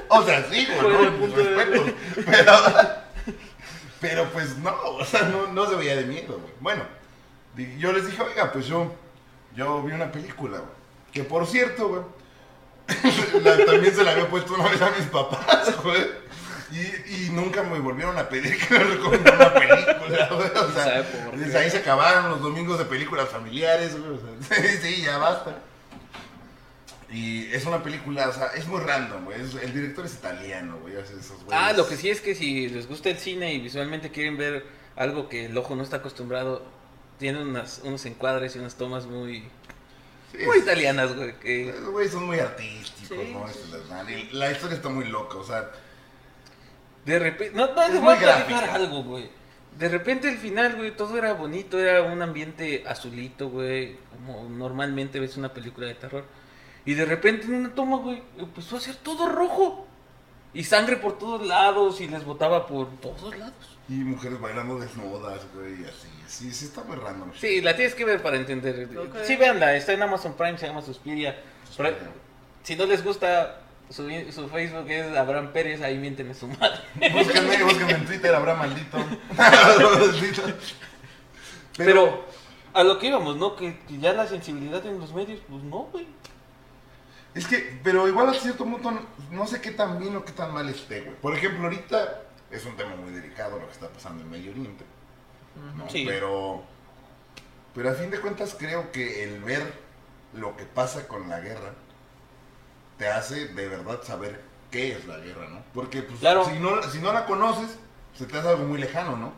o 0.10 0.24
sea, 0.24 0.46
sí, 0.50 0.66
güey, 0.66 0.80
¿Cuál 0.80 1.20
no, 1.20 1.28
de- 1.28 1.44
respetos. 1.56 1.94
Pero, 2.26 2.54
pero 4.02 4.26
pues 4.32 4.58
no, 4.58 4.76
o 4.84 5.06
sea, 5.06 5.22
no, 5.24 5.48
no 5.48 5.70
se 5.70 5.76
veía 5.76 5.96
de 5.96 6.04
miedo, 6.06 6.40
güey. 6.40 6.54
Bueno, 6.60 6.84
yo 7.80 7.92
les 7.94 8.06
dije, 8.06 8.22
oiga, 8.22 8.52
pues 8.52 8.68
yo, 8.68 8.92
yo 9.56 9.82
vi 9.84 9.94
una 9.94 10.12
película, 10.12 10.58
güey. 10.60 10.70
Que 11.12 11.24
por 11.24 11.48
cierto, 11.48 11.88
güey, 11.88 12.02
la- 13.44 13.66
también 13.66 13.96
se 13.96 14.04
la 14.04 14.12
había 14.12 14.30
puesto 14.30 14.54
una 14.54 14.70
vez 14.70 14.82
a 14.82 14.92
mis 14.92 15.08
papás, 15.08 15.82
güey. 15.84 16.26
Y, 16.72 16.78
y 17.26 17.30
nunca 17.32 17.64
me 17.64 17.80
volvieron 17.80 18.18
a 18.18 18.28
pedir 18.28 18.58
que 18.58 18.74
les 18.74 18.90
recomendara 18.96 19.38
una 19.38 19.54
película, 19.54 20.30
güey. 20.32 20.48
O 20.58 20.72
sea, 21.52 21.62
ahí 21.62 21.70
se 21.70 21.78
acabaron 21.78 22.32
los 22.32 22.42
domingos 22.42 22.78
de 22.80 22.86
películas 22.86 23.30
familiares, 23.30 23.98
güey. 24.00 24.12
O 24.14 24.20
sea, 24.44 24.58
sí, 24.82 25.02
ya 25.04 25.18
basta. 25.18 25.56
Y 27.12 27.46
es 27.54 27.66
una 27.66 27.82
película, 27.84 28.28
o 28.28 28.34
sea, 28.34 28.48
es 28.56 28.68
muy 28.68 28.82
random, 28.82 29.26
güey. 29.26 29.40
el 29.40 29.74
director 29.74 30.06
es 30.06 30.16
italiano, 30.16 30.78
güey. 30.82 30.96
Ah, 31.52 31.72
lo 31.72 31.88
que 31.88 31.96
sí 31.96 32.10
es 32.10 32.20
que 32.20 32.36
si 32.36 32.68
les 32.68 32.88
gusta 32.88 33.10
el 33.10 33.18
cine 33.20 33.54
y 33.54 33.60
visualmente 33.62 34.10
quieren 34.12 34.38
ver 34.38 34.66
algo 34.96 35.30
que 35.30 35.46
el 35.46 35.58
ojo 35.58 35.76
no 35.76 35.84
está 35.84 35.98
acostumbrado, 35.98 36.64
tiene 37.20 37.42
unas, 37.42 37.82
unos 37.84 38.06
encuadres 38.06 38.56
y 38.56 38.60
unas 38.60 38.76
tomas 38.76 39.06
muy, 39.06 39.48
Sí, 40.38 40.46
muy 40.46 40.58
italianas, 40.60 41.16
güey. 41.16 41.40
Que... 41.40 41.74
Los 41.80 41.90
güeyes 41.92 42.12
son 42.12 42.26
muy 42.26 42.40
artísticos, 42.40 43.18
Sí, 43.26 43.34
¿no? 43.34 43.48
sí, 43.48 44.30
la- 44.34 44.52
historia 44.52 44.76
está 44.76 44.90
muy 44.90 45.06
loca, 45.06 45.38
o 45.38 45.44
sea, 45.44 45.70
De 47.06 47.20
repente, 47.20 47.56
no, 47.56 47.74
no, 47.74 47.82
Es 47.84 48.02
voy 48.02 48.16
a 48.16 48.74
algo, 48.74 49.04
güey. 49.04 49.30
De 49.78 49.90
repente 49.90 50.30
el 50.30 50.38
final, 50.38 50.76
güey, 50.78 50.96
todo 50.96 51.18
era 51.18 51.34
bonito, 51.34 51.78
era 51.78 52.02
un 52.02 52.22
ambiente 52.22 52.84
azulito, 52.88 53.50
güey, 53.50 53.98
como 54.12 54.48
normalmente 54.50 55.20
ves 55.20 55.36
una 55.38 55.54
película 55.54 55.88
de 55.88 55.96
terror. 55.96 56.24
Y 56.86 56.94
de 56.94 57.06
repente 57.06 57.46
en 57.48 57.56
una 57.56 57.76
toma, 57.76 57.98
güey, 57.98 58.24
empezó 58.38 58.78
a 58.78 58.80
ser 58.80 58.96
todo 58.96 59.28
rojo. 59.28 59.88
Y 60.56 60.64
sangre 60.64 60.98
por 60.98 61.20
todos 61.20 61.46
lados 61.46 62.02
y 62.02 62.08
les 62.08 62.24
botaba 62.26 62.66
por 62.66 62.90
todos 63.00 63.38
lados. 63.38 63.54
y 63.88 63.94
mujeres 63.94 64.40
bailando 64.40 64.80
desnudas, 64.80 65.42
güey, 65.54 65.82
y 65.82 65.86
así. 65.86 66.08
Sí, 66.28 66.52
sí 66.52 66.66
está 66.66 66.84
muy 66.84 66.96
random. 66.96 67.32
Sí, 67.40 67.62
la 67.62 67.76
tienes 67.76 67.94
que 67.94 68.04
ver 68.06 68.24
para 68.24 68.38
entender. 68.38 68.90
Ok. 68.98 69.18
Sí, 69.24 69.36
véanla, 69.36 69.76
está 69.76 69.94
en 69.94 70.02
Amazon 70.02 70.34
Prime, 70.34 70.58
se 70.58 70.66
llama 70.66 70.82
Suspiria. 70.82 71.36
Si 72.64 72.76
no 72.76 72.86
les 72.86 73.04
gusta, 73.04 73.60
su, 73.90 74.10
su 74.32 74.50
Facebook 74.50 74.90
es 74.90 75.16
Abraham 75.16 75.52
Pérez, 75.52 75.82
ahí 75.82 75.98
mienten 75.98 76.32
a 76.32 76.34
su 76.34 76.48
madre. 76.48 76.80
Búsquenme, 77.12 77.64
búsquenme 77.64 77.92
en 77.92 78.06
Twitter, 78.06 78.34
habrá 78.34 78.56
maldito. 78.56 78.98
Maldito. 79.38 80.42
Pero 81.78 82.26
a 82.74 82.84
lo 82.84 82.98
que 82.98 83.08
íbamos, 83.08 83.36
¿no? 83.36 83.56
Que, 83.56 83.78
que 83.88 83.98
ya 84.00 84.14
la 84.14 84.26
sensibilidad 84.26 84.84
en 84.86 85.00
los 85.00 85.14
medios, 85.14 85.42
pues 85.50 85.62
no, 85.64 85.90
güey. 85.92 86.08
Es 87.36 87.46
que, 87.48 87.80
pero 87.84 88.08
igual 88.08 88.30
a 88.30 88.34
cierto 88.34 88.64
punto 88.64 88.90
no, 88.92 89.02
no 89.32 89.46
sé 89.46 89.60
qué 89.62 89.72
tan 89.72 90.00
bien 90.00 90.16
o 90.16 90.24
qué 90.24 90.32
tan 90.32 90.54
mal 90.54 90.68
esté, 90.70 91.02
güey. 91.02 91.16
Por 91.18 91.36
ejemplo, 91.36 91.64
ahorita 91.66 92.22
es 92.50 92.66
un 92.66 92.76
tema 92.78 92.96
muy 92.96 93.12
delicado 93.12 93.60
lo 93.60 93.66
que 93.68 93.74
está 93.74 93.90
pasando 93.90 94.24
en 94.24 94.30
Medio 94.32 94.52
Oriente, 94.52 94.86
¿no? 95.76 95.90
Sí. 95.90 96.06
Pero, 96.08 96.64
pero 97.74 97.92
a 97.92 97.94
fin 97.94 98.10
de 98.10 98.20
cuentas 98.22 98.56
creo 98.58 98.92
que 98.92 99.26
el 99.26 99.42
ver 99.44 99.74
lo 100.34 100.56
que 100.56 100.64
pasa 100.64 101.08
con 101.08 101.30
la 101.30 101.42
guerra 101.42 101.74
te 102.98 103.10
hace 103.10 103.48
de 103.50 103.68
verdad 103.68 104.02
saber 104.04 104.42
qué 104.72 104.94
es 104.94 105.06
la 105.06 105.18
guerra, 105.18 105.50
¿no? 105.50 105.62
Porque 105.74 106.04
pues, 106.04 106.20
Claro. 106.22 106.46
si, 106.46 106.58
no, 106.60 106.82
si 106.84 107.00
no 107.00 107.12
la 107.12 107.26
conoces, 107.26 107.78
se 108.18 108.26
te 108.26 108.38
hace 108.38 108.48
algo 108.48 108.64
muy 108.64 108.80
lejano, 108.80 109.18
¿no? 109.18 109.34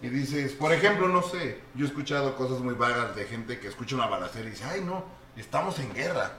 Y 0.00 0.08
dices, 0.08 0.52
por 0.52 0.72
ejemplo, 0.72 1.08
no 1.08 1.22
sé, 1.22 1.60
yo 1.74 1.84
he 1.84 1.88
escuchado 1.88 2.36
cosas 2.36 2.58
muy 2.60 2.74
vagas 2.74 3.14
de 3.16 3.24
gente 3.24 3.58
que 3.58 3.68
escucha 3.68 3.96
una 3.96 4.06
balacera 4.06 4.46
y 4.46 4.50
dice, 4.50 4.64
ay 4.64 4.80
no, 4.82 5.04
estamos 5.36 5.78
en 5.80 5.92
guerra. 5.92 6.38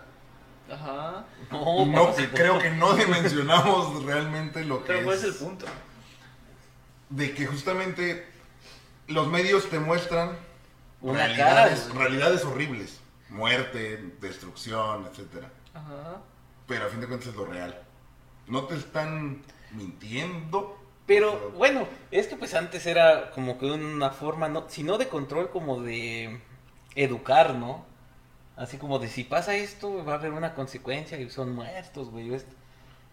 Ajá. 0.74 1.26
No, 1.52 1.86
no, 1.86 2.06
papacito. 2.08 2.34
creo 2.36 2.60
que 2.60 2.72
no 2.72 2.94
dimensionamos 2.96 4.04
realmente 4.04 4.64
lo 4.66 4.84
que 4.84 4.88
Pero 4.88 5.04
¿cuál 5.04 5.18
es, 5.18 5.24
es 5.24 5.30
el 5.42 5.48
punto? 5.48 5.66
de 7.10 7.34
que 7.34 7.46
justamente 7.46 8.26
los 9.08 9.28
medios 9.28 9.70
te 9.70 9.80
muestran 9.80 10.38
Una 11.02 11.26
realidades, 11.28 11.82
cara, 11.82 11.94
güey. 11.94 12.00
realidades 12.08 12.44
horribles, 12.46 13.00
muerte, 13.30 14.14
destrucción, 14.20 15.06
etcétera. 15.06 15.52
Ajá. 15.74 16.22
Pero 16.68 16.86
a 16.86 16.90
fin 16.90 17.02
de 17.02 17.08
cuentas 17.08 17.30
es 17.30 17.36
lo 17.36 17.46
real. 17.46 17.80
No 18.48 18.66
te 18.66 18.76
están 18.76 19.42
mintiendo. 19.72 20.80
Pero 21.06 21.52
bueno, 21.52 21.88
es 22.12 22.28
que 22.28 22.36
pues 22.38 22.54
antes 22.54 22.86
era 22.86 23.32
como 23.32 23.58
que 23.58 23.66
una 23.70 24.12
forma, 24.12 24.48
no, 24.48 24.66
si 24.70 24.84
no 24.84 24.98
de 24.98 25.10
control, 25.10 25.50
como 25.52 25.82
de 25.82 26.42
educar, 26.96 27.56
¿no? 27.56 27.86
Así 28.56 28.78
como 28.78 29.00
de 29.00 29.08
si 29.08 29.24
pasa 29.24 29.56
esto, 29.56 30.06
va 30.06 30.14
a 30.14 30.16
haber 30.18 30.32
una 30.32 30.54
consecuencia 30.54 31.20
y 31.20 31.30
son 31.30 31.54
muertos, 31.56 32.10
güey. 32.12 32.32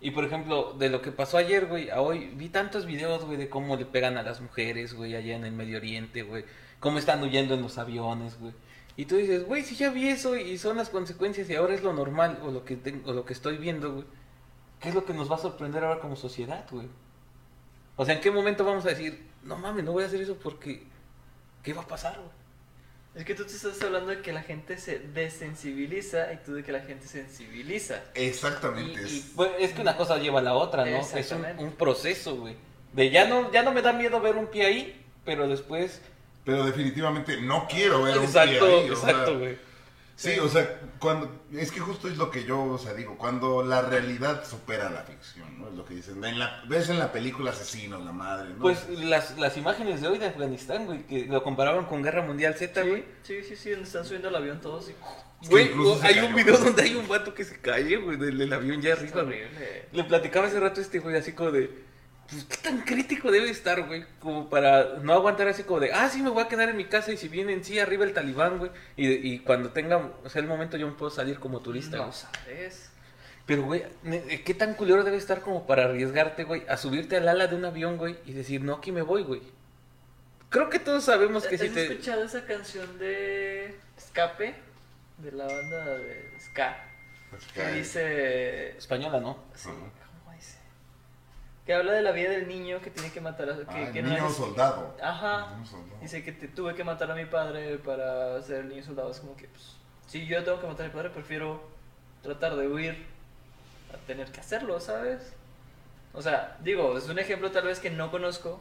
Y 0.01 0.11
por 0.11 0.25
ejemplo, 0.25 0.75
de 0.79 0.91
lo 0.91 1.01
que 1.03 1.13
pasó 1.13 1.39
ayer, 1.39 1.67
güey, 1.67 1.91
a 1.91 2.01
hoy 2.01 2.33
vi 2.35 2.49
tantos 2.49 2.87
videos, 2.87 3.25
güey, 3.25 3.39
de 3.39 3.49
cómo 3.49 3.77
le 3.77 3.87
pegan 3.87 4.19
a 4.19 4.23
las 4.23 4.41
mujeres, 4.41 4.95
güey, 4.95 5.15
allá 5.15 5.37
en 5.37 5.45
el 5.45 5.53
Medio 5.53 5.79
Oriente, 5.79 6.23
güey. 6.23 6.45
Cómo 6.79 6.99
están 6.99 7.23
huyendo 7.23 7.55
en 7.55 7.63
los 7.63 7.79
aviones, 7.79 8.39
güey. 8.39 8.53
Y 8.97 9.07
tú 9.07 9.17
dices, 9.17 9.47
güey, 9.47 9.63
si 9.63 9.77
ya 9.77 9.91
vi 9.91 10.09
eso 10.09 10.37
y 10.37 10.59
son 10.59 10.77
las 10.77 10.91
consecuencias 10.91 11.49
y 11.49 11.55
ahora 11.55 11.75
es 11.75 11.83
lo 11.83 11.93
normal 11.93 12.39
o 12.43 12.51
lo 12.51 12.65
que, 12.65 12.77
tengo, 12.77 13.11
o 13.11 13.15
lo 13.15 13.25
que 13.25 13.33
estoy 13.33 13.57
viendo, 13.57 13.93
güey. 13.93 14.05
¿Qué 14.79 14.89
es 14.91 14.95
lo 14.95 15.05
que 15.05 15.15
nos 15.15 15.31
va 15.31 15.37
a 15.37 15.39
sorprender 15.39 15.85
ahora 15.85 16.01
como 16.01 16.17
sociedad, 16.17 16.67
güey? 16.71 16.89
O 17.97 18.05
sea, 18.05 18.15
¿en 18.15 18.21
qué 18.21 18.31
momento 18.31 18.65
vamos 18.65 18.85
a 18.87 18.91
decir, 18.91 19.27
no 19.43 19.57
mames, 19.57 19.85
no 19.85 19.93
voy 19.93 20.05
a 20.05 20.07
hacer 20.07 20.21
eso 20.23 20.37
porque, 20.37 20.85
¿qué 21.63 21.73
va 21.75 21.83
a 21.83 21.87
pasar, 21.87 22.17
güey? 22.17 22.40
Es 23.15 23.25
que 23.25 23.35
tú 23.35 23.45
te 23.45 23.53
estás 23.53 23.83
hablando 23.83 24.11
de 24.11 24.23
que 24.23 24.33
la 24.33 24.43
gente 24.43 24.79
se 24.79 25.01
desensibiliza 25.01 26.33
y 26.33 26.37
tú 26.45 26.55
de 26.55 26.63
que 26.63 26.71
la 26.73 26.81
gente 26.81 27.07
sensibiliza. 27.09 28.03
Exactamente. 28.15 29.01
Y- 29.03 29.05
es- 29.05 29.13
y- 29.13 29.33
Pues, 29.35 29.51
es 29.59 29.73
que 29.73 29.83
una 29.83 29.97
cosa 29.97 30.19
lleva 30.19 30.39
a 30.39 30.43
la 30.43 30.55
otra, 30.55 30.85
¿no? 30.85 30.99
Es 31.01 31.33
un, 31.33 31.45
un 31.59 31.73
proceso, 31.73 32.37
güey. 32.37 32.57
De 32.93 33.11
ya 33.11 33.27
no, 33.27 33.51
ya 33.53 33.63
no 33.63 33.73
me 33.73 33.83
da 33.83 33.93
miedo 33.93 34.21
ver 34.21 34.37
un 34.37 34.47
pie 34.47 34.65
ahí, 34.67 35.05
pero 35.25 35.49
después... 35.49 36.01
Pero 36.45 36.65
definitivamente 36.65 37.41
no 37.41 37.67
quiero 37.69 38.03
ver 38.03 38.19
un 38.19 38.25
exacto, 38.25 38.67
pie 38.67 38.81
ahí, 38.81 38.87
exacto, 38.89 39.39
güey. 39.39 39.59
Sí, 40.21 40.39
o 40.39 40.51
sea, 40.51 40.79
cuando 40.99 41.31
es 41.51 41.73
que 41.73 41.81
justo 41.81 42.07
es 42.07 42.19
lo 42.19 42.31
que 42.31 42.45
yo, 42.45 42.63
o 42.63 42.77
sea, 42.77 42.93
digo, 42.93 43.17
cuando 43.17 43.63
la 43.63 43.81
realidad 43.81 44.45
supera 44.47 44.91
la 44.91 45.03
ficción, 45.03 45.59
¿no? 45.59 45.69
Es 45.69 45.75
lo 45.75 45.87
que 45.87 45.95
dicen. 45.95 46.23
En 46.23 46.39
la, 46.39 46.63
ves 46.69 46.91
en 46.91 46.99
la 46.99 47.11
película 47.11 47.53
asesinos, 47.53 48.05
la 48.05 48.13
madre, 48.13 48.51
¿no? 48.51 48.59
Pues 48.61 48.87
las, 48.91 49.39
las 49.39 49.57
imágenes 49.57 50.03
de 50.03 50.09
hoy 50.09 50.19
de 50.19 50.27
Afganistán, 50.27 50.85
güey, 50.85 51.07
que 51.07 51.25
lo 51.25 51.43
comparaban 51.43 51.87
con 51.87 52.03
Guerra 52.03 52.21
Mundial 52.21 52.55
Z, 52.55 52.83
güey. 52.83 53.03
Sí, 53.23 53.43
sí, 53.43 53.57
sí, 53.57 53.71
donde 53.71 53.87
están 53.87 54.05
subiendo 54.05 54.29
al 54.29 54.37
avión 54.37 54.61
todos 54.61 54.91
y... 54.91 54.95
Güey, 55.49 55.71
hay 56.03 56.17
cayó. 56.17 56.27
un 56.27 56.35
video 56.35 56.59
donde 56.59 56.83
hay 56.83 56.95
un 56.97 57.09
vato 57.09 57.33
que 57.33 57.45
se 57.45 57.59
cae, 57.59 57.97
güey, 57.97 58.19
del, 58.19 58.37
del 58.37 58.53
avión 58.53 58.83
ya 58.83 58.93
arriba, 58.93 59.23
güey. 59.23 59.41
Le 59.91 60.05
platicaba 60.05 60.49
hace 60.49 60.61
rato 60.61 60.81
a 60.81 60.83
este 60.83 60.99
güey 60.99 61.17
así 61.17 61.33
como 61.33 61.51
de, 61.51 61.71
pues 62.31 62.45
qué 62.45 62.57
tan 62.59 62.81
crítico 62.83 63.31
debe 63.31 63.51
estar, 63.51 63.83
güey, 63.87 64.05
como 64.21 64.49
para 64.49 64.99
no 65.03 65.13
aguantar 65.13 65.49
así 65.49 65.65
como 65.65 65.81
de, 65.81 65.93
ah, 65.93 66.09
sí, 66.09 66.23
me 66.23 66.31
voy 66.31 66.43
a 66.45 66.49
quedar 66.49 66.69
en 66.69 66.77
mi 66.77 66.85
casa 66.85 67.13
y 67.13 67.17
si 67.17 67.29
vienen, 67.29 67.65
sí, 67.65 67.79
arriba 67.79 68.05
el 68.05 68.13
talibán, 68.15 68.59
güey, 68.59 68.71
y, 68.97 69.09
y 69.09 69.39
cuando 69.41 69.71
tenga, 69.71 69.97
o 69.99 70.29
sea, 70.29 70.41
el 70.41 70.49
momento 70.49 70.77
yo 70.77 70.87
me 70.87 70.95
puedo 70.95 71.11
salir 71.11 71.39
como 71.41 71.61
turista, 71.61 71.97
No 71.97 72.05
güey. 72.07 72.15
sabes. 72.17 72.91
Pero, 73.47 73.63
güey, 73.65 73.85
ne- 74.05 74.43
¿qué 74.45 74.55
tan 74.55 74.75
culero 74.75 75.03
debe 75.03 75.17
estar 75.17 75.41
como 75.41 75.67
para 75.67 75.85
arriesgarte, 75.87 76.45
güey, 76.45 76.63
a 76.69 76.77
subirte 76.77 77.17
al 77.17 77.29
ala 77.29 77.49
de 77.49 77.57
un 77.57 77.65
avión, 77.65 77.97
güey, 77.97 78.17
y 78.25 78.33
decir, 78.33 78.61
no, 78.63 78.75
aquí 78.77 78.93
me 78.93 79.03
voy, 79.03 79.25
güey? 79.25 79.43
Creo 80.51 80.69
que 80.71 80.79
todos 80.79 81.05
sabemos 81.05 81.47
que 81.47 81.57
¿Has 81.57 81.61
si 81.61 81.69
te... 81.71 81.85
escuchado 81.87 82.25
esa 82.25 82.45
canción 82.45 82.99
de 82.99 83.77
Escape? 83.97 84.55
De 85.19 85.33
la 85.33 85.47
banda 85.47 85.85
de 85.99 86.31
Ska. 86.41 86.85
Pues 87.31 87.43
Que 87.55 87.67
dice... 87.73 88.77
Española, 88.79 89.21
¿no? 89.21 89.39
Sí. 89.55 89.69
Que 91.71 91.75
habla 91.77 91.93
de 91.93 92.03
la 92.03 92.11
vida 92.11 92.31
del 92.31 92.49
niño 92.49 92.81
que 92.83 92.91
tiene 92.91 93.13
que 93.13 93.21
matar 93.21 93.49
a... 93.49 93.57
Que, 93.59 93.65
Ah, 93.87 93.93
que 93.93 94.03
no 94.03 94.09
niño 94.09 94.27
es- 94.27 94.35
soldado. 94.35 94.97
Ajá. 95.01 95.55
Niño 95.55 95.65
soldado. 95.67 96.01
Dice 96.03 96.25
que 96.25 96.33
te- 96.33 96.49
tuve 96.49 96.75
que 96.75 96.83
matar 96.83 97.09
a 97.13 97.15
mi 97.15 97.27
padre 97.27 97.79
para 97.79 98.43
ser 98.43 98.63
el 98.63 98.71
niño 98.71 98.83
soldado. 98.83 99.13
Es 99.13 99.21
como 99.21 99.37
que, 99.37 99.47
pues, 99.47 99.77
si 100.09 100.27
yo 100.27 100.43
tengo 100.43 100.61
que 100.61 100.67
matar 100.67 100.87
a 100.87 100.89
mi 100.89 100.95
padre, 100.97 101.11
prefiero 101.11 101.63
tratar 102.25 102.57
de 102.57 102.67
huir 102.67 103.07
a 103.95 103.99
tener 104.09 104.33
que 104.33 104.41
hacerlo, 104.41 104.81
¿sabes? 104.81 105.33
O 106.13 106.21
sea, 106.21 106.57
digo, 106.61 106.99
es 106.99 107.09
un 107.09 107.21
ejemplo 107.21 107.53
tal 107.53 107.67
vez 107.67 107.79
que 107.79 107.89
no 107.91 108.11
conozco, 108.11 108.61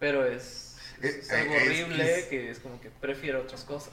pero 0.00 0.24
es, 0.26 0.76
es 1.00 1.18
Es- 1.18 1.30
algo 1.30 1.54
es- 1.54 1.62
horrible 1.62 2.18
es- 2.18 2.24
que 2.24 2.50
es 2.50 2.58
como 2.58 2.80
que 2.80 2.90
prefiero 2.90 3.42
otras 3.42 3.62
cosas. 3.62 3.92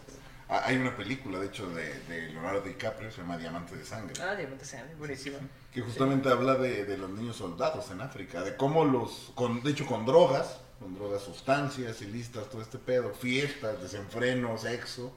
Ah, 0.50 0.64
hay 0.66 0.78
una 0.78 0.98
película, 0.98 1.38
de 1.40 1.46
hecho, 1.46 1.70
de, 1.76 1.94
de 2.06 2.30
Leonardo 2.30 2.62
DiCaprio, 2.62 3.12
se 3.12 3.18
llama 3.22 3.38
Diamante 3.38 3.76
de 3.76 3.86
Sangre. 3.86 4.16
Ah, 4.20 4.34
Diamante 4.34 4.66
Sangre, 4.66 4.96
buenísima. 4.96 5.38
Que 5.78 5.84
justamente 5.84 6.28
habla 6.30 6.56
de, 6.56 6.86
de 6.86 6.98
los 6.98 7.08
niños 7.12 7.36
soldados 7.36 7.92
en 7.92 8.02
África, 8.02 8.42
de 8.42 8.56
cómo 8.56 8.84
los, 8.84 9.32
con, 9.36 9.62
de 9.62 9.70
hecho 9.70 9.86
con 9.86 10.08
drogas, 10.08 10.58
con 10.80 10.96
drogas, 10.96 11.22
sustancias 11.22 12.02
ilícitas, 12.02 12.50
todo 12.50 12.64
este 12.64 12.80
pedo, 12.80 13.14
fiestas, 13.14 13.80
desenfreno, 13.80 14.58
sexo, 14.58 15.14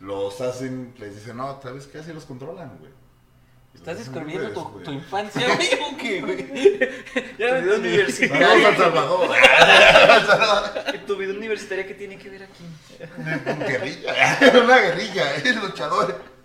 los 0.00 0.40
hacen, 0.40 0.94
les 0.96 1.14
dicen, 1.14 1.36
no, 1.36 1.60
¿sabes 1.62 1.86
qué? 1.88 1.98
Así 1.98 2.14
los 2.14 2.24
controlan, 2.24 2.78
güey. 2.78 2.90
¿Estás 3.74 3.98
describiendo 3.98 4.80
tu, 4.82 4.92
infancia, 4.92 5.44
amigo? 5.54 5.98
¿Qué, 6.00 6.22
güey? 6.22 6.78
ya 7.38 7.58
Tu 7.58 7.64
vida 7.66 7.76
universitaria. 7.76 8.48
Saludos 8.48 9.36
a 9.36 10.26
Salvador. 10.26 10.94
¿Y 10.94 10.98
tu 11.06 11.16
vida 11.18 11.34
universitaria 11.34 11.86
qué 11.86 11.92
tiene 11.92 12.16
que 12.16 12.30
ver 12.30 12.44
aquí? 12.44 12.64
guerrilla, 13.58 14.14
una 14.64 14.78
guerrilla, 14.78 15.34
es 15.44 15.54
luchador. 15.56 16.37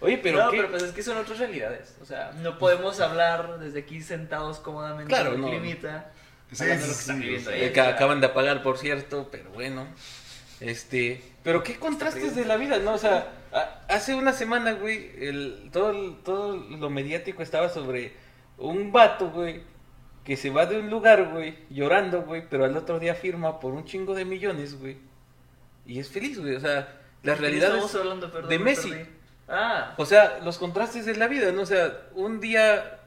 Oye, 0.00 0.18
pero 0.18 0.44
no, 0.44 0.50
¿qué? 0.50 0.56
pero 0.58 0.70
pues 0.70 0.82
es 0.82 0.92
que 0.92 1.02
son 1.02 1.16
otras 1.16 1.38
realidades. 1.38 1.96
O 2.02 2.04
sea, 2.04 2.32
no 2.42 2.58
podemos 2.58 3.00
hablar 3.00 3.58
desde 3.58 3.80
aquí 3.80 4.00
sentados 4.02 4.58
cómodamente 4.60 5.08
Claro, 5.08 5.34
en 5.34 5.40
no. 5.40 5.48
climita. 5.48 6.12
Sí, 6.50 6.56
sí, 6.56 6.64
de 6.66 6.74
lo 6.76 6.84
que 6.84 6.90
están 6.90 7.22
sí, 7.22 7.28
ahí. 7.50 7.62
Eh, 7.64 7.72
que 7.72 7.80
acaban 7.80 8.20
de 8.20 8.26
apagar, 8.28 8.62
por 8.62 8.78
cierto, 8.78 9.28
pero 9.32 9.50
bueno. 9.50 9.86
Este, 10.60 11.22
pero 11.42 11.62
qué 11.62 11.76
contrastes 11.78 12.34
de 12.34 12.44
la 12.44 12.56
vida, 12.56 12.78
¿no? 12.78 12.94
O 12.94 12.98
sea, 12.98 13.30
a- 13.52 13.80
hace 13.88 14.14
una 14.14 14.32
semana, 14.32 14.72
güey, 14.72 15.10
el, 15.18 15.68
todo, 15.72 15.92
todo 16.24 16.56
lo 16.56 16.88
mediático 16.90 17.42
estaba 17.42 17.68
sobre 17.68 18.14
un 18.58 18.90
vato, 18.90 19.30
güey, 19.30 19.62
que 20.24 20.36
se 20.36 20.50
va 20.50 20.64
de 20.66 20.78
un 20.78 20.88
lugar, 20.88 21.28
güey, 21.30 21.58
llorando, 21.68 22.22
güey, 22.22 22.48
pero 22.48 22.64
al 22.64 22.76
otro 22.76 22.98
día 22.98 23.14
firma 23.14 23.60
por 23.60 23.74
un 23.74 23.84
chingo 23.84 24.14
de 24.14 24.24
millones, 24.24 24.78
güey. 24.78 24.96
Y 25.84 25.98
es 26.00 26.08
feliz, 26.08 26.38
güey. 26.40 26.54
O 26.56 26.60
sea, 26.60 27.00
las 27.22 27.22
¿De 27.22 27.32
qué 27.34 27.40
realidades... 27.40 27.74
estamos 27.84 27.94
hablando, 27.94 28.30
perdón, 28.32 28.48
de 28.50 28.58
me 28.58 28.64
Messi. 28.64 28.90
perdí? 28.90 29.10
Ah, 29.48 29.94
O 29.96 30.04
sea, 30.06 30.40
los 30.44 30.58
contrastes 30.58 31.06
de 31.06 31.16
la 31.16 31.28
vida, 31.28 31.52
¿no? 31.52 31.62
O 31.62 31.66
sea, 31.66 32.08
un 32.14 32.40
día 32.40 32.98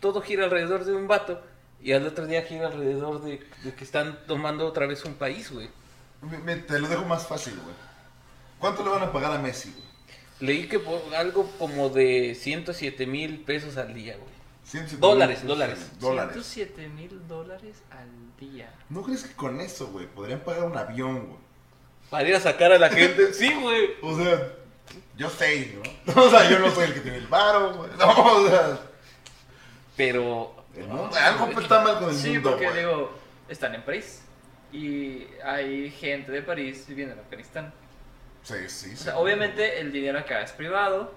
todo 0.00 0.20
gira 0.20 0.44
alrededor 0.44 0.84
de 0.84 0.92
un 0.94 1.08
vato 1.08 1.40
y 1.82 1.92
al 1.92 2.06
otro 2.06 2.26
día 2.26 2.42
gira 2.42 2.68
alrededor 2.68 3.22
de, 3.22 3.40
de 3.64 3.74
que 3.74 3.84
están 3.84 4.18
tomando 4.26 4.66
otra 4.66 4.86
vez 4.86 5.04
un 5.04 5.14
país, 5.14 5.50
güey. 5.50 5.68
Me- 6.22 6.38
me- 6.38 6.56
te 6.56 6.78
lo 6.78 6.88
dejo 6.88 7.04
más 7.04 7.26
fácil, 7.26 7.54
güey. 7.62 7.74
¿Cuánto 8.58 8.84
le 8.84 8.90
van 8.90 9.02
a 9.02 9.12
pagar 9.12 9.32
a 9.32 9.38
Messi, 9.38 9.70
güey? 9.72 9.84
Leí 10.40 10.68
que 10.68 10.78
por 10.78 11.00
algo 11.16 11.50
como 11.58 11.88
de 11.90 12.34
107 12.34 13.06
mil 13.06 13.40
pesos 13.40 13.76
al 13.76 13.92
día, 13.94 14.14
güey. 14.16 14.34
107 14.64 15.00
Dólares, 15.00 15.46
dólares. 15.46 15.90
Dólares. 16.00 16.32
107 16.34 16.88
mil 16.88 17.26
dólares 17.28 17.76
al 17.90 18.08
día. 18.38 18.72
¿No 18.88 19.02
crees 19.02 19.24
que 19.24 19.34
con 19.34 19.60
eso, 19.60 19.88
güey, 19.88 20.06
podrían 20.06 20.40
pagar 20.40 20.64
un 20.64 20.76
avión, 20.76 21.26
güey? 21.26 21.38
Para 22.10 22.28
ir 22.28 22.34
a 22.36 22.40
sacar 22.40 22.72
a 22.72 22.78
la 22.78 22.88
gente. 22.90 23.32
Sí, 23.34 23.52
güey. 23.60 23.90
O 24.02 24.16
sea, 24.16 24.52
yo 25.16 25.28
sé, 25.30 25.78
¿no? 26.06 26.14
O 26.22 26.30
sea, 26.30 26.48
yo 26.48 26.58
no 26.58 26.70
soy 26.70 26.84
el 26.84 26.94
que 26.94 27.00
tiene 27.00 27.18
el 27.18 27.26
varo, 27.26 27.74
güey. 27.74 27.90
No, 27.98 28.10
o 28.10 28.48
sea, 28.48 28.78
Pero. 29.96 30.54
el 30.76 30.86
mundo, 30.88 31.16
algo 31.16 31.60
está 31.60 31.80
mal 31.82 31.98
con 31.98 32.10
el 32.10 32.14
Sí, 32.16 32.32
mundo, 32.34 32.50
porque 32.50 32.66
güey. 32.66 32.78
digo, 32.78 33.12
están 33.48 33.74
en 33.74 33.82
París. 33.82 34.22
Y 34.72 35.26
hay 35.44 35.90
gente 35.90 36.32
de 36.32 36.42
París 36.42 36.84
viviendo 36.88 37.14
en 37.14 37.20
Afganistán. 37.20 37.72
Sí, 38.42 38.54
sí, 38.68 38.86
O 38.92 38.96
sí. 38.96 38.96
sea, 38.96 39.16
obviamente 39.18 39.80
el 39.80 39.92
dinero 39.92 40.18
acá 40.18 40.42
es 40.42 40.52
privado. 40.52 41.12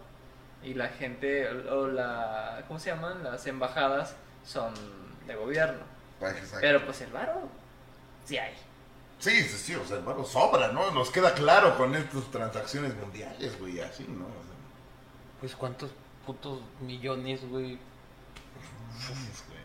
Y 0.64 0.74
la 0.74 0.90
gente, 0.90 1.48
o 1.70 1.88
la. 1.88 2.64
¿Cómo 2.68 2.80
se 2.80 2.90
llaman? 2.90 3.24
Las 3.24 3.46
embajadas 3.48 4.16
son 4.46 4.74
de 5.28 5.36
gobierno. 5.36 5.80
Exacto. 6.22 6.58
Pero 6.62 6.84
pues 6.86 7.00
el 7.02 7.12
varo, 7.12 7.48
sí 8.26 8.38
hay. 8.38 8.54
Sí, 9.20 9.32
sí, 9.44 9.58
sí, 9.58 9.76
o 9.76 9.86
sea, 9.86 9.98
el 9.98 10.04
varo 10.04 10.24
sobra, 10.24 10.72
¿no? 10.72 10.92
Nos 10.92 11.10
queda 11.10 11.34
claro 11.34 11.76
con 11.78 11.96
estas 11.96 12.30
transacciones 12.32 12.96
mundiales, 12.96 13.60
güey, 13.60 13.80
así, 13.80 14.04
¿no? 14.08 14.26
O 14.26 14.44
sea, 14.44 14.56
Pues 15.40 15.56
cuántos. 15.56 15.92
putos 16.26 16.62
millones, 16.82 17.42
güey. 17.50 17.80
Güey. 19.08 19.58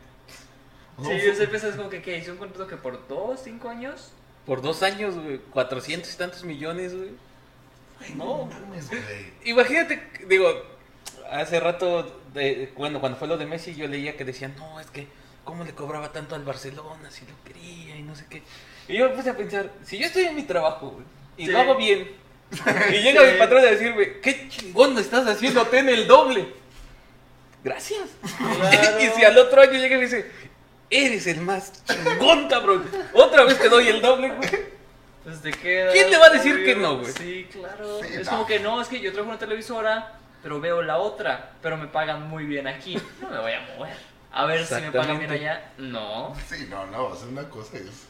Sí, 1.03 1.03
No, 1.03 1.13
yo 1.13 1.35
sé, 1.35 1.47
pensás 1.49 1.75
como 1.77 1.89
que, 1.91 2.03
¿qué? 2.03 2.19
¿Hizo 2.19 2.33
un 2.33 2.39
contrato 2.39 2.67
que 2.67 2.77
por 2.77 3.07
dos, 3.09 3.41
cinco 3.45 3.69
años? 3.69 4.13
Por 4.47 4.63
dos 4.63 4.83
años, 4.83 5.15
güey. 5.17 5.39
Cuatrocientos 5.39 6.15
y 6.15 6.17
tantos 6.17 6.45
millones, 6.45 6.95
güey. 6.97 7.11
güey, 7.99 8.15
no. 8.15 8.47
mames, 8.47 8.89
güey. 8.89 9.33
Imagínate, 9.45 10.11
digo, 10.29 10.49
hace 11.31 11.61
rato, 11.61 12.21
de, 12.35 12.73
bueno, 12.77 13.01
cuando 13.01 13.19
fue 13.19 13.29
lo 13.29 13.37
de 13.39 13.47
Messi, 13.47 13.75
yo 13.75 13.87
leía 13.89 14.17
que 14.17 14.25
decían, 14.25 14.55
no, 14.57 14.81
es 14.81 14.91
que, 14.91 15.09
¿cómo 15.45 15.65
le 15.65 15.75
cobraba 15.75 16.13
tanto 16.13 16.35
al 16.35 16.45
Barcelona 16.45 17.11
si 17.11 17.27
lo 17.27 17.35
quería 17.45 17.97
y 17.97 18.03
no 18.03 18.15
sé 18.15 18.27
qué? 18.29 18.43
Y 18.89 18.97
yo 18.99 19.09
me 19.09 19.15
puse 19.17 19.31
a 19.31 19.37
pensar, 19.37 19.71
si 19.85 19.99
yo 19.99 20.07
estoy 20.07 20.25
en 20.25 20.35
mi 20.37 20.43
trabajo, 20.43 20.91
güey, 20.91 21.05
y 21.37 21.47
Sí. 21.47 21.53
lo 21.53 21.59
hago 21.61 21.77
bien, 21.77 22.11
y 22.51 22.93
llega 23.03 23.25
Sí. 23.25 23.33
mi 23.33 23.39
patrón 23.39 23.61
a 23.65 23.71
decirme, 23.71 24.21
qué 24.21 24.49
chingón 24.49 24.99
estás 24.99 25.27
haciendo, 25.27 25.65
ten 25.67 25.89
el 25.89 26.07
doble. 26.07 26.49
Gracias. 27.65 28.09
Claro. 28.39 29.01
y 29.01 29.07
si 29.09 29.25
al 29.25 29.39
otro 29.39 29.61
año 29.63 29.73
llega 29.73 29.95
y 29.95 29.99
me 29.99 30.05
dice, 30.05 30.31
eres 30.91 31.27
el 31.29 31.41
más 31.41 31.85
chingón, 31.87 32.49
cabrón, 32.49 32.85
otra 33.15 33.45
vez 33.45 33.59
te 33.61 33.69
doy 33.69 33.89
el 33.89 34.03
doble, 34.03 34.31
güey. 34.31 34.73
Pues 35.25 35.41
te 35.41 35.53
queda. 35.53 35.93
¿Quién 35.93 36.11
le 36.11 36.19
va 36.19 36.27
a 36.27 36.31
decir 36.31 36.55
obvio. 36.57 36.65
que 36.65 36.75
no, 36.75 36.99
güey? 36.99 37.13
Sí, 37.13 37.49
claro. 37.53 38.01
Sí, 38.03 38.09
es 38.15 38.25
no. 38.27 38.31
como 38.33 38.47
que 38.47 38.59
no, 38.59 38.83
es 38.83 38.89
que 38.89 38.99
yo 39.01 39.13
trabajo 39.13 39.23
en 39.31 39.31
una 39.31 39.39
televisora, 39.39 40.15
pero 40.43 40.61
veo 40.61 40.83
la 40.83 40.99
otra, 40.99 41.53
pero 41.63 41.77
me 41.77 41.87
pagan 41.87 42.29
muy 42.29 42.45
bien 42.45 42.67
aquí. 42.67 42.99
No 43.21 43.31
me 43.31 43.39
voy 43.39 43.53
a 43.53 43.61
mover. 43.77 43.97
A 44.33 44.47
ver 44.47 44.67
si 44.67 44.75
me 44.75 44.91
pagan 44.91 45.19
bien 45.21 45.33
Exactamente. 45.33 45.49
allá. 45.49 45.71
No. 45.79 46.35
Sí, 46.49 46.67
no, 46.69 46.87
no, 46.87 47.05
o 47.07 47.15
sea, 47.15 47.29
una 47.29 47.49
cosa 47.49 47.77
es. 47.77 48.09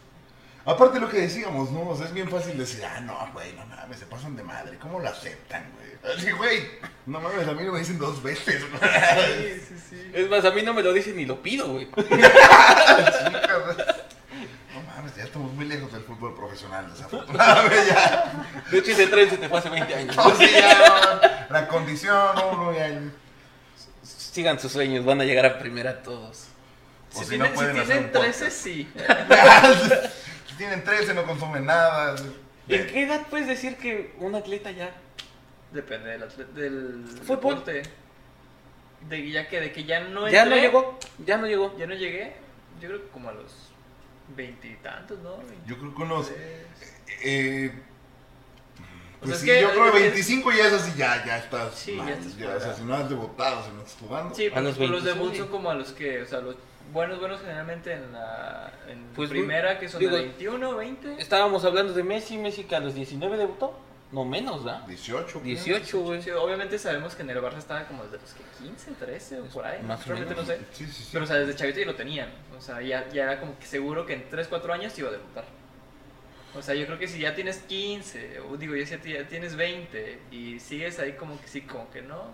Aparte 0.64 1.00
lo 1.00 1.08
que 1.08 1.18
decíamos, 1.18 1.70
¿no? 1.72 1.88
O 1.88 1.96
sea, 1.96 2.06
es 2.06 2.12
bien 2.12 2.28
fácil 2.28 2.56
decir, 2.56 2.84
ah, 2.84 3.00
no, 3.00 3.16
güey, 3.32 3.52
no 3.54 3.66
mames, 3.66 3.98
se 3.98 4.06
pasan 4.06 4.36
de 4.36 4.44
madre, 4.44 4.78
¿cómo 4.78 5.00
lo 5.00 5.08
aceptan, 5.08 5.64
güey? 5.74 6.14
Así, 6.16 6.30
güey, 6.32 6.68
no 7.06 7.20
mames, 7.20 7.48
a 7.48 7.52
mí 7.52 7.64
me 7.64 7.78
dicen 7.80 7.98
dos 7.98 8.22
veces, 8.22 8.62
güey. 8.70 8.80
Sí, 9.58 9.60
sí, 9.68 9.84
sí. 9.90 10.10
Es 10.14 10.28
más, 10.30 10.44
a 10.44 10.50
mí 10.52 10.62
no 10.62 10.72
me 10.72 10.82
lo 10.82 10.92
dicen 10.92 11.16
ni 11.16 11.24
lo 11.26 11.42
pido, 11.42 11.66
güey. 11.68 11.88
No 14.74 14.80
mames, 14.82 15.14
ya 15.16 15.24
estamos 15.24 15.52
muy 15.52 15.66
lejos 15.66 15.92
del 15.92 16.02
fútbol 16.02 16.34
profesional, 16.34 16.88
desafortunadamente, 16.90 17.76
ya. 17.88 18.46
De 18.70 18.78
hecho, 18.78 18.90
ese 18.92 19.06
tren 19.08 19.28
se 19.30 19.36
te 19.36 19.48
fue 19.48 19.58
hace 19.58 19.68
20 19.68 19.94
años. 19.94 20.16
No, 20.16 20.34
sí, 20.36 20.46
ya, 20.50 21.46
la 21.50 21.68
condición, 21.68 22.38
uno, 22.52 22.72
ya. 22.72 23.00
Sigan 24.02 24.58
sus 24.58 24.72
sueños, 24.72 25.04
van 25.04 25.20
a 25.20 25.24
llegar 25.24 25.44
a 25.44 25.58
primera 25.58 26.02
todos. 26.02 26.46
O 27.14 27.18
Si 27.18 27.24
si 27.24 27.28
tienen, 27.30 27.48
no 27.48 27.54
pueden 27.54 27.74
si 27.76 27.82
hacer 27.82 27.86
tienen 27.86 28.04
un 28.06 28.12
13, 28.12 28.44
podcast. 28.44 28.62
sí. 28.62 28.88
Tienen 30.62 30.84
13, 30.84 31.14
no 31.14 31.24
consumen 31.24 31.66
nada. 31.66 32.14
¿En 32.68 32.86
qué 32.86 33.02
edad 33.02 33.26
puedes 33.28 33.48
decir 33.48 33.76
que 33.78 34.14
un 34.20 34.36
atleta 34.36 34.70
ya? 34.70 34.94
Depende 35.72 36.10
del, 36.10 36.22
atle- 36.22 36.46
del 36.52 37.04
Fútbol. 37.24 37.56
deporte. 37.56 37.82
De 39.08 39.28
ya 39.28 39.48
que, 39.48 39.58
de 39.60 39.72
que 39.72 39.82
ya 39.82 39.98
no 40.04 40.28
ya 40.28 40.44
no 40.44 40.54
llegó, 40.54 41.00
ya 41.26 41.36
no 41.36 41.48
llegó. 41.48 41.76
Ya 41.76 41.88
no 41.88 41.94
llegué. 41.94 42.34
Yo 42.80 42.90
creo 42.90 43.02
que 43.02 43.08
como 43.08 43.30
a 43.30 43.32
los 43.32 43.52
veintitantos, 44.36 45.18
¿no? 45.18 45.34
Yo 45.66 45.76
creo 45.78 45.92
que 45.96 46.02
unos. 46.02 46.28
23. 46.30 46.66
Eh, 47.24 47.72
O 49.20 49.24
pues 49.24 49.30
sea, 49.30 49.34
es 49.34 49.40
sí, 49.40 49.46
que- 49.46 49.60
yo 49.62 49.70
creo 49.72 49.90
que 49.92 49.98
es- 49.98 50.12
25 50.12 50.52
ya 50.52 50.66
es 50.68 50.72
así, 50.74 50.92
ya, 50.96 51.24
ya 51.26 51.38
estás. 51.38 51.74
Sí, 51.74 51.96
ya 51.96 52.04
mal, 52.04 52.12
estás 52.12 52.32
o 52.34 52.36
fuera. 52.36 52.60
sea, 52.60 52.74
si 52.74 52.82
no 52.84 52.94
has 52.94 53.08
debutado, 53.08 53.64
si 53.64 53.70
no 53.72 53.78
estás 53.82 53.96
jugando. 53.98 54.32
Sí, 54.36 54.46
A 54.54 54.60
los 54.60 54.76
porque 54.76 54.92
los 54.92 55.02
26. 55.02 55.14
debuts 55.16 55.38
son 55.38 55.48
como 55.48 55.70
a 55.70 55.74
los 55.74 55.90
que, 55.90 56.22
o 56.22 56.26
sea, 56.26 56.38
los 56.40 56.54
buenos, 56.92 57.18
buenos 57.20 57.40
generalmente 57.40 57.92
en 57.92 58.12
la 58.12 58.72
en 58.88 59.04
Pues, 59.14 59.30
primera, 59.30 59.78
que 59.78 59.88
son 59.88 60.00
digo, 60.00 60.14
de 60.14 60.22
21, 60.22 60.76
20. 60.76 61.20
Estábamos 61.20 61.64
hablando 61.64 61.92
de 61.92 62.02
Messi, 62.02 62.38
Messi 62.38 62.64
que 62.64 62.76
a 62.76 62.80
los 62.80 62.94
19 62.94 63.36
debutó. 63.36 63.78
No 64.12 64.26
menos, 64.26 64.62
¿verdad? 64.62 64.82
18. 64.86 65.40
creo. 65.40 65.42
18, 65.42 66.00
güey. 66.00 66.22
Sí, 66.22 66.30
obviamente 66.30 66.78
sabemos 66.78 67.14
que 67.14 67.22
en 67.22 67.30
el 67.30 67.38
Barça 67.40 67.56
estaba 67.56 67.84
como 67.86 68.04
desde 68.04 68.18
los 68.18 68.32
que 68.34 68.42
15, 68.62 68.90
13 69.00 69.40
o 69.40 69.44
por 69.46 69.64
ahí. 69.64 69.82
Más 69.82 70.06
Realmente 70.06 70.34
no 70.34 70.42
menos. 70.42 70.58
sé. 70.58 70.66
Sí, 70.72 70.84
sí, 70.86 71.04
sí. 71.04 71.08
Pero, 71.12 71.24
o 71.24 71.26
sea, 71.26 71.36
desde 71.38 71.54
chavito 71.56 71.80
ya 71.80 71.86
lo 71.86 71.94
tenían. 71.94 72.28
O 72.56 72.60
sea, 72.60 72.82
ya, 72.82 73.08
ya 73.08 73.22
era 73.22 73.40
como 73.40 73.58
que 73.58 73.64
seguro 73.64 74.04
que 74.04 74.12
en 74.12 74.28
3, 74.28 74.48
4 74.48 74.72
años 74.74 74.98
iba 74.98 75.08
a 75.08 75.12
debutar. 75.12 75.44
O 76.54 76.60
sea, 76.60 76.74
yo 76.74 76.84
creo 76.84 76.98
que 76.98 77.08
si 77.08 77.20
ya 77.20 77.34
tienes 77.34 77.60
15, 77.60 78.40
o 78.40 78.58
digo, 78.58 78.76
ya 78.76 78.84
si 78.84 78.98
ya 79.10 79.26
tienes 79.26 79.56
20 79.56 80.18
y 80.30 80.60
sigues 80.60 80.98
ahí 80.98 81.12
como 81.14 81.40
que 81.40 81.48
sí, 81.48 81.62
como 81.62 81.90
que 81.90 82.02
no. 82.02 82.32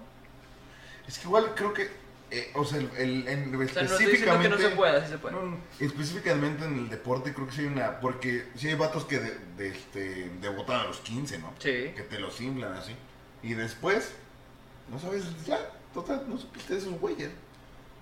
Es 1.06 1.20
que 1.20 1.26
igual 1.28 1.54
creo 1.54 1.72
que. 1.72 1.88
Eh, 2.30 2.50
o 2.54 2.64
sea, 2.64 2.78
el, 2.78 2.90
el- 2.96 3.28
en- 3.28 3.54
O 3.54 3.68
sea, 3.68 3.82
no 3.82 3.88
estoy 3.90 4.06
diciendo 4.06 4.40
que 4.40 4.48
no 4.48 4.58
se 4.58 4.68
pueda, 4.70 5.04
sí 5.04 5.10
se 5.12 5.18
puede. 5.18 5.34
No, 5.36 5.42
no, 5.42 5.56
específicamente 5.80 6.64
en 6.64 6.74
el 6.78 6.88
deporte 6.90 7.32
creo 7.34 7.46
que 7.46 7.52
sí 7.54 7.60
hay 7.62 7.66
una. 7.68 8.00
Porque 8.00 8.46
sí 8.56 8.68
hay 8.68 8.74
vatos 8.74 9.04
que 9.04 9.18
de, 9.18 9.38
de, 9.56 9.68
este, 9.68 10.30
debutan 10.40 10.80
a 10.80 10.84
los 10.84 10.98
15, 11.00 11.38
¿no? 11.38 11.52
Sí. 11.58 11.92
Que 11.96 12.04
te 12.08 12.18
los 12.18 12.40
inflan 12.40 12.72
así. 12.74 12.94
Y 13.42 13.54
después, 13.54 14.12
no 14.90 14.98
sabes, 14.98 15.24
ya, 15.46 15.58
total, 15.94 16.24
no 16.28 16.36
supiste 16.38 16.74
de 16.74 16.80
esos 16.80 16.98
güeyes. 17.00 17.30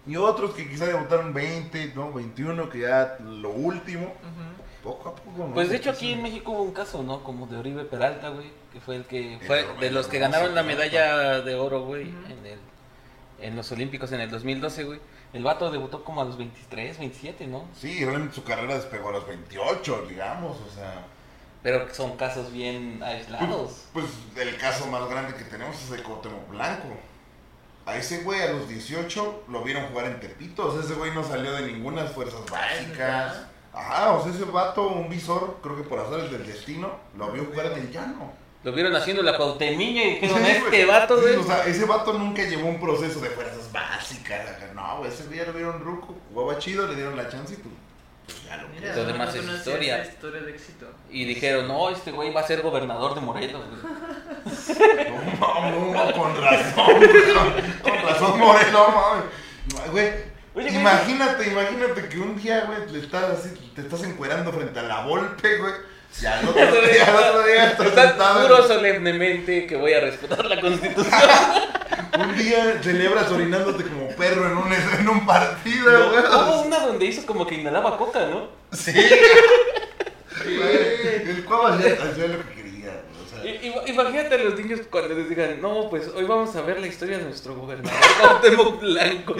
Y 0.06 0.16
otros 0.16 0.54
que 0.54 0.68
quizá 0.68 0.86
debutaron 0.86 1.34
20, 1.34 1.92
¿no? 1.96 2.12
21, 2.12 2.70
que 2.70 2.80
ya 2.80 3.18
lo 3.24 3.50
último, 3.50 4.14
poco 4.84 5.08
a 5.08 5.14
poco, 5.16 5.48
¿no? 5.48 5.54
Pues 5.54 5.68
de 5.68 5.76
hecho 5.76 5.90
aquí 5.90 6.12
en 6.12 6.22
México 6.22 6.52
hubo 6.52 6.62
un 6.62 6.72
caso, 6.72 7.02
¿no? 7.02 7.24
Como 7.24 7.46
de 7.48 7.56
Oribe 7.56 7.84
Peralta, 7.84 8.28
güey, 8.28 8.52
que 8.72 8.80
fue 8.80 8.94
el 8.96 9.04
que 9.04 9.34
El 9.34 9.40
fue 9.40 9.66
de 9.80 9.90
los 9.90 10.06
que 10.06 10.20
ganaron 10.20 10.54
la 10.54 10.62
medalla 10.62 11.40
de 11.40 11.54
oro, 11.56 11.82
güey, 11.84 12.02
en 12.08 12.46
el 12.46 12.58
en 13.40 13.56
los 13.56 13.70
Olímpicos 13.72 14.12
en 14.12 14.20
el 14.20 14.30
2012, 14.30 14.84
güey. 14.84 15.00
El 15.32 15.42
vato 15.42 15.70
debutó 15.70 16.04
como 16.04 16.22
a 16.22 16.24
los 16.24 16.38
23, 16.38 16.98
27, 16.98 17.46
¿no? 17.46 17.64
Sí, 17.78 18.04
realmente 18.04 18.34
su 18.34 18.44
carrera 18.44 18.74
despegó 18.74 19.10
a 19.10 19.12
los 19.12 19.26
28, 19.26 20.06
digamos, 20.08 20.56
o 20.60 20.70
sea. 20.74 21.04
Pero 21.62 21.92
son 21.92 22.16
casos 22.16 22.52
bien 22.52 23.02
aislados. 23.02 23.86
Pues 23.92 24.06
el 24.36 24.56
caso 24.56 24.86
más 24.86 25.08
grande 25.08 25.34
que 25.34 25.44
tenemos 25.44 25.82
es 25.82 25.90
el 25.90 26.02
Cuauhtémoc 26.02 26.48
Blanco. 26.48 26.88
A 27.84 27.96
ese 27.96 28.22
güey 28.22 28.40
a 28.40 28.52
los 28.52 28.68
18 28.68 29.44
lo 29.48 29.62
vieron 29.62 29.86
jugar 29.88 30.06
en 30.06 30.20
Tepito. 30.20 30.68
O 30.68 30.72
sea, 30.72 30.82
ese 30.82 30.94
güey 30.94 31.12
no 31.12 31.22
salió 31.24 31.52
de 31.52 31.72
ninguna 31.72 32.04
fuerzas 32.06 32.40
básicas. 32.50 32.96
¿verdad? 32.96 33.48
Ajá, 33.72 34.12
o 34.12 34.22
sea, 34.22 34.32
ese 34.32 34.44
vato, 34.44 34.88
un 34.88 35.08
visor, 35.08 35.58
creo 35.62 35.76
que 35.76 35.82
por 35.82 35.98
azares 35.98 36.30
del 36.30 36.46
destino, 36.46 36.98
lo 37.16 37.30
vio 37.30 37.44
jugar 37.44 37.66
en 37.66 37.78
el 37.80 37.92
llano. 37.92 38.32
Lo 38.66 38.72
vieron 38.72 38.96
haciendo 38.96 39.22
la 39.22 39.36
Cuauhtemiña 39.36 40.02
y 40.02 40.10
dijeron, 40.16 40.44
Sí, 40.44 40.50
este 40.50 40.68
güey. 40.68 40.84
vato, 40.86 41.16
Sí, 41.16 41.22
güey. 41.22 41.36
o 41.36 41.42
sea, 41.44 41.64
ese 41.66 41.84
vato 41.84 42.12
nunca 42.14 42.42
llevó 42.42 42.68
un 42.68 42.80
proceso 42.80 43.20
de 43.20 43.30
fuerzas 43.30 43.70
básicas. 43.72 44.40
acá. 44.50 44.72
No, 44.74 44.98
güey, 44.98 45.10
ese 45.12 45.24
ya 45.34 45.44
lo 45.44 45.52
vieron 45.52 45.78
ruco, 45.80 46.16
jugaba 46.34 46.58
chido, 46.58 46.86
le 46.88 46.96
dieron 46.96 47.16
la 47.16 47.28
chance 47.28 47.54
y 47.54 47.56
pues, 47.58 47.72
pues 48.26 48.44
ya 48.44 48.56
lo 48.56 48.66
Mira, 48.70 48.94
Lo 48.96 49.02
no 49.02 49.12
demás 49.12 49.28
es 49.34 49.40
conocía 49.40 49.58
historia. 49.58 50.04
historia 50.04 50.40
de 50.42 50.50
éxito. 50.50 50.86
Y 51.10 51.24
dijeron, 51.26 51.68
no, 51.68 51.90
este 51.90 52.10
güey 52.10 52.32
va 52.32 52.40
a 52.40 52.46
ser 52.46 52.60
gobernador 52.62 53.14
de 53.14 53.20
Morelos, 53.20 53.62
güey. 53.70 53.82
No, 55.40 55.70
no, 55.70 55.92
no, 56.06 56.12
con 56.12 56.36
razón, 56.42 56.74
con, 56.94 57.92
con 57.92 58.02
razón, 58.02 58.38
Moreno, 58.40 58.88
mames. 58.88 59.90
Güey, 59.92 60.06
Oye, 60.56 60.70
güey. 60.70 60.76
imagínate, 60.76 61.48
imagínate 61.48 62.08
que 62.08 62.18
un 62.18 62.36
día, 62.36 62.64
güey, 62.64 62.90
le 62.90 62.98
estás 62.98 63.24
así, 63.24 63.50
te 63.76 63.82
estás 63.82 64.02
encuerando 64.02 64.52
frente 64.52 64.78
a 64.80 64.82
la 64.82 65.04
Volpe, 65.04 65.58
güey. 65.58 65.72
Y 66.22 66.26
al 66.26 66.48
otro 66.48 66.80
día, 66.80 67.04
al 67.06 67.24
otro 67.30 67.42
día 67.46 67.70
estás 67.72 68.12
juro 68.42 68.62
en- 68.62 68.68
solemnemente 68.68 69.66
que 69.66 69.76
voy 69.76 69.92
a 69.92 70.00
respetar 70.00 70.44
la 70.46 70.60
constitución. 70.60 71.12
Un 72.18 72.34
día 72.38 72.80
celebras 72.82 73.30
orinándote 73.30 73.84
como 73.84 74.08
perro 74.08 74.46
en 74.46 74.56
un, 74.56 74.72
en 74.72 75.08
un 75.08 75.26
partido, 75.26 76.10
güey. 76.10 76.20
Hubo 76.24 76.62
una 76.62 76.78
donde 76.80 77.04
hizo 77.04 77.26
como 77.26 77.46
que 77.46 77.56
inhalaba 77.56 77.98
coca, 77.98 78.20
¿no? 78.26 78.48
Sí. 78.72 78.92
El 80.46 81.44
cuavo 81.44 81.66
hacía, 81.68 81.88
lo 82.28 82.38
que 82.48 82.54
quería, 82.54 83.02
güey, 83.02 83.24
o 83.24 83.28
sea. 83.28 83.44
I- 83.44 83.68
i- 83.68 83.90
Imagínate 83.90 84.34
a 84.34 84.38
los 84.38 84.54
niños 84.58 84.80
cuando 84.90 85.14
les 85.14 85.28
digan, 85.28 85.60
no, 85.60 85.88
pues 85.90 86.08
hoy 86.14 86.24
vamos 86.24 86.54
a 86.56 86.62
ver 86.62 86.80
la 86.80 86.86
historia 86.86 87.18
de 87.18 87.24
nuestro 87.24 87.54
gobernador 87.54 87.98
Cuauhtémoc 88.20 88.80
Blanco. 88.80 89.36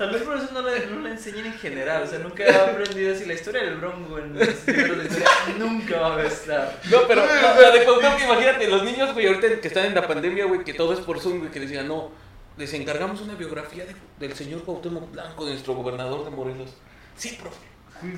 Tal 0.00 0.10
vez 0.12 0.22
por 0.22 0.34
eso 0.34 0.48
no 0.54 0.62
la, 0.62 0.78
no 0.86 1.00
la 1.00 1.10
enseñan 1.10 1.44
en 1.44 1.52
general. 1.58 2.04
O 2.04 2.06
sea, 2.06 2.18
nunca 2.20 2.42
he 2.42 2.54
aprendido 2.56 3.14
así 3.14 3.26
la 3.26 3.34
historia 3.34 3.62
del 3.64 3.76
bronco 3.76 4.18
en 4.18 4.32
los 4.32 4.66
libros 4.66 4.96
de 4.96 5.04
historia. 5.04 5.28
Nunca 5.58 6.00
va 6.00 6.16
a 6.16 6.24
estar. 6.24 6.80
No, 6.90 7.00
pero 7.06 7.26
la 7.26 7.70
de 7.70 7.84
Cuauhtémoc, 7.84 8.20
imagínate, 8.22 8.66
los 8.68 8.82
niños, 8.82 9.12
güey, 9.12 9.26
ahorita 9.26 9.60
que 9.60 9.68
están 9.68 9.84
en 9.84 9.94
la 9.94 10.06
pandemia, 10.08 10.46
güey, 10.46 10.64
que 10.64 10.72
todo 10.72 10.94
es 10.94 11.00
por 11.00 11.20
Zoom, 11.20 11.40
güey, 11.40 11.50
que 11.50 11.60
decían, 11.60 11.86
no, 11.86 12.10
les 12.56 12.72
encargamos 12.72 13.20
una 13.20 13.34
biografía 13.34 13.84
de- 13.84 13.94
del 14.18 14.34
señor 14.34 14.64
Cuauhtémoc 14.64 15.10
Blanco, 15.12 15.44
de 15.44 15.50
nuestro 15.50 15.74
gobernador 15.74 16.24
de 16.24 16.30
Morelos. 16.30 16.70
Sí, 17.16 17.38
profe. 17.38 17.58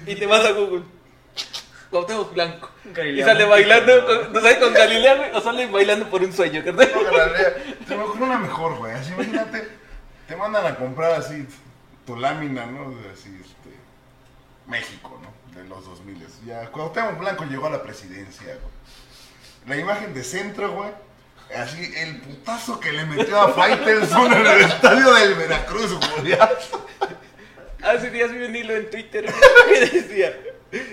Y 0.07 0.14
te 0.14 0.26
vas 0.26 0.45
a 0.45 0.53
Google. 0.53 0.85
Cuauhtémoc 1.91 2.33
Blanco. 2.33 2.70
Y 3.12 3.22
sale 3.22 3.45
bailando, 3.45 3.97
¿no? 4.03 4.07
con, 4.07 4.33
¿no 4.33 4.41
sabes? 4.41 4.59
Con 4.59 4.72
Galilea, 4.72 5.14
güey, 5.16 5.30
o 5.35 5.41
sale 5.41 5.66
bailando 5.66 6.07
por 6.09 6.22
un 6.22 6.33
sueño, 6.33 6.62
carnal. 6.64 6.89
No, 6.95 7.03
Galilea, 7.03 7.55
Te 7.89 7.97
me 7.97 8.03
ocurre 8.05 8.22
una 8.22 8.39
mejor, 8.39 8.78
güey. 8.78 8.93
Así, 8.95 9.12
imagínate, 9.12 9.68
te 10.28 10.37
mandan 10.37 10.64
a 10.64 10.76
comprar 10.76 11.12
así 11.14 11.45
tu 12.07 12.16
lámina, 12.16 12.66
¿no? 12.66 12.94
Así, 13.12 13.36
este. 13.40 13.82
México, 14.66 15.20
¿no? 15.22 15.61
De 15.61 15.68
los 15.68 15.84
2000. 15.84 16.26
Ya, 16.46 16.66
Cuauhtémoc 16.70 17.18
Blanco 17.18 17.44
llegó 17.44 17.66
a 17.66 17.70
la 17.70 17.82
presidencia, 17.82 18.46
güey. 18.46 18.72
La 19.66 19.76
imagen 19.76 20.14
de 20.14 20.24
centro, 20.24 20.72
güey. 20.72 20.90
Así, 21.57 21.92
el 21.96 22.20
putazo 22.20 22.80
que 22.80 22.92
le 22.92 23.05
metió 23.05 23.40
a 23.40 23.53
Faitelson 23.53 24.32
en 24.32 24.46
el 24.46 24.61
estadio 24.62 25.12
del 25.14 25.34
Veracruz, 25.34 25.94
güey. 25.94 26.32
Hace 27.82 28.11
días 28.11 28.32
vi 28.32 28.44
un 28.44 28.57
hilo 28.57 28.74
en 28.74 28.90
Twitter 28.90 29.26
que 29.68 29.80
decía, 29.80 30.38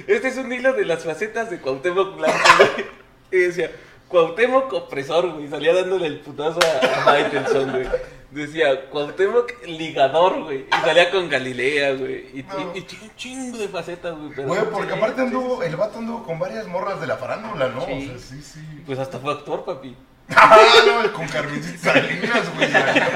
este 0.07 0.27
es 0.27 0.37
un 0.37 0.51
hilo 0.51 0.73
de 0.73 0.85
las 0.85 1.03
facetas 1.03 1.49
de 1.49 1.59
Cuauhtémoc 1.59 2.17
Blanco, 2.17 2.37
güey. 2.57 2.87
Y 3.31 3.37
decía, 3.45 3.71
Cuauhtémoc 4.09 4.73
opresor, 4.73 5.31
güey, 5.33 5.47
salía 5.47 5.73
dándole 5.73 6.07
el 6.07 6.19
putazo 6.19 6.59
a, 6.61 6.85
a 6.85 7.03
Faitelson, 7.05 7.71
güey. 7.71 7.87
Decía 8.31 8.89
Cuauhtémoc 8.89 9.51
ligador, 9.65 10.43
güey. 10.43 10.65
Y 10.67 10.85
salía 10.85 11.09
con 11.11 11.29
Galilea, 11.29 11.93
güey. 11.93 12.25
Y, 12.39 12.43
No. 12.43 12.71
y- 12.75 12.79
y 12.79 12.99
un 13.03 13.15
chingo 13.15 13.57
de 13.57 13.67
facetas, 13.67 14.15
güey. 14.17 14.31
pero- 14.35 14.47
Güey, 14.47 14.61
porque 14.71 14.93
aparte 14.93 15.15
sí, 15.21 15.27
anduvo, 15.27 15.63
el 15.63 15.75
vato 15.75 15.99
anduvo 15.99 16.23
con 16.23 16.37
varias 16.39 16.67
morras 16.67 16.99
de 17.01 17.07
la 17.07 17.17
farándula, 17.17 17.69
¿no? 17.69 17.85
Sí. 17.85 17.91
O 18.13 18.17
sea, 18.19 18.19
sí, 18.19 18.41
sí. 18.41 18.59
Pues 18.85 18.97
hasta 18.99 19.19
fue 19.19 19.31
actor, 19.33 19.63
papi. 19.63 19.95
Ah, 20.35 20.57
no, 20.85 21.11
con 21.13 21.27
Carmencita 21.27 21.91
Salinas, 21.93 22.55
güey. 22.55 22.69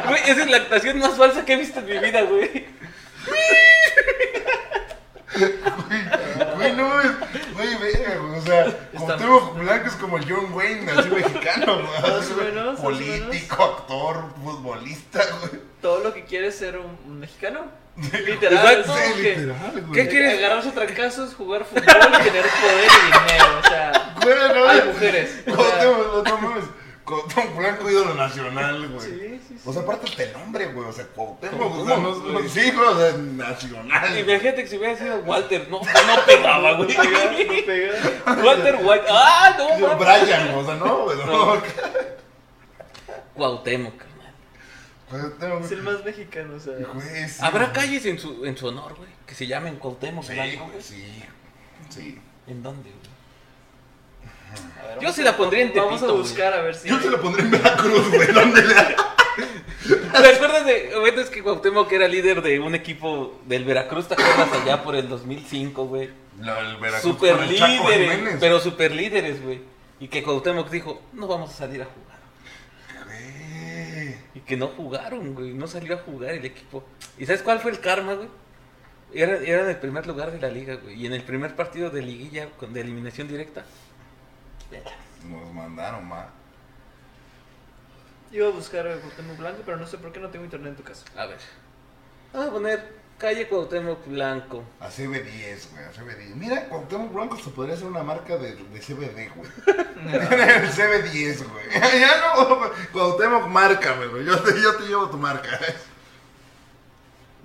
Güey, 0.07 0.21
esa 0.25 0.41
es 0.43 0.49
la 0.49 0.57
actuación 0.57 0.97
más 0.99 1.15
falsa 1.15 1.45
que 1.45 1.53
he 1.53 1.57
visto 1.57 1.79
en 1.79 1.85
mi 1.85 1.97
vida, 1.99 2.21
güey. 2.23 2.65
Güey, 5.35 6.01
güey, 6.63 6.75
no, 6.75 7.01
es, 7.01 7.53
güey, 7.53 7.75
verga, 7.77 8.15
güey, 8.17 8.39
o 8.39 8.41
sea, 8.41 8.65
Cuauhtémoc 8.97 9.57
Blanco 9.59 9.87
es 9.87 9.93
como 9.95 10.17
el 10.17 10.25
John 10.31 10.53
Wayne, 10.53 10.91
así 10.91 11.09
mexicano, 11.09 11.81
güey. 11.81 12.75
Político, 12.81 13.63
actor, 13.63 14.25
futbolista, 14.43 15.21
güey. 15.39 15.61
Todo 15.81 16.03
lo 16.03 16.13
que 16.13 16.23
quiere 16.25 16.47
es 16.47 16.55
ser 16.55 16.77
un, 16.77 16.97
un 17.05 17.19
mexicano. 17.19 17.61
Literal, 18.25 18.83
¿no? 18.87 18.95
Sí, 18.97 19.21
literal, 19.21 19.83
güey. 19.87 19.91
¿Qué 19.91 20.09
quieres? 20.09 20.39
Agarrarse 20.39 20.69
a 20.69 20.73
trancazos, 20.73 21.35
jugar 21.35 21.63
fútbol 21.63 21.83
y 21.83 22.23
tener 22.23 22.45
poder 22.45 22.89
y 22.89 23.05
dinero. 23.05 23.59
O 23.59 23.67
sea, 23.67 24.15
Güey, 24.23 24.35
no, 24.53 24.67
hay 24.67 24.81
mujeres. 24.87 25.43
O 25.45 25.55
sea, 25.55 25.55
Cuauhtémoc, 25.55 26.27
no 26.27 26.37
mames. 26.37 26.63
Cuauhtémoc 27.05 27.55
Blanco, 27.57 27.89
ídolo 27.89 28.13
nacional, 28.13 28.87
güey. 28.87 29.01
sí, 29.09 29.19
sí, 29.47 29.55
sí. 29.57 29.61
O 29.65 29.73
sea, 29.73 29.81
aparte 29.81 30.23
el 30.23 30.33
nombre, 30.33 30.65
güey. 30.67 30.87
O 30.87 30.93
sea, 30.93 31.05
Cuauhtémoc, 31.07 31.59
o 31.61 31.85
sea, 31.85 31.95
Cuauhtémoc, 31.95 32.17
no, 32.17 32.27
no, 32.27 32.33
güey. 32.33 32.49
sí, 32.49 32.71
güey, 32.71 32.87
o 32.87 32.97
sea, 32.97 33.17
nacional. 33.17 34.19
Imagínate 34.19 34.55
que 34.63 34.67
si 34.67 34.77
hubiera 34.77 34.97
sido 34.97 35.17
Walter, 35.19 35.67
no, 35.69 35.79
no 35.81 35.85
pegaba, 36.25 36.73
güey. 36.77 36.95
No. 36.95 38.43
Walter 38.45 38.75
White. 38.81 39.05
¡Ah, 39.09 39.55
no! 39.57 39.79
Yo! 39.79 39.97
Brian, 39.97 40.53
o 40.55 40.65
sea, 40.65 40.75
no, 40.75 40.97
güey. 41.03 41.17
No, 41.17 41.55
No. 41.55 41.61
Cuauhtémoc, 43.33 43.97
carnal. 43.97 44.33
Cuauhtémoc, 45.09 45.63
Es 45.65 45.71
el 45.71 45.81
más 45.83 46.05
mexicano, 46.05 46.55
o 46.55 46.59
sea. 46.59 46.73
güey, 46.93 47.29
sí, 47.29 47.39
Habrá 47.41 47.65
güey. 47.65 47.73
calles 47.73 48.05
en 48.05 48.19
su, 48.19 48.45
en 48.45 48.55
su 48.57 48.67
honor, 48.67 48.95
güey, 48.95 49.09
que 49.25 49.35
se 49.35 49.47
llamen 49.47 49.75
Cuauhtémoc 49.77 50.23
Sí, 50.23 50.35
güey. 50.35 50.59
sí. 50.81 51.23
Sí. 51.89 52.21
¿En 52.47 52.61
dónde, 52.63 52.89
güey? 52.89 53.12
Ver, 54.87 54.99
Yo 55.01 55.09
a- 55.09 55.25
la 55.25 55.37
pondría 55.37 55.63
en 55.63 55.73
Vamos 55.75 55.93
a 56.01 56.05
Tepito, 56.05 56.17
buscar 56.17 56.53
a 56.53 56.61
ver 56.61 56.75
si. 56.75 56.89
Yo 56.89 56.99
se 56.99 57.09
lo 57.09 57.21
pondré 57.21 57.43
en 57.43 57.51
Veracruz, 57.51 58.09
güey. 58.11 58.31
¿Dónde 58.31 58.61
le 58.61 58.73
¿Te 58.73 60.27
acuerdas 60.35 60.65
de, 60.65 60.91
bueno, 60.99 61.21
es 61.21 61.29
que 61.29 61.41
Cuauhtémoc 61.43 61.91
era 61.91 62.07
líder 62.07 62.41
de 62.41 62.59
un 62.59 62.73
equipo 62.75 63.41
del 63.45 63.65
Veracruz, 63.65 64.07
¿te 64.07 64.13
acuerdas 64.13 64.47
allá 64.61 64.81
por 64.83 64.95
el 64.95 65.09
2005, 65.09 65.85
güey? 65.87 66.09
No, 66.39 66.57
el 66.57 66.77
Veracruz 66.77 67.01
Super 67.13 67.35
con 67.35 67.43
el 67.45 67.57
Chaco 67.57 67.89
líderes, 67.89 68.11
Jiménez. 68.11 68.37
pero 68.39 68.59
super 68.59 68.91
líderes, 68.91 69.43
güey. 69.43 69.61
Y 69.99 70.07
que 70.07 70.23
Cuauhtémoc 70.23 70.69
dijo, 70.69 71.01
no 71.13 71.27
vamos 71.27 71.49
a 71.49 71.53
salir 71.53 71.81
a 71.81 71.85
jugar. 71.85 72.13
Y 74.35 74.39
que 74.41 74.57
no 74.57 74.67
jugaron, 74.67 75.33
güey, 75.35 75.53
no 75.53 75.67
salió 75.67 75.95
a 75.95 75.97
jugar 75.99 76.31
el 76.31 76.45
equipo. 76.45 76.83
¿Y 77.17 77.25
sabes 77.25 77.41
cuál 77.41 77.59
fue 77.59 77.71
el 77.71 77.79
karma, 77.79 78.13
güey? 78.13 78.27
Era, 79.13 79.37
era 79.37 79.63
en 79.63 79.69
el 79.69 79.77
primer 79.77 80.07
lugar 80.07 80.31
de 80.31 80.39
la 80.39 80.49
liga, 80.49 80.75
güey. 80.75 80.99
Y 81.01 81.05
en 81.05 81.13
el 81.13 81.21
primer 81.23 81.55
partido 81.55 81.89
de 81.91 82.01
liguilla 82.01 82.47
con, 82.59 82.73
de 82.73 82.81
eliminación 82.81 83.27
directa. 83.27 83.63
Nos 85.29 85.53
mandaron, 85.53 86.07
ma. 86.07 86.27
Iba 88.31 88.47
a 88.47 88.51
buscar 88.51 88.87
a 88.87 88.95
Cuauhtémoc 88.97 89.37
Blanco, 89.37 89.61
pero 89.63 89.77
no 89.77 89.85
sé 89.85 89.97
por 89.99 90.11
qué 90.11 90.19
no 90.19 90.29
tengo 90.29 90.45
internet 90.45 90.71
en 90.71 90.75
tu 90.75 90.83
casa. 90.83 91.05
A 91.15 91.27
ver. 91.27 91.37
Vamos 92.33 92.49
a 92.49 92.51
poner 92.51 93.03
calle 93.19 93.47
Cuauhtémoc 93.47 94.07
Blanco. 94.07 94.63
A 94.79 94.89
CB10, 94.89 95.69
güey, 95.71 95.85
a 95.85 95.93
CB10. 95.93 96.35
Mira, 96.35 96.67
Cuauhtémoc 96.67 97.13
Blanco 97.13 97.37
se 97.37 97.51
podría 97.51 97.75
hacer 97.75 97.87
una 97.87 98.01
marca 98.01 98.37
de, 98.37 98.55
de 98.55 98.79
CBD, 98.79 99.31
güey. 99.35 99.51
el 100.13 100.71
CB10, 100.71 101.47
güey. 101.47 101.69
ya 101.99 102.35
no, 102.35 102.55
güey. 102.57 102.71
Cuauhtémoc, 102.91 103.47
márcame, 103.47 104.07
güey. 104.07 104.25
Yo 104.25 104.41
te, 104.41 104.59
yo 104.59 104.75
te 104.77 104.83
llevo 104.87 105.09
tu 105.09 105.17
marca. 105.17 105.49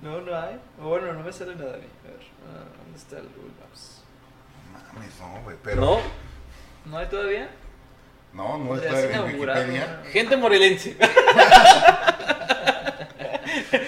No, 0.01 0.21
no 0.21 0.35
hay. 0.35 0.59
O 0.81 0.89
bueno, 0.89 1.13
no 1.13 1.23
me 1.23 1.31
sale 1.31 1.55
nada 1.55 1.75
a 1.75 1.77
mí. 1.77 1.87
A 2.03 2.07
ver, 2.07 2.27
ah, 2.47 2.65
¿dónde 2.83 2.97
está 2.97 3.17
el 3.17 3.27
Google 3.29 3.51
Maps? 3.59 4.01
Mames, 4.73 5.19
no, 5.19 5.43
güey. 5.43 5.57
Pero. 5.63 5.81
¿No? 5.81 6.28
¿No 6.89 6.97
hay 6.97 7.07
todavía? 7.07 7.49
No, 8.33 8.57
no 8.57 8.75
está 8.75 8.99
en 8.99 9.23
Wikipedia. 9.25 10.01
¿no? 10.03 10.09
Gente 10.09 10.37
morelense. 10.37 10.97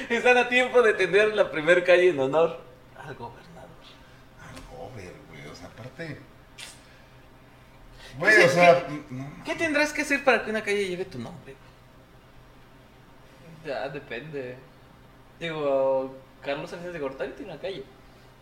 Están 0.10 0.38
a 0.38 0.48
tiempo 0.50 0.82
de 0.84 0.94
tener 0.94 1.34
la 1.36 1.50
primer 1.50 1.84
calle 1.84 2.10
en 2.10 2.20
honor 2.20 2.62
al 2.96 3.16
gobernador. 3.16 3.70
Al 4.40 4.54
gober, 4.78 5.14
güey. 5.30 5.48
O 5.48 5.56
sea, 5.56 5.68
aparte. 5.68 6.20
Güey, 8.18 8.44
o 8.44 8.50
sea. 8.50 8.86
no. 9.10 9.32
¿Qué 9.46 9.56
tendrás 9.56 9.94
que 9.94 10.04
hacer 10.04 10.24
para 10.24 10.44
que 10.44 10.52
una 10.52 10.64
calle 10.64 10.88
lleve 10.88 11.06
tu 11.06 11.18
nombre? 11.18 11.56
Ya, 13.66 13.90
depende. 13.90 14.58
Digo, 15.40 16.16
Carlos 16.44 16.70
Sánchez 16.70 16.94
de 16.94 17.00
Gortari 17.00 17.32
tiene 17.32 17.52
una 17.54 17.62
calle. 17.62 17.84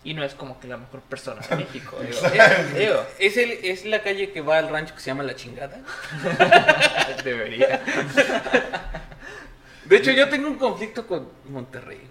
Y 0.03 0.13
no 0.13 0.23
es 0.23 0.33
como 0.33 0.59
que 0.59 0.67
la 0.67 0.77
mejor 0.77 1.01
persona 1.01 1.41
de 1.41 1.55
México. 1.57 1.97
digo. 1.99 2.07
Exacto. 2.27 2.77
digo, 2.79 3.05
¿Es, 3.19 3.35
el, 3.37 3.51
¿Es 3.51 3.85
la 3.85 4.01
calle 4.01 4.31
que 4.31 4.41
va 4.41 4.57
al 4.57 4.69
rancho 4.69 4.95
que 4.95 5.01
se 5.01 5.07
llama 5.07 5.23
La 5.23 5.35
Chingada? 5.35 5.77
debería. 7.23 7.81
De 9.85 9.97
hecho, 9.97 10.11
yo 10.11 10.29
tengo 10.29 10.47
un 10.47 10.55
conflicto 10.57 11.05
con 11.05 11.29
Monterrey, 11.49 11.97
güey. 11.97 12.09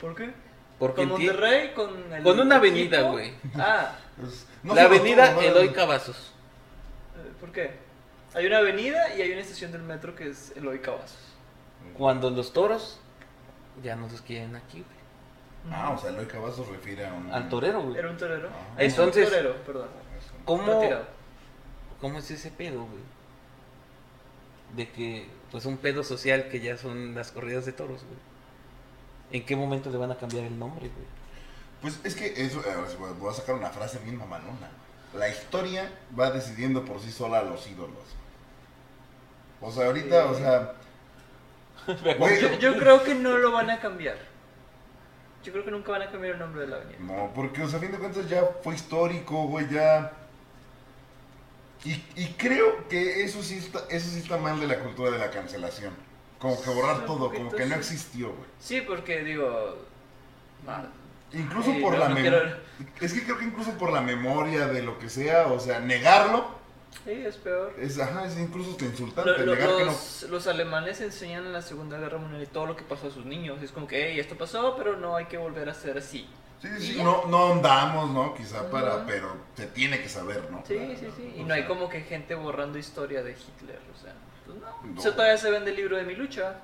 ¿Por 0.00 0.14
qué? 0.14 0.30
Porque 0.78 1.02
¿Con 1.02 1.08
Monterrey? 1.10 1.72
¿Con 1.74 2.12
el 2.12 2.22
Con 2.22 2.40
una 2.40 2.56
avenida, 2.56 2.98
equipo? 2.98 3.12
güey. 3.12 3.32
Ah, 3.56 3.92
pues, 4.18 4.46
no 4.62 4.74
la 4.74 4.82
avenida 4.84 5.30
todos, 5.32 5.42
¿no? 5.42 5.50
Eloy 5.50 5.68
Cavazos. 5.72 6.32
eh, 7.16 7.32
¿por 7.40 7.50
qué? 7.52 7.72
Hay 8.34 8.46
una 8.46 8.58
avenida 8.58 9.14
y 9.16 9.22
hay 9.22 9.32
una 9.32 9.40
estación 9.40 9.72
del 9.72 9.82
metro 9.82 10.14
que 10.14 10.28
es 10.28 10.52
Eloy 10.56 10.78
Cavazos. 10.80 11.16
Cuando 11.96 12.30
los 12.30 12.52
toros 12.52 12.98
ya 13.82 13.96
no 13.96 14.08
los 14.08 14.20
quieren 14.20 14.54
aquí, 14.56 14.82
güey. 14.84 14.95
Ah, 15.70 15.90
o 15.90 15.98
sea, 15.98 16.10
Eloy 16.10 16.26
Cavazos 16.26 16.68
refiere 16.68 17.06
a 17.06 17.12
un. 17.12 17.30
Al 17.32 17.48
torero, 17.48 17.82
güey. 17.82 17.98
Era 17.98 18.10
un 18.10 18.16
torero. 18.16 18.48
Ah. 18.52 18.74
Entonces- 18.78 19.24
Un 19.26 19.30
torero, 19.30 19.56
perdón. 19.64 19.88
¿Cómo. 20.44 20.80
¿Cómo 22.00 22.18
es 22.18 22.30
ese 22.30 22.50
pedo, 22.50 22.80
güey? 22.84 23.02
De 24.76 24.88
que, 24.90 25.28
pues, 25.50 25.64
un 25.64 25.76
pedo 25.78 26.04
social 26.04 26.48
que 26.48 26.60
ya 26.60 26.76
son 26.76 27.14
las 27.14 27.32
corridas 27.32 27.64
de 27.66 27.72
toros, 27.72 28.02
güey. 28.04 28.18
¿En 29.32 29.44
qué 29.46 29.56
momento 29.56 29.90
le 29.90 29.96
van 29.98 30.10
a 30.12 30.16
cambiar 30.16 30.44
el 30.44 30.58
nombre, 30.58 30.88
güey? 30.88 31.06
Pues 31.82 32.00
es 32.04 32.14
que 32.14 32.26
eso, 32.44 32.60
eh, 32.60 32.74
voy 33.18 33.30
a 33.30 33.34
sacar 33.34 33.54
una 33.54 33.70
frase 33.70 33.98
bien 34.00 34.16
mamalona. 34.18 34.68
La 35.14 35.28
historia 35.28 35.90
va 36.18 36.30
decidiendo 36.30 36.84
por 36.84 37.00
sí 37.00 37.10
sola 37.10 37.38
a 37.38 37.42
los 37.42 37.66
ídolos. 37.66 38.04
O 39.60 39.70
sea, 39.72 39.86
ahorita, 39.86 40.26
o 40.26 40.34
sea, 40.34 40.74
güey, 42.18 42.40
Yo, 42.40 42.52
yo 42.58 42.78
creo 42.78 43.02
que 43.02 43.14
no 43.14 43.36
lo 43.38 43.52
van 43.52 43.70
a 43.70 43.80
cambiar. 43.80 44.16
Yo 45.46 45.52
creo 45.52 45.64
que 45.64 45.70
nunca 45.70 45.92
van 45.92 46.02
a 46.02 46.10
cambiar 46.10 46.34
el 46.34 46.40
nombre 46.40 46.62
de 46.62 46.66
la 46.66 46.76
avenida. 46.76 46.98
no, 46.98 47.30
porque, 47.32 47.62
o 47.62 47.68
sea, 47.68 47.78
a 47.78 47.80
fin 47.82 47.92
de 47.92 47.98
cuentas 47.98 48.28
ya 48.28 48.42
fue 48.64 48.74
histórico, 48.74 49.46
güey, 49.46 49.68
ya. 49.70 50.12
Y, 51.84 51.92
y 52.16 52.34
creo 52.36 52.88
que 52.88 53.22
eso 53.22 53.42
sí, 53.42 53.58
está, 53.58 53.80
eso 53.88 54.10
sí 54.10 54.18
está 54.18 54.38
mal 54.38 54.58
de 54.58 54.66
la 54.66 54.80
cultura 54.80 55.10
de 55.12 55.18
la 55.18 55.30
cancelación. 55.30 55.94
Como 56.40 56.60
que 56.60 56.68
borrar 56.70 57.06
todo, 57.06 57.32
como 57.32 57.50
que 57.52 57.64
no 57.64 57.76
existió, 57.76 58.28
güey. 58.28 58.48
Sí, 58.58 58.80
porque 58.80 59.22
digo. 59.22 59.78
Incluso 61.32 61.72
Sí, 61.72 61.80
por 61.80 61.92
no, 61.92 61.98
la 62.00 62.08
no 62.08 62.14
memoria. 62.16 62.40
quiero- 62.78 62.96
Es 63.00 63.12
que 63.12 63.22
creo 63.22 63.38
que 63.38 63.44
incluso 63.44 63.70
por 63.78 63.92
la 63.92 64.00
memoria 64.00 64.66
de 64.66 64.82
lo 64.82 64.98
que 64.98 65.08
sea, 65.08 65.46
o 65.46 65.60
sea, 65.60 65.78
negarlo, 65.80 66.46
Sí, 67.04 67.12
es 67.12 67.36
peor. 67.36 67.74
es, 67.78 67.98
ajá, 68.00 68.24
es 68.26 68.36
incluso 68.38 68.72
hasta 68.72 68.84
insultante. 68.86 69.30
Lo- 69.30 69.38
lo- 69.46 69.54
negar 69.54 69.76
que 69.76 69.84
no 69.84 69.92
los, 70.30 70.46
alemanes 70.46 71.00
enseñan 71.00 71.46
en 71.46 71.52
la 71.52 71.62
Segunda 71.62 71.98
Guerra 71.98 72.18
Mundial 72.18 72.42
y 72.42 72.46
todo 72.46 72.66
lo 72.66 72.74
que 72.76 72.82
pasó 72.84 73.08
a 73.08 73.10
sus 73.10 73.24
niños. 73.24 73.62
Es 73.62 73.70
como 73.70 73.86
que, 73.86 74.10
hey, 74.10 74.18
esto 74.20 74.36
pasó, 74.36 74.74
pero 74.76 74.96
no 74.96 75.14
hay 75.16 75.26
que 75.26 75.36
volver 75.36 75.68
a 75.68 75.74
ser 75.74 75.98
así. 75.98 76.28
Sí, 76.60 76.68
Y 76.78 76.80
sí, 76.80 77.00
no, 77.02 77.26
no 77.26 77.52
andamos, 77.52 78.10
¿no? 78.10 78.34
Quizá 78.34 78.70
para, 78.70 79.04
pero 79.06 79.36
se 79.56 79.66
tiene 79.66 80.00
que 80.00 80.08
saber, 80.08 80.48
¿no? 80.50 80.64
Sí, 80.66 80.74
Para- 80.74 80.96
sí, 80.98 81.06
sí. 81.16 81.34
Y 81.36 81.42
o 81.42 81.46
no 81.46 81.54
hay 81.54 81.64
como 81.66 81.88
que 81.88 82.00
gente 82.00 82.34
borrando 82.34 82.78
historia 82.78 83.22
de 83.22 83.32
Hitler, 83.32 83.78
o 83.94 84.02
sea. 84.02 84.14
Pues 84.46 84.58
no. 85.04 85.12
Todavía 85.12 85.36
se 85.36 85.50
vende 85.50 85.70
el 85.72 85.76
libro 85.76 85.96
de 85.96 86.04
mi 86.04 86.14
lucha. 86.16 86.54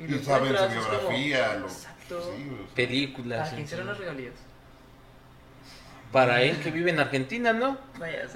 Y 0.00 0.08
lo 0.08 0.18
saben 0.22 0.52
su 0.56 0.58
como- 0.58 0.68
biografía, 0.70 1.54
lo... 1.58 1.66
Exacto. 1.66 2.32
sí, 2.34 2.44
güey. 2.48 2.66
Películas. 2.74 3.52
¿A 3.52 3.54
quién 3.54 3.68
serán 3.68 3.86
las 3.86 3.98
regalías? 3.98 4.34
Para 6.12 6.40
él 6.42 6.58
que 6.62 6.70
vive 6.70 6.90
en 6.90 7.00
Argentina, 7.00 7.52
¿no? 7.52 7.78
Vaya, 7.98 8.26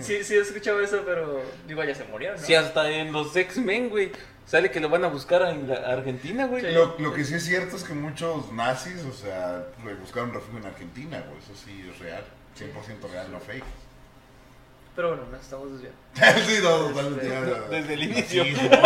sí, 0.00 0.14
Eh, 0.14 0.18
sí, 0.18 0.24
sí 0.24 0.34
he 0.34 0.40
escuchado 0.40 0.80
eso, 0.80 1.02
pero 1.04 1.42
digo, 1.66 1.82
ya 1.84 1.94
se 1.94 2.04
murió, 2.04 2.32
¿no? 2.32 2.38
Si 2.38 2.54
hasta 2.54 2.90
en 2.90 3.12
los 3.12 3.34
X-Men, 3.36 3.88
güey, 3.90 4.12
sale 4.46 4.70
que 4.70 4.80
lo 4.80 4.88
van 4.88 5.04
a 5.04 5.08
buscar 5.08 5.42
en 5.42 5.68
la 5.68 5.74
Argentina, 5.76 6.46
güey. 6.46 6.62
Sí. 6.62 6.72
Lo, 6.72 6.96
lo 6.98 7.12
que 7.12 7.24
sí 7.24 7.34
es 7.34 7.44
cierto 7.44 7.76
es 7.76 7.84
que 7.84 7.94
muchos 7.94 8.52
nazis, 8.52 9.02
o 9.04 9.12
sea, 9.12 9.64
le 9.84 9.94
buscaron 9.94 10.32
refugio 10.32 10.58
en 10.60 10.66
Argentina, 10.66 11.22
güey. 11.28 11.38
Eso 11.42 11.52
sí 11.54 11.88
es 11.90 11.98
real. 11.98 12.24
100% 12.58 13.10
real, 13.10 13.30
no 13.32 13.40
fake. 13.40 13.64
Pero 14.96 15.08
bueno, 15.10 15.22
nos 15.30 15.40
estamos 15.40 15.70
desviando. 15.72 15.98
sí, 16.46 16.58
no, 16.62 16.70
totalmente. 16.88 17.26
Este, 17.26 17.50
ya- 17.50 17.60
desde 17.70 17.94
el 17.94 18.02
inicio. 18.02 18.44
nazismo. 18.44 18.70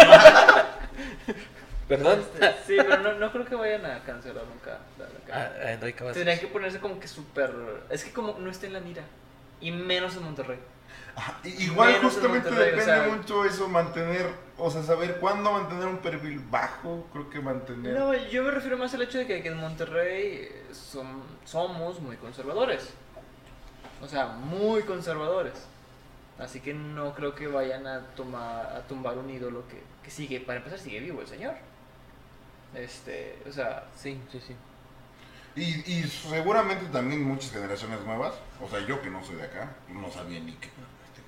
¿Perdón? 1.89 2.21
Este, 2.21 2.47
sí, 2.67 2.77
pero 2.79 2.99
no, 3.03 3.13
no 3.15 3.31
creo 3.31 3.45
que 3.45 3.55
vayan 3.55 3.85
a 3.85 4.03
cancelar 4.05 4.45
nunca 4.47 4.79
la, 4.99 5.05
la 5.05 5.11
Ah, 5.11 5.27
cara. 5.27 5.55
ah, 5.65 5.73
Eloy 5.73 5.93
Cavazos. 5.93 6.15
Tendrían 6.17 6.39
que 6.41 6.47
ponerse 6.47 6.79
como 6.79 6.99
que 6.99 7.09
súper... 7.09 7.53
Es 7.91 8.05
que 8.05 8.11
como 8.13 8.39
no 8.39 8.51
está 8.51 8.67
en 8.67 8.73
la 8.73 8.81
mira. 8.81 9.03
Y 9.61 9.71
menos 9.71 10.17
en 10.17 10.23
Monterrey. 10.23 10.59
Ajá, 11.17 11.39
Igual 11.45 11.93
Menos 11.93 12.13
justamente 12.15 12.49
o 12.49 12.53
depende 12.55 12.85
sea- 12.85 13.09
mucho 13.09 13.45
eso, 13.45 13.69
mantener, 13.69 14.27
o 14.59 14.69
sea, 14.71 14.83
saber 14.83 15.19
cuándo 15.21 15.53
mantener 15.53 15.87
un 15.87 15.99
perfil 15.99 16.41
bajo, 16.51 17.07
creo 17.13 17.31
que 17.31 17.41
mantener... 17.41 17.97
No, 17.97 18.13
yo 18.15 18.43
me 18.43 18.51
refiero 18.51 18.77
más 18.77 18.93
al 18.95 19.03
hecho 19.03 19.19
de 19.19 19.27
que, 19.27 19.41
que 19.43 19.49
en 19.49 19.57
Monterrey 19.59 20.49
eh, 20.51 20.67
som- 20.73 21.23
somos 21.45 22.01
muy 22.01 22.17
conservadores. 22.17 22.91
O 24.03 24.09
sea, 24.09 24.27
muy 24.27 24.83
conservadores. 24.83 25.55
Así 26.39 26.59
que 26.59 26.75
no 26.75 27.15
creo 27.15 27.35
que 27.37 27.47
vayan 27.47 27.87
a 27.87 28.01
tomar 28.17 28.67
a 28.67 28.81
tumbar 28.89 29.17
un 29.17 29.31
ídolo 29.31 29.63
que, 29.69 29.81
que 30.03 30.11
sigue, 30.11 30.41
para 30.41 30.59
empezar 30.59 30.81
sigue 30.81 30.99
vivo 30.99 31.21
el 31.21 31.29
señor. 31.29 31.55
Este, 32.75 33.39
o 33.49 33.53
sea, 33.53 33.85
Sí, 33.97 34.21
sí, 34.33 34.41
sí. 34.45 34.55
Y, 35.57 35.63
y 35.93 36.03
seguramente 36.09 36.87
también 36.87 37.23
muchas 37.23 37.53
generaciones 37.53 38.01
nuevas, 38.01 38.35
o 38.61 38.69
sea, 38.69 38.81
yo 38.85 39.01
que 39.01 39.11
no 39.11 39.23
soy 39.25 39.37
de 39.37 39.45
acá, 39.45 39.77
no 39.89 40.11
sabía 40.11 40.41
ni 40.41 40.53
qué 40.55 40.69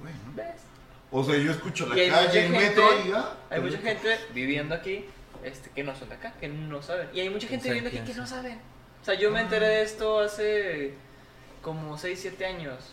güey, 0.01 0.14
¿no? 0.26 0.34
¿ves? 0.34 0.62
O 1.11 1.24
sea, 1.24 1.36
yo 1.36 1.51
escucho 1.51 1.86
la 1.86 2.03
Y 2.03 2.11
calle, 2.11 2.47
el 2.47 2.53
metro 2.53 2.84
y 3.07 3.12
ah, 3.12 3.36
Hay 3.51 3.61
mucha 3.61 3.78
gente 3.78 4.18
viviendo 4.34 4.74
aquí 4.74 5.05
este, 5.44 5.70
que 5.70 5.84
no 5.84 5.94
son 5.94 6.09
de 6.09 6.16
acá, 6.16 6.34
que 6.40 6.49
no 6.49 6.82
saben. 6.82 7.09
Y 7.14 7.20
hay 7.20 7.30
mucha 7.30 7.47
gente 7.47 7.68
viviendo 7.68 7.88
aquí 7.88 8.01
que 8.01 8.18
no 8.18 8.26
saben. 8.26 8.59
O 9.01 9.05
sea, 9.05 9.14
yo 9.14 9.30
me 9.30 9.40
enteré 9.40 9.68
de 9.68 9.82
esto 9.82 10.18
hace 10.18 10.94
como 11.62 11.97
6, 11.97 12.18
7 12.20 12.47
años. 12.47 12.92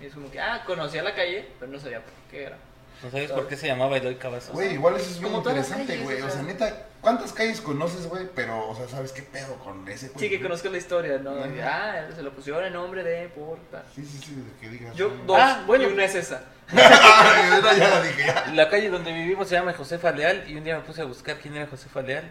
Y 0.00 0.06
es 0.06 0.14
como 0.14 0.30
que, 0.30 0.40
ah, 0.40 0.64
conocía 0.66 1.02
la 1.02 1.14
calle, 1.14 1.46
pero 1.58 1.70
no 1.70 1.78
sabía 1.78 2.02
por 2.02 2.12
qué 2.30 2.44
era. 2.44 2.58
¿No 3.02 3.10
sabes 3.10 3.30
por 3.30 3.46
qué 3.46 3.56
se 3.56 3.66
llamaba 3.66 3.96
Eloy 3.98 4.16
Cavazos? 4.16 4.52
Güey, 4.54 4.72
igual 4.74 4.96
eso 4.96 5.10
es 5.10 5.20
muy 5.20 5.30
interesante, 5.30 5.98
güey. 5.98 6.22
o 6.22 6.30
sea, 6.30 6.42
neta, 6.42 6.86
¿cuántas 7.02 7.32
calles 7.32 7.60
conoces, 7.60 8.06
güey? 8.08 8.26
Pero, 8.34 8.68
o 8.68 8.74
sea, 8.74 8.88
¿sabes 8.88 9.12
qué 9.12 9.22
pedo 9.22 9.54
con 9.58 9.86
ese 9.86 10.08
güey? 10.08 10.18
Sí, 10.20 10.30
que 10.30 10.40
conozco 10.42 10.68
la 10.70 10.78
historia, 10.78 11.18
¿no? 11.18 11.32
Ajá. 11.32 12.06
Ah, 12.08 12.08
se 12.14 12.22
lo 12.22 12.32
pusieron 12.32 12.64
en 12.64 12.72
nombre 12.72 13.04
de 13.04 13.28
por 13.28 13.58
tal. 13.70 13.84
Sí, 13.94 14.04
sí, 14.04 14.18
sí, 14.18 14.34
de 14.34 14.60
que 14.60 14.68
digas. 14.70 14.96
Yo, 14.96 15.12
ah, 15.12 15.22
dos, 15.26 15.38
Ah, 15.40 15.64
bueno. 15.66 15.84
y 15.84 15.92
una 15.92 16.04
es 16.04 16.14
esa. 16.14 16.42
ya 16.72 17.88
la 17.90 18.02
dije, 18.02 18.26
ya. 18.26 18.46
La 18.54 18.68
calle 18.70 18.88
donde 18.88 19.12
vivimos 19.12 19.46
se 19.48 19.54
llama 19.56 19.72
Josefa 19.74 20.10
Leal 20.12 20.44
y 20.50 20.56
un 20.56 20.64
día 20.64 20.76
me 20.78 20.82
puse 20.84 21.02
a 21.02 21.04
buscar 21.04 21.38
quién 21.38 21.54
era 21.54 21.66
Josefa 21.66 22.00
Leal 22.02 22.30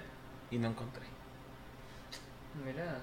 y 0.51 0.57
no 0.57 0.67
encontré. 0.69 1.03
Mira, 2.65 2.97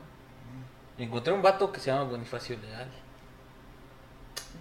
Encontré 0.98 1.32
un 1.32 1.42
vato 1.42 1.72
que 1.72 1.80
se 1.80 1.90
llama 1.90 2.04
Bonifacio 2.04 2.56
Leal. 2.58 2.88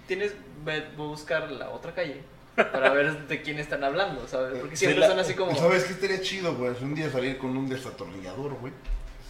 tienes, 0.07 0.33
voy 0.63 0.75
a 0.75 0.95
buscar 0.95 1.49
la 1.51 1.69
otra 1.69 1.93
calle 1.93 2.23
para 2.55 2.89
ver 2.91 3.27
de 3.27 3.41
quién 3.41 3.59
están 3.59 3.83
hablando, 3.83 4.27
¿sabes? 4.27 4.59
Porque 4.59 4.75
siempre 4.75 4.99
la- 4.99 5.07
son 5.07 5.19
así 5.19 5.33
como... 5.33 5.55
¿Sabes 5.55 5.83
qué 5.85 5.93
estaría 5.93 6.21
chido, 6.21 6.55
güey? 6.55 6.73
Un 6.81 6.95
día 6.95 7.09
salir 7.09 7.37
con 7.37 7.55
un 7.55 7.69
desatornillador, 7.69 8.53
güey. 8.55 8.73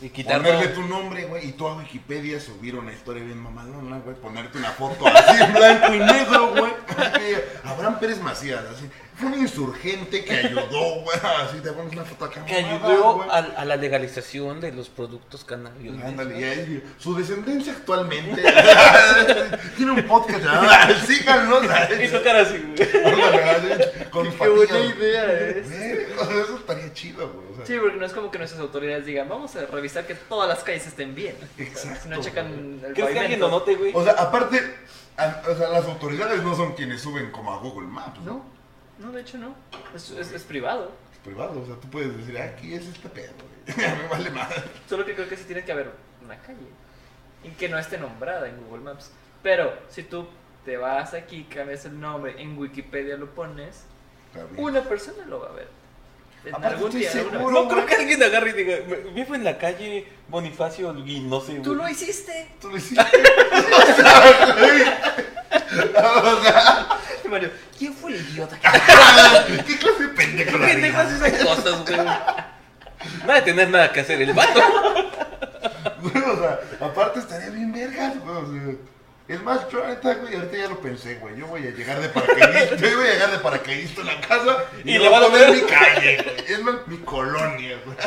Y 0.01 0.09
quitarlo. 0.09 0.43
Ponerle 0.47 0.69
tu 0.69 0.82
nombre, 0.82 1.26
güey, 1.26 1.47
y 1.49 1.51
tú 1.51 1.67
a 1.67 1.76
Wikipedia 1.78 2.39
subir 2.39 2.76
una 2.76 2.91
historia 2.91 3.24
bien 3.24 3.38
mamalona, 3.38 3.99
güey. 3.99 4.15
Ponerte 4.15 4.57
una 4.57 4.72
foto 4.72 5.05
así 5.07 5.43
en 5.43 5.53
blanco 5.53 5.93
y 5.93 5.99
negro, 5.99 6.53
güey. 6.55 6.72
Abraham 7.63 7.99
Pérez 7.99 8.19
Macías, 8.19 8.63
así. 8.65 8.89
Fue 9.16 9.28
un 9.28 9.39
insurgente 9.39 10.24
que 10.26 10.34
ayudó, 10.34 11.01
güey. 11.03 11.18
Así 11.47 11.57
te 11.62 11.72
pones 11.72 11.93
una 11.93 12.03
foto 12.05 12.26
acá. 12.26 12.45
Que 12.45 12.55
ayudó 12.55 13.16
güey. 13.18 13.30
a, 13.30 13.36
a 13.38 13.66
la 13.66 13.76
legalización 13.76 14.59
de 14.62 14.72
los 14.72 14.89
productos 14.89 15.43
cannabinoides. 15.43 16.05
Ándale, 16.05 16.39
y 16.39 16.43
ahí, 16.43 16.84
su 16.97 17.16
descendencia 17.16 17.74
actualmente 17.74 18.41
tiene 19.78 19.91
un 19.91 20.03
podcast 20.07 20.43
llamado 20.43 20.95
Síganos. 21.07 21.64
Y 22.01 22.07
su 22.07 22.24
cara 22.24 22.41
así, 22.41 22.57
güey. 22.57 24.09
Con 24.09 24.32
Qué 24.32 24.47
buena 24.49 24.80
idea 24.80 25.32
es. 25.49 25.70
Eso 25.72 26.57
estaría 26.57 26.93
chido, 26.93 27.30
güey. 27.32 27.45
o 27.51 27.55
sea. 27.57 27.66
Sí, 27.66 27.78
porque 27.80 27.97
no 27.97 28.05
es 28.05 28.14
como 28.14 28.32
que 28.32 28.38
nuestras 28.38 28.62
autoridades 28.62 29.05
digan, 29.05 29.30
vamos 29.30 29.55
a 29.55 29.66
revisar 29.66 30.05
que 30.07 30.16
todas 30.16 30.47
las 30.49 30.59
calles 30.64 30.88
estén 30.88 31.14
bien. 31.16 31.36
Exacto, 31.57 31.99
Si 32.03 32.09
no 32.09 32.22
checan 32.22 32.80
el 32.86 32.93
¿Crees 32.93 33.09
que 33.12 33.20
alguien 33.20 33.39
lo 33.39 33.49
note, 33.49 33.76
güey? 33.76 33.91
O 33.93 34.03
sea, 34.03 34.14
aparte, 34.14 34.59
a- 35.18 35.41
o 35.49 35.55
sea, 35.55 35.70
las 35.70 35.86
autoridades 35.86 36.41
no 36.43 36.55
son 36.55 36.74
quienes 36.74 37.01
suben 37.01 37.32
como 37.32 37.53
a 37.53 37.57
Google 37.59 37.88
Maps, 37.88 38.20
¿no? 38.22 38.34
No, 38.34 38.45
no, 39.02 39.12
de 39.12 39.22
hecho 39.22 39.38
no. 39.38 39.56
Es, 39.95 40.10
es, 40.12 40.32
es 40.32 40.43
privado. 40.43 40.91
Es 41.14 41.20
privado, 41.20 41.62
o 41.62 41.66
sea, 41.66 41.76
tú 41.76 41.89
puedes 41.89 42.16
decir, 42.18 42.38
"Ah, 42.39 42.45
aquí 42.45 42.74
es 42.74 42.86
este 42.88 43.10
pedo, 43.10 43.34
güey. 43.66 43.78
Me 44.02 44.08
vale 44.08 44.30
más. 44.32 44.49
Solo 44.89 45.06
que 45.06 45.14
creo 45.16 45.28
que 45.30 45.38
sí 45.38 45.43
tiene 45.45 45.64
que 45.64 45.72
haber 45.72 45.91
una 46.24 46.38
calle. 46.41 46.60
Y 47.43 47.49
que 47.49 47.68
no 47.70 47.78
esté 47.80 47.97
nombrada 47.97 48.47
en 48.47 48.58
Google 48.66 48.84
Maps. 48.84 49.12
Pero 49.43 49.74
si 49.89 50.04
tú 50.04 50.28
te 50.66 50.78
vas 50.78 51.14
aquí, 51.16 51.43
cambias 51.45 51.86
el 51.86 51.99
nombre, 51.99 52.36
en 52.41 52.58
Wikipedia 52.58 53.18
lo 53.18 53.34
pones, 53.34 53.84
una 54.58 54.82
persona 54.84 55.26
lo 55.26 55.39
va 55.41 55.49
a 55.49 55.54
ver. 55.54 55.68
En 56.45 56.56
Aparte, 56.56 56.68
algún 56.76 56.88
estoy 56.88 57.02
día, 57.02 57.12
seguro-. 57.12 57.52
No 57.52 57.68
creo 57.68 57.86
que 57.86 57.95
alguien 57.95 58.22
agarre 58.24 58.49
y 58.49 58.54
diga, 58.54 58.78
"Me- 58.88 58.95
vivo 59.12 59.36
en 59.36 59.43
la 59.43 59.58
calle 59.60 60.08
Bonifacio 60.28 60.95
y 61.06 61.20
no 61.20 61.39
sé, 61.41 61.56
Tú 61.60 61.74
lo 61.76 61.82
güey". 61.84 61.93
hiciste. 61.93 62.49
Tú 62.60 62.70
lo 62.70 62.78
hiciste. 62.78 63.04
o 63.54 63.95
sea, 63.95 64.56
güey. 64.60 64.82
O 65.95 66.41
sea, 66.43 66.88
Mario, 67.32 67.52
¿quién 67.78 67.94
fue 67.94 68.12
el 68.12 68.22
idiota? 68.22 68.58
¿qué 69.68 69.78
clase 69.78 70.04
de 70.04 70.10
pendejo 70.10 70.52
¿Qué 70.52 70.58
la 70.58 70.68
pendejo 70.68 70.98
hace 71.00 71.16
esas 71.16 71.46
cosas, 71.46 71.86
güey? 71.86 71.98
No 73.26 73.32
ha 73.32 73.36
de 73.36 73.42
tener 73.42 73.70
nada 73.70 73.92
que 73.92 74.02
hacer 74.02 74.22
el 74.22 74.34
vato. 74.34 74.62
Güey, 76.02 76.24
o 76.24 76.36
sea, 76.36 76.60
aparte 76.80 77.20
estaría 77.20 77.50
bien 77.50 77.72
vergas, 77.72 78.20
güey. 78.20 78.36
O 78.36 78.46
sea, 78.52 78.76
es 79.28 79.42
más, 79.44 79.70
yo 79.70 79.84
ahorita, 79.84 80.16
güey, 80.16 80.36
ahorita 80.36 80.58
ya 80.58 80.68
lo 80.68 80.82
pensé, 80.82 81.16
güey. 81.16 81.38
Yo 81.38 81.48
voy 81.48 81.66
a 81.66 81.72
llegar 81.72 82.02
de 82.02 82.10
paracaidista, 82.10 82.76
yo 82.76 82.98
voy 82.98 83.08
a 83.08 83.14
llegar 83.14 83.32
de 83.32 83.38
paracaidista 83.38 84.02
a 84.02 84.06
la 84.06 84.20
casa 84.22 84.66
y, 84.84 84.90
Y 84.90 84.94
le 84.94 85.00
le 85.00 85.08
voy 85.10 85.18
a 85.18 85.20
van 85.20 85.24
a 85.24 85.28
poner 85.28 85.52
mi 85.52 85.62
calle, 85.62 86.24
güey. 86.24 86.46
Es 86.48 86.64
más, 86.64 86.76
mi 86.88 86.98
colonia, 86.98 87.78
güey. 87.86 87.98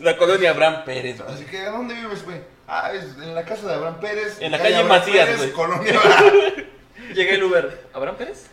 La 0.00 0.16
colonia 0.16 0.50
Abraham 0.50 0.84
Pérez, 0.84 1.22
güey. 1.22 1.34
Así 1.34 1.44
que, 1.44 1.60
¿a 1.60 1.70
dónde 1.70 1.94
vives, 1.94 2.24
güey? 2.24 2.38
Ah, 2.66 2.90
es 2.92 3.04
en 3.22 3.34
la 3.34 3.44
casa 3.44 3.68
de 3.68 3.74
Abraham 3.74 4.00
Pérez. 4.00 4.36
En 4.40 4.50
la 4.50 4.58
calle 4.58 4.76
Abraham 4.76 5.00
Macías, 5.00 5.26
Pérez, 5.26 5.38
güey. 5.38 5.52
Colonia. 5.52 6.00
Llega 7.12 7.34
el 7.34 7.42
Uber. 7.42 7.88
¿Abraham 7.92 8.16
Pérez? 8.16 8.46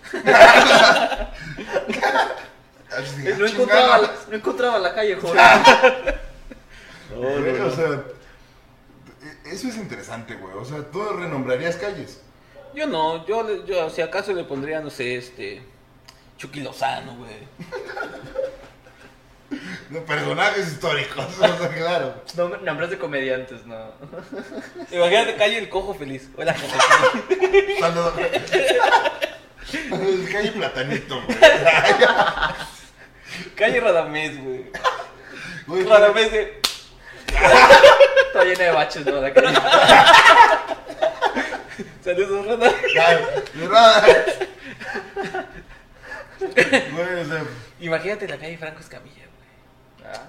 No, 2.91 3.45
ah, 3.45 3.49
encontraba 3.49 3.97
la, 3.99 4.11
no 4.29 4.35
encontraba 4.35 4.79
la 4.79 4.93
calle. 4.93 5.15
Güey, 5.15 5.31
O 7.61 7.71
sea, 7.71 8.03
eso 9.45 9.69
es 9.69 9.77
interesante, 9.77 10.35
güey. 10.35 10.53
O 10.55 10.65
sea, 10.65 10.83
tú 10.91 11.01
renombrarías 11.03 11.77
calles. 11.77 12.19
Yo 12.73 12.87
no, 12.87 13.25
yo, 13.25 13.65
yo 13.65 13.89
si 13.89 14.01
acaso 14.01 14.33
le 14.33 14.43
pondría, 14.43 14.81
no 14.81 14.89
sé, 14.89 15.15
este. 15.15 15.61
Chucky 16.37 16.59
Lozano, 16.61 17.15
güey. 17.15 17.47
De 19.89 19.99
personajes 20.01 20.67
históricos, 20.67 21.25
o 21.39 21.57
sea, 21.57 21.69
claro. 21.69 22.23
Nom- 22.35 22.61
Nombres 22.61 22.89
de 22.89 22.97
comediantes, 22.97 23.65
no. 23.65 23.91
Imagínate 24.91 25.35
calle 25.35 25.57
el 25.57 25.69
cojo 25.69 25.93
feliz. 25.93 26.29
Hola, 26.37 26.53
jefe. 26.53 27.79
Saludos. 27.79 28.13
Calle 30.31 30.51
Platanito, 30.51 31.21
güey. 31.21 31.37
Calle 33.55 33.79
Radamés, 33.79 34.43
güey. 34.43 34.65
Güey, 35.67 35.83
Radamés 35.85 36.31
de. 36.31 36.61
Está 38.27 38.43
llena 38.43 38.63
de 38.65 38.71
baches, 38.71 39.05
¿no? 39.05 39.21
La 39.21 39.33
calle. 39.33 39.57
Saludos, 42.03 42.45
Radamés. 42.47 42.75
Güey, 46.39 47.21
o 47.21 47.25
sea, 47.25 47.43
Imagínate 47.79 48.27
la 48.27 48.37
calle 48.37 48.57
Franco 48.57 48.79
Escamilla, 48.79 49.15
güey. 49.15 49.20
Ah, 50.13 50.27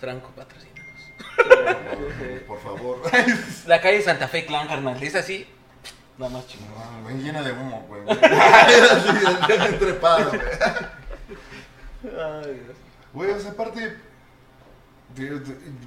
Franco, 0.00 0.30
patrocínanos. 0.34 1.12
por 2.46 2.60
favor. 2.60 3.02
La 3.66 3.80
calle 3.80 4.02
Santa 4.02 4.28
Fe 4.28 4.46
Clan, 4.46 4.68
carnal. 4.68 5.02
Es 5.02 5.14
así. 5.14 5.46
Nada 6.18 6.32
más 6.32 6.46
chingón. 6.46 6.70
No, 6.70 7.02
güey, 7.02 7.16
llena 7.22 7.42
de 7.42 7.52
humo, 7.52 7.84
güey. 7.88 8.02
Así, 8.08 9.66
entrepado, 9.66 10.30
güey. 10.30 10.40
Ay, 12.04 12.62
Dios. 12.64 12.76
Güey, 13.12 13.30
o 13.32 13.40
sea, 13.40 13.50
aparte. 13.50 13.96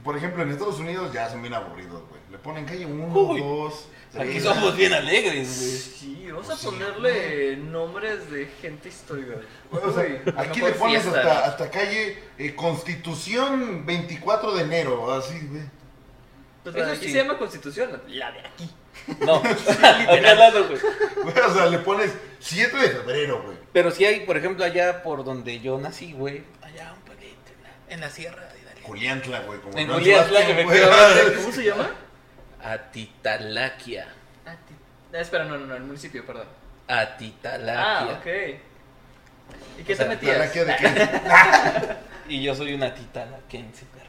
Por 0.04 0.18
ejemplo, 0.18 0.44
en 0.44 0.52
Estados 0.52 0.80
Unidos 0.80 1.14
ya 1.14 1.30
son 1.30 1.42
bien 1.42 1.54
aburridos, 1.54 2.04
güey. 2.10 2.22
Le 2.32 2.38
ponen 2.38 2.66
calle 2.66 2.86
1, 2.86 3.16
Uy, 3.16 3.40
2. 3.40 3.88
Aquí 4.18 4.40
somos 4.40 4.76
bien 4.76 4.94
alegres, 4.94 5.60
güey. 5.60 5.72
Sí, 5.72 6.26
vamos 6.30 6.48
Pues 6.48 6.58
a 6.58 6.62
sí, 6.62 6.66
ponerle 6.66 7.58
nombres 7.58 8.32
de 8.32 8.48
gente 8.62 8.90
histórica. 8.90 9.36
O 9.72 9.92
sea, 9.94 10.04
Uy, 10.04 10.34
aquí 10.36 10.62
le 10.62 10.72
pones 10.72 11.04
fiesta, 11.04 11.20
hasta, 11.20 11.34
¿no? 11.34 11.40
hasta 11.42 11.70
calle 11.70 12.18
eh, 12.38 12.56
Constitución 12.56 13.86
24 13.86 14.54
de 14.56 14.64
enero, 14.64 15.14
así, 15.14 15.40
güey. 15.48 15.62
Pues 16.64 16.76
Eso 16.76 16.92
aquí 16.92 17.06
sí. 17.06 17.12
se 17.12 17.18
llama 17.20 17.38
Constitución, 17.38 18.02
la 18.08 18.32
de 18.32 18.40
aquí. 18.40 18.70
No, 19.26 19.36
acá 19.82 20.32
al 20.32 20.40
lado, 20.40 20.68
güey. 20.68 20.80
O 21.46 21.54
sea, 21.54 21.68
le 21.68 21.78
pones 21.80 22.12
7 22.40 22.76
de 22.78 22.90
febrero, 22.90 23.44
güey. 23.44 23.58
Pero 23.72 23.92
sí 23.92 24.06
hay, 24.06 24.22
por 24.22 24.38
ejemplo, 24.38 24.66
allá 24.66 25.04
por 25.04 25.24
donde 25.24 25.60
yo 25.60 25.78
nací, 25.78 26.14
güey. 26.14 26.44
Allá 26.62 26.94
un 26.94 27.02
pueblito, 27.04 27.36
en 27.56 27.64
la, 27.64 27.94
en 27.94 28.02
la 28.02 28.10
sierra 28.10 28.42
de. 28.42 28.82
Juliantla, 28.82 29.42
güey. 29.42 29.60
Como 29.60 29.78
En 29.78 29.88
Juliantla, 29.88 30.40
Sebastián, 30.40 30.66
güey. 30.66 30.78
efectivamente. 30.80 31.36
¿Cómo 31.42 31.52
se 31.54 31.64
llama? 31.64 31.92
Atitalaquia. 32.64 34.08
Ah, 34.46 34.56
espera, 35.14 35.46
no, 35.46 35.58
no, 35.58 35.66
no, 35.66 35.76
el 35.76 35.84
municipio, 35.84 36.26
perdón. 36.26 36.48
Atitalaquia. 36.88 38.00
Ah, 38.00 38.18
ok. 38.20 38.28
¿Y 39.80 39.84
qué 39.84 39.94
O 39.94 39.96
sea, 39.96 40.06
te 40.06 40.10
metías? 40.16 40.38
¿La 40.38 40.52
que 40.52 40.66
de 40.66 40.76
qué? 40.76 41.96
Y 42.30 42.44
yo 42.44 42.54
soy 42.54 42.76
una 42.76 42.94
titalaquense, 42.94 43.86
perro. 43.86 44.06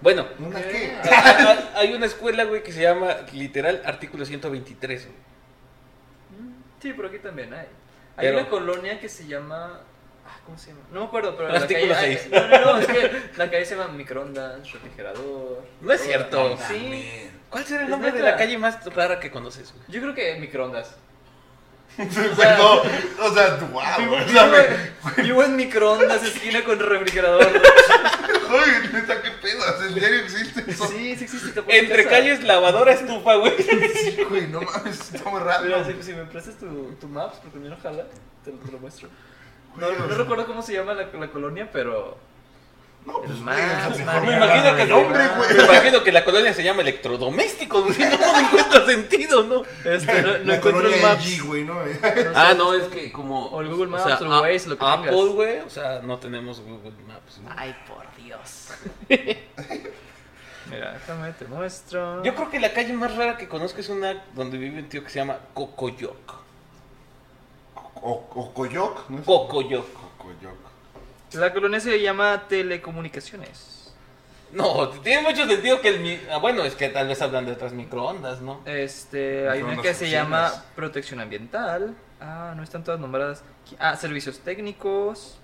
Bueno, 0.00 0.28
¿Una 0.38 0.62
qué? 0.62 0.96
hay 1.74 1.92
una 1.92 2.06
escuela, 2.06 2.44
güey, 2.44 2.62
que 2.62 2.70
se 2.70 2.82
llama, 2.82 3.16
literal, 3.32 3.82
artículo 3.84 4.24
123, 4.24 5.06
güey. 5.06 5.18
Sí, 6.80 6.92
por 6.92 7.06
aquí 7.06 7.18
también 7.18 7.52
hay. 7.52 7.66
Hay 8.16 8.26
Pero- 8.28 8.38
una 8.38 8.48
colonia 8.48 9.00
que 9.00 9.08
se 9.08 9.26
llama. 9.26 9.80
ah, 10.24 10.38
¿Cómo 10.46 10.56
se 10.56 10.68
llama? 10.70 10.82
No 10.92 11.00
me 11.00 11.06
acuerdo, 11.06 11.36
pero 11.36 11.48
la 11.48 11.66
calle. 11.66 11.94
seis. 11.96 12.28
ay, 12.32 12.40
No, 12.40 12.48
no, 12.48 12.64
no, 12.74 12.78
es 12.78 12.86
que 12.86 13.22
la 13.38 13.50
calle 13.50 13.64
se 13.64 13.74
llama 13.76 13.92
microondas, 13.92 14.70
refrigerador. 14.70 15.64
No 15.80 15.92
es 15.92 16.00
cierto. 16.00 16.56
Sí. 16.68 17.28
¿Cuál 17.54 17.64
será 17.66 17.84
el 17.84 17.90
nombre 17.90 18.10
de 18.10 18.20
la 18.20 18.36
calle 18.36 18.58
más 18.58 18.84
rara 18.96 19.20
que 19.20 19.30
conoces, 19.30 19.72
güey? 19.72 19.84
Yo 19.86 20.00
creo 20.00 20.12
que 20.12 20.40
microondas. 20.40 20.96
No, 21.96 22.80
o 23.26 23.32
sea, 23.32 23.56
wow. 23.70 23.82
Vivo, 23.98 24.16
o 24.16 24.28
sea, 24.28 24.46
me- 24.46 24.58
vivo- 24.66 25.22
vivo 25.22 25.44
en 25.44 25.54
microondas, 25.54 26.24
esquina 26.24 26.64
con 26.64 26.80
refrigerador. 26.80 27.46
Oye, 28.50 28.88
neta, 28.92 29.22
qué 29.22 29.30
pedo, 29.40 29.62
¿en 29.86 29.94
serio 30.00 30.18
existe 30.18 30.64
eso? 30.66 30.88
Sí, 30.88 31.14
sí 31.14 31.22
existe. 31.22 31.52
te 31.52 31.62
puedo 31.62 31.78
Entre 31.78 32.04
calles, 32.08 32.42
lavadora, 32.42 32.92
estufa, 32.94 33.36
güey. 33.36 33.52
Sí, 33.62 34.18
güey, 34.28 34.48
no 34.48 34.60
mames, 34.62 35.12
está 35.14 35.30
muy 35.30 35.38
raro. 35.40 35.64
Mira, 35.64 35.84
si, 35.84 36.02
si 36.02 36.12
me 36.14 36.24
prestas 36.24 36.56
tu, 36.58 36.96
tu 37.00 37.06
maps, 37.06 37.36
porque 37.40 37.58
a 37.58 37.60
mí 37.60 37.68
no 37.68 37.76
jala, 37.80 38.04
te 38.44 38.50
lo, 38.50 38.56
te 38.58 38.72
lo 38.72 38.78
muestro. 38.80 39.08
No, 39.76 39.86
Güey, 39.86 39.96
no 39.98 40.04
o 40.06 40.08
recuerdo 40.18 40.46
cómo 40.48 40.62
se 40.62 40.72
llama 40.72 40.94
la, 40.94 41.06
la 41.12 41.28
colonia, 41.30 41.70
pero. 41.72 42.18
No, 43.06 43.20
pues, 43.20 43.38
más, 43.40 43.90
o 43.90 43.94
sea, 43.94 44.04
mejor 44.06 44.22
Me 44.26 44.36
imagino 44.36 44.76
que 44.76 44.86
nombre, 44.86 45.28
güey. 45.36 45.54
Me 45.54 45.64
imagino 45.64 46.02
que 46.02 46.12
la 46.12 46.24
colonia 46.24 46.54
se 46.54 46.62
llama 46.64 46.80
electrodomésticos, 46.80 47.84
güey. 47.84 47.98
No, 47.98 48.32
no 48.32 48.38
encuentro 48.40 48.86
sentido, 48.86 49.42
¿no? 49.44 49.62
Este, 49.84 50.22
no, 50.22 50.30
encuentro 50.54 50.54
el 50.54 50.60
colonia 50.60 51.02
maps. 51.02 51.26
LG, 51.26 51.42
güey, 51.46 51.64
¿no? 51.64 51.74
Ah, 52.34 52.54
no, 52.56 52.72
es 52.74 52.84
que 52.84 53.12
como. 53.12 53.46
O 53.48 53.60
el 53.60 53.68
Google 53.68 53.88
Maps, 53.88 54.04
sea, 54.04 54.16
o 54.18 54.24
el 54.24 54.32
a- 54.32 54.40
Waze, 54.40 54.68
lo 54.70 54.78
que 54.78 54.84
Apple, 54.86 55.10
tengas. 55.10 55.28
güey. 55.34 55.58
O 55.60 55.70
sea, 55.70 56.00
no 56.02 56.18
tenemos 56.18 56.60
Google 56.60 56.92
Maps. 57.06 57.40
Ay, 57.56 57.76
por 57.86 58.04
Dios. 58.24 58.68
Mira, 60.70 60.92
déjame, 60.94 61.32
te 61.32 61.44
muestro. 61.44 62.22
Yo 62.24 62.34
creo 62.34 62.50
que 62.50 62.58
la 62.58 62.72
calle 62.72 62.94
más 62.94 63.14
rara 63.14 63.36
que 63.36 63.48
conozco 63.48 63.80
es 63.80 63.90
una 63.90 64.24
donde 64.34 64.56
vive 64.56 64.78
un 64.80 64.88
tío 64.88 65.04
que 65.04 65.10
se 65.10 65.18
llama 65.18 65.36
Cocoyoc. 65.52 66.36
O, 67.96 68.26
o 68.34 68.54
Coyoc, 68.54 69.08
¿no 69.10 69.18
es? 69.18 69.24
Cocoyoc. 69.26 69.86
La 71.34 71.52
colonia 71.52 71.80
se 71.80 72.00
llama 72.00 72.44
Telecomunicaciones. 72.48 73.92
No, 74.52 74.88
tiene 74.88 75.22
mucho 75.22 75.46
sentido 75.48 75.80
que 75.80 75.88
el. 75.88 76.00
mi- 76.00 76.20
Ah, 76.30 76.36
bueno, 76.38 76.62
es 76.64 76.74
que 76.76 76.88
tal 76.88 77.08
vez 77.08 77.20
hablan 77.22 77.44
de 77.46 77.52
otras 77.52 77.72
microondas, 77.72 78.40
¿no? 78.40 78.60
Este, 78.66 79.48
hay 79.48 79.62
una 79.62 79.70
Microondas 79.72 79.82
que 79.86 79.94
se 79.94 80.10
llama 80.10 80.52
Protección 80.76 81.20
Ambiental. 81.20 81.94
Ah, 82.20 82.52
no 82.56 82.62
están 82.62 82.84
todas 82.84 83.00
nombradas. 83.00 83.42
Ah, 83.80 83.96
Servicios 83.96 84.38
Técnicos. 84.40 85.38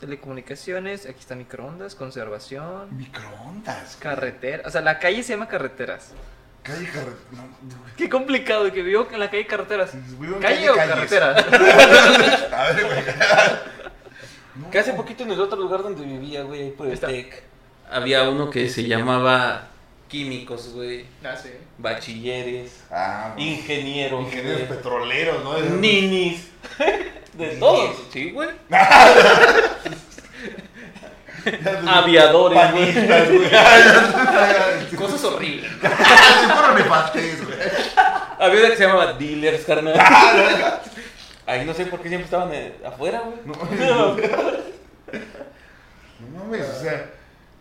Telecomunicaciones. 0.00 1.06
Aquí 1.06 1.20
está 1.20 1.34
microondas, 1.34 1.94
conservación. 1.94 2.96
Microondas. 2.96 3.96
güey. 3.96 4.00
Carretera. 4.14 4.62
O 4.66 4.70
sea, 4.70 4.80
la 4.80 4.98
calle 4.98 5.22
se 5.22 5.32
llama 5.34 5.48
Carreteras. 5.48 6.12
Calle 6.62 6.86
carretera. 6.86 7.14
No, 7.32 7.48
Qué 7.96 8.08
complicado 8.10 8.70
que 8.70 8.82
vivo 8.82 9.08
en 9.10 9.18
la 9.20 9.30
calle 9.30 9.46
Carreteras. 9.46 9.92
¿Calle 10.42 10.68
o 10.70 10.74
calles. 10.74 10.94
carretera? 10.94 11.30
A 12.52 12.72
ver, 12.72 12.84
güey. 12.84 12.98
Que 14.70 14.78
hace 14.78 14.92
poquito 14.94 15.22
en 15.24 15.30
el 15.32 15.40
otro 15.40 15.58
lugar 15.58 15.82
donde 15.82 16.04
vivía, 16.04 16.42
güey, 16.42 16.62
ahí 16.62 16.70
por 16.70 16.86
el. 16.86 16.98
TEC, 16.98 17.42
había 17.90 18.28
uno 18.28 18.50
que 18.50 18.68
se 18.68 18.84
llamaba 18.86 19.68
químicos, 20.08 20.72
güey, 20.74 21.04
Ah, 21.24 21.36
sí. 21.36 21.50
bachilleres, 21.78 22.80
Ah, 22.90 23.32
bueno. 23.36 23.50
ingenieros, 23.50 24.22
Ingenieros 24.24 24.56
güey, 24.58 24.68
petroleros, 24.68 25.44
¿no? 25.44 25.58
ninis, 25.76 26.48
de 26.78 27.46
Ninis. 27.46 27.60
todos, 27.60 27.96
sí, 28.12 28.30
güey. 28.32 28.48
Aviadores. 31.42 31.88
Aviadores, 31.88 32.58
Panistas, 32.60 33.28
güey. 33.30 33.50
Cosas 34.96 35.24
horribles. 35.24 35.70
Ah, 35.82 36.38
sí, 36.40 36.46
fueron 36.52 36.74
nefastes, 36.76 37.46
güey. 37.46 37.58
Había 38.38 38.60
una 38.60 38.70
que 38.70 38.76
se 38.76 38.82
llamaba 38.86 39.12
dealers, 39.14 39.64
carnal. 39.64 39.94
Ahí 41.46 41.64
no 41.64 41.74
sé 41.74 41.86
por 41.86 42.00
qué 42.00 42.08
siempre 42.08 42.26
estaban 42.26 42.52
eh, 42.52 42.74
afuera, 42.84 43.20
güey. 43.20 43.38
No, 43.44 43.54
No 46.20 46.38
mames, 46.38 46.68
o 46.68 46.80
sea, 46.80 47.10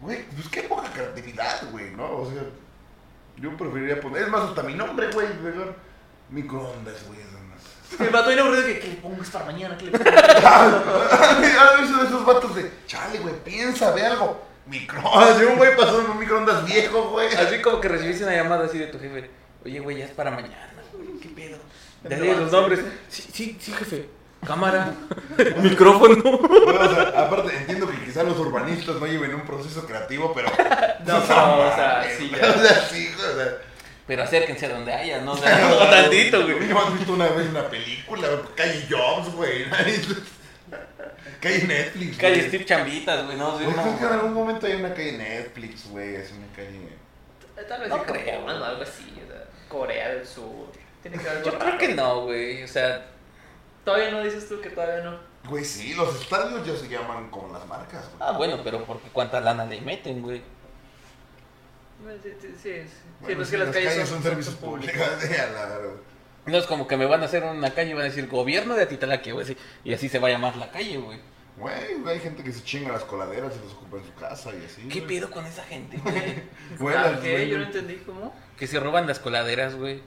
güey, 0.01 0.23
pues 0.36 0.49
qué 0.49 0.63
poca 0.63 0.91
creatividad, 0.91 1.61
güey, 1.71 1.91
¿no? 1.91 2.17
O 2.17 2.30
sea, 2.32 2.41
yo 3.38 3.55
preferiría 3.55 4.01
poner, 4.01 4.23
es 4.23 4.30
más, 4.30 4.49
hasta 4.49 4.63
mi 4.63 4.73
nombre, 4.73 5.09
güey, 5.11 5.27
mejor 5.41 5.75
microondas, 6.30 7.05
güey. 7.07 7.19
eso 7.21 7.30
no. 7.32 8.05
El 8.05 8.11
vato 8.11 8.27
viene 8.27 8.41
aburrido 8.41 8.65
que, 8.65 8.80
que 8.80 8.88
le 8.89 8.95
pongas 8.95 9.30
para 9.30 9.45
mañana. 9.45 9.77
Que 9.77 9.86
le 9.86 9.91
Ah, 10.03 11.80
esos, 11.84 12.07
esos 12.07 12.25
vatos 12.25 12.55
de, 12.55 12.71
chale, 12.86 13.19
güey, 13.19 13.34
piensa, 13.43 13.91
ve 13.91 14.05
algo. 14.05 14.45
Microondas, 14.67 15.41
y 15.41 15.45
un 15.45 15.57
güey 15.57 15.75
pasó 15.75 16.01
en 16.01 16.11
un 16.11 16.19
microondas 16.19 16.65
viejo, 16.65 17.09
güey. 17.09 17.34
Así 17.34 17.61
como 17.61 17.80
que 17.82 17.88
recibiste 17.88 18.23
una 18.23 18.36
llamada 18.36 18.65
así 18.65 18.77
de 18.77 18.88
tu 18.88 18.99
jefe. 18.99 19.32
Oye, 19.65 19.80
güey, 19.80 19.97
ya 19.97 20.05
es 20.05 20.11
para 20.11 20.30
mañana, 20.32 20.71
güey. 20.93 21.19
¿Qué 21.19 21.30
pedo? 21.30 21.57
No, 22.04 22.10
Dale 22.10 22.36
los 22.36 22.52
nombres. 22.52 22.80
Sí, 23.10 23.24
sí, 23.34 23.58
sí, 23.60 23.72
jefe. 23.74 24.10
Cámara. 24.45 24.93
Micrófono. 25.62 26.16
Bueno, 26.24 26.80
o 26.82 26.95
sea, 26.95 27.26
aparte, 27.26 27.56
entiendo 27.58 27.89
que 27.89 27.97
quizás 28.06 28.26
los 28.26 28.38
urbanistas 28.39 28.95
no 28.95 29.06
lleven 29.06 29.36
un 29.36 29.41
proceso 29.41 29.86
creativo, 29.86 30.34
pero. 30.34 30.50
No, 31.06 31.24
pero, 31.26 31.68
o 31.70 31.76
sea, 31.76 32.06
sí, 32.18 32.30
ya. 32.30 32.50
O 32.50 32.62
sea, 32.62 32.88
sí, 32.89 33.10
o 33.16 33.36
sea. 33.36 33.58
Pero 34.06 34.24
acérquense 34.24 34.66
a 34.66 34.70
donde 34.70 34.93
haya, 34.93 35.22
¿no? 35.22 35.32
O 35.32 35.38
sea, 35.38 35.70
no 35.70 35.78
tantito, 35.89 36.43
güey. 36.43 36.60
¿No 36.68 36.80
has 36.82 36.93
visto 36.93 37.14
una 37.14 37.28
vez 37.30 37.47
una 37.50 37.68
película? 37.70 38.28
Calle 38.56 38.86
Jobs, 38.89 39.34
güey. 39.34 39.66
Calle 41.41 41.64
Netflix. 41.66 42.18
Calle 42.18 42.36
güey. 42.36 42.47
Steve 42.50 42.66
Chambitas, 42.66 43.26
güey, 43.26 43.38
¿no? 43.38 43.58
Sí, 43.58 43.64
Yo 43.64 43.72
creo 43.72 43.84
que 43.84 43.89
en 43.91 44.02
no. 44.02 44.10
algún 44.10 44.34
momento 44.34 44.68
hay 44.68 44.74
una 44.74 44.93
calle 44.93 45.14
Netflix, 45.14 45.89
güey. 45.89 46.16
Es 46.16 46.32
una 46.32 46.47
calle. 46.56 46.89
Tal 47.68 47.80
vez 47.82 47.89
No 47.89 48.04
creo. 48.04 48.50
Algo 48.50 48.84
así. 48.84 49.14
O 49.26 49.32
sea, 49.32 49.45
Corea 49.70 50.10
del 50.10 50.28
Sur. 50.28 50.68
Tiene 51.02 51.18
que 51.18 51.24
haber 51.30 51.38
algo 51.39 51.52
Yo 51.52 51.58
creo 51.58 51.72
raro. 51.72 51.78
que 51.80 51.93
no, 51.95 52.22
güey. 52.24 52.64
O 52.64 52.68
sea, 52.68 53.06
Todavía 53.86 54.12
no 54.12 54.24
dices 54.24 54.47
tú 54.47 54.60
que 54.62 54.70
todavía 54.70 55.04
no. 55.04 55.18
Güey, 55.50 55.64
sí, 55.64 55.93
los 55.95 56.20
estadios 56.22 56.66
ya 56.68 56.76
se 56.76 56.89
llaman 56.89 57.30
como 57.32 57.52
las 57.54 57.66
marcas, 57.66 58.04
güey. 58.10 58.18
ah, 58.20 58.34
bueno, 58.38 58.60
pero 58.64 58.84
porque 58.86 59.08
cuánta 59.10 59.39
lana 59.39 59.66
le 59.66 59.80
meten, 59.82 60.22
güey. 60.22 60.41
Sí, 62.24 62.30
sí, 62.41 62.47
sí. 62.47 62.54
sí. 62.86 62.93
Bueno, 63.22 63.38
pues 63.38 63.50
que 63.50 63.58
las, 63.58 63.70
calles, 63.70 64.08
son, 64.08 64.24
servicios 64.24 64.56
públicos. 64.56 64.95
No 66.45 66.58
es 66.58 66.66
como 66.66 66.88
que 66.88 66.97
me 66.97 67.06
van 67.06 67.22
a 67.22 67.26
hacer 67.26 67.43
una 67.43 67.74
calle 67.76 67.91
y 67.91 67.93
van 67.93 68.04
a 68.04 68.06
decir 68.06 68.28
gobierno 68.28 68.74
de 68.74 68.84
Atitalaquia, 68.84 69.34
güey. 69.34 69.56
Y 69.84 69.93
así 69.93 70.10
se 70.10 70.18
va 70.20 70.30
a 70.30 70.32
llamar 70.32 70.56
la 70.56 70.72
calle, 70.72 70.97
güey. 70.97 71.20
Güey, 71.58 71.76
hay 72.08 72.20
gente 72.20 72.43
que 72.43 72.52
se 72.52 72.64
chinga 72.64 72.91
las 72.93 73.04
coladeras 73.04 73.54
y 73.56 73.64
los 73.64 73.74
ocupa 73.74 73.97
en 73.97 74.06
su 74.06 74.14
casa 74.16 74.52
y 74.60 74.66
así. 74.66 74.88
¿Qué 74.88 75.02
güey. 75.02 75.20
pedo 75.20 75.30
con 75.30 75.45
esa 75.45 75.64
gente, 75.66 75.97
güey? 76.04 76.41
Güey, 76.80 76.95
Ah, 76.95 77.12
las- 77.12 77.20
¿qué? 77.20 77.47
Yo 77.50 77.58
no 77.58 77.66
entendí 77.66 77.97
cómo. 77.97 78.34
Que 78.58 78.66
se 78.66 78.80
roban 78.80 79.06
las 79.06 79.20
coladeras, 79.20 79.76
güey. 79.76 80.02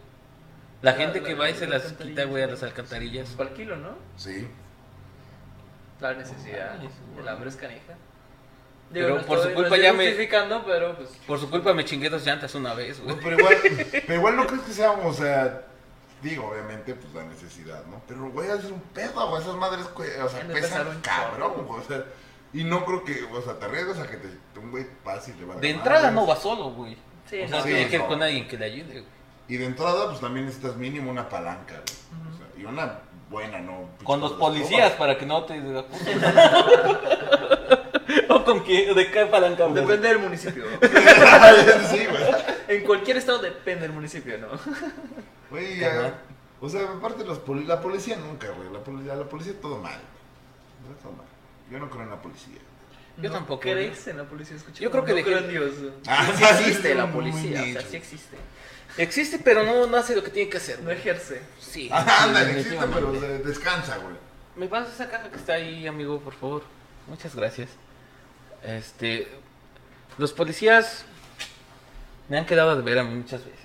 La 0.83 0.93
gente 0.95 1.20
la- 1.20 1.26
que 1.28 1.35
va 1.35 1.49
y 1.49 1.55
se 1.55 1.66
las 1.66 1.93
quita, 1.93 2.24
güey, 2.24 2.43
a 2.43 2.49
las 2.49 2.62
alcantarillas. 2.62 3.28
Por 3.30 3.55
kilo, 3.55 3.76
¿no? 3.76 3.97
Sí. 4.16 4.49
La 6.01 6.14
necesidad. 6.14 6.78
Ay, 6.80 6.89
El 7.18 7.28
hambre 7.28 7.49
es 7.49 7.57
canija. 7.57 7.95
Pero 8.93 9.16
no 9.16 9.22
por 9.22 9.39
su 9.39 9.45
culpa 9.55 9.61
no 9.61 9.66
estoy 9.68 9.83
ya 9.83 9.93
me- 9.93 10.05
justificando, 10.07 10.64
pero 10.66 10.97
pues. 10.97 11.11
Por 11.26 11.39
su 11.39 11.49
culpa 11.49 11.72
me 11.72 11.85
chingué 11.85 12.11
dos 12.11 12.24
llantas 12.26 12.55
una 12.55 12.74
vez, 12.74 13.01
güey. 13.01 13.16
Pero 13.22 13.39
igual, 13.39 13.57
pero 13.93 14.14
igual 14.14 14.37
no 14.37 14.47
crees 14.47 14.62
que 14.62 14.72
sea, 14.72 14.91
o 14.91 15.12
sea, 15.14 15.62
digo, 16.20 16.49
obviamente, 16.51 16.95
pues 16.95 17.14
la 17.14 17.24
necesidad, 17.24 17.85
¿no? 17.87 18.03
Pero, 18.07 18.28
güey, 18.30 18.51
es 18.51 18.64
un 18.66 18.80
pedo, 18.93 19.30
güey, 19.30 19.41
esas 19.43 19.55
madres, 19.55 19.87
o 19.87 20.28
sea, 20.28 20.47
pesan 20.49 21.01
cabrón, 21.01 21.64
güey, 21.66 21.80
o 21.80 21.85
sea, 21.85 22.05
y 22.53 22.64
no 22.64 22.85
creo 22.85 23.03
que, 23.05 23.22
o 23.33 23.41
sea, 23.41 23.59
te 23.59 23.64
arriesgas 23.64 23.99
a 24.01 24.11
que 24.11 24.16
te, 24.18 24.59
un 24.59 24.70
güey 24.70 24.85
pase 25.03 25.33
y 25.35 25.41
le 25.41 25.47
va 25.47 25.55
a 25.55 25.59
De 25.59 25.70
entrada 25.70 26.01
madres. 26.11 26.14
no 26.14 26.26
va 26.26 26.37
solo, 26.37 26.70
güey. 26.72 26.95
Sí, 27.30 27.41
o 27.41 27.49
sea, 27.49 27.59
no, 27.59 27.64
tiene 27.64 27.85
sí, 27.85 27.91
que 27.91 27.97
ir 27.97 28.03
con 28.03 28.22
alguien 28.22 28.47
que 28.47 28.59
le 28.59 28.64
ayude, 28.66 28.93
güey. 28.93 29.21
Y 29.53 29.57
de 29.59 29.66
entrada, 29.66 30.07
pues 30.09 30.20
también 30.20 30.46
necesitas 30.46 30.76
mínimo 30.76 31.11
una 31.11 31.28
palanca, 31.28 31.74
güey. 31.74 32.32
O 32.32 32.36
sea, 32.38 32.46
y 32.61 32.64
una 32.64 33.00
buena, 33.28 33.59
¿no? 33.61 33.88
Con 34.05 34.20
los 34.20 34.32
policías 34.32 34.92
para 34.92 35.18
que 35.18 35.26
no 35.26 35.44
te... 35.44 35.61
o 38.28 38.44
con 38.44 38.61
quién, 38.61 38.94
de 38.94 39.11
qué 39.11 39.26
palanca, 39.26 39.64
güey? 39.66 39.82
Depende 39.82 40.09
del 40.09 40.18
municipio. 40.20 40.64
sí, 41.90 42.07
güey. 42.07 42.22
en 42.68 42.84
cualquier 42.84 43.16
estado 43.18 43.38
depende 43.40 43.82
del 43.82 43.92
municipio, 43.92 44.38
¿no? 44.38 44.48
Güey, 45.50 45.78
ya, 45.80 45.88
Ajá. 45.98 46.14
o 46.61 46.68
sea, 46.68 46.82
aparte 46.84 47.24
los 47.24 47.38
poli- 47.38 47.64
la 47.64 47.80
policía 47.80 48.16
nunca, 48.16 48.48
güey, 48.50 48.70
la 48.72 48.80
policía, 48.80 49.14
la 49.14 49.24
policía 49.24 49.55
todo 49.61 49.78
mal, 49.78 49.98
güey. 50.86 50.98
Todo 51.03 51.12
mal. 51.12 51.26
Yo 51.70 51.78
no 51.78 51.90
creo 51.90 52.03
en 52.05 52.11
la 52.11 52.20
policía. 52.22 52.59
Yo 53.18 53.28
No 53.28 53.34
tampoco, 53.34 53.61
¿Crees 53.61 54.07
en 54.09 54.16
la 54.16 54.24
policía? 54.24 54.57
Escucha, 54.57 54.80
Yo 54.80 54.90
creo 54.90 55.05
que 55.05 55.12
no 55.12 55.18
dejé- 55.18 55.24
creo 55.24 55.38
en 55.38 55.48
Dios. 55.48 55.72
Ah, 56.07 56.26
sí 56.34 56.44
existe 56.44 56.94
la 56.94 57.12
policía, 57.12 57.61
o 57.61 57.64
sea, 57.64 57.66
dicho. 57.66 57.80
sí 57.90 57.96
existe. 57.96 58.36
Existe, 58.99 59.38
pero 59.38 59.62
no, 59.64 59.86
no 59.86 59.97
hace 59.97 60.14
lo 60.14 60.22
que 60.22 60.30
tiene 60.30 60.51
que 60.51 60.59
hacer. 60.59 60.78
No 60.80 60.86
güey. 60.86 60.99
ejerce. 60.99 61.40
Sí. 61.61 61.88
Ah, 61.93 62.05
sí, 62.05 62.11
ándale, 62.28 62.61
existe, 62.61 62.78
pero 62.93 63.12
de- 63.12 63.38
descansa, 63.38 63.97
güey. 63.99 64.14
¿Me 64.57 64.66
pasas 64.66 64.95
esa 64.95 65.09
caja 65.11 65.30
que 65.30 65.36
está 65.36 65.55
ahí, 65.55 65.86
amigo, 65.86 66.20
por 66.20 66.34
favor? 66.34 66.62
Muchas 67.09 67.34
gracias. 67.34 67.70
Este. 68.62 69.28
Los 70.18 70.32
policías 70.32 71.05
me 72.28 72.36
han 72.38 72.45
quedado 72.47 72.76
de 72.76 72.82
ver 72.82 72.99
a 72.99 73.05
mí 73.05 73.14
muchas 73.14 73.45
veces. 73.45 73.61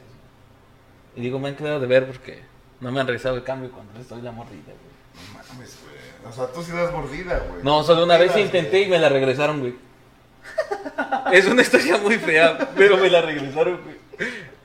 Y 1.16 1.22
digo, 1.22 1.40
me 1.40 1.50
han 1.50 1.56
quedado 1.56 1.80
de 1.80 1.88
ver 1.88 2.08
porque 2.08 2.42
no 2.80 2.92
me 2.92 3.02
han 3.02 3.08
regresado 3.08 3.36
el 3.36 3.44
cambio 3.44 3.70
cuando 3.72 3.94
les 3.98 4.08
doy 4.08 4.22
la 4.22 4.32
mordida, 4.32 4.64
güey. 4.66 5.28
No 5.34 5.34
mames, 5.54 5.78
güey. 5.84 6.32
O 6.32 6.34
sea, 6.34 6.48
tú 6.54 6.64
sí 6.64 6.72
das 6.72 6.92
mordida, 6.94 7.40
güey. 7.50 7.64
No, 7.64 7.84
solo 7.84 8.04
una 8.06 8.18
vez 8.18 8.36
intenté 8.38 8.82
y 8.82 8.88
me 8.88 8.98
la 9.00 9.10
regresaron, 9.10 9.60
güey. 9.60 9.76
Es 11.34 11.46
una 11.46 11.62
historia 11.62 11.98
muy 11.98 12.18
fea, 12.18 12.58
pero 12.76 12.98
me 12.98 13.10
la 13.10 13.22
regresaron, 13.22 13.82
güey. 13.84 13.98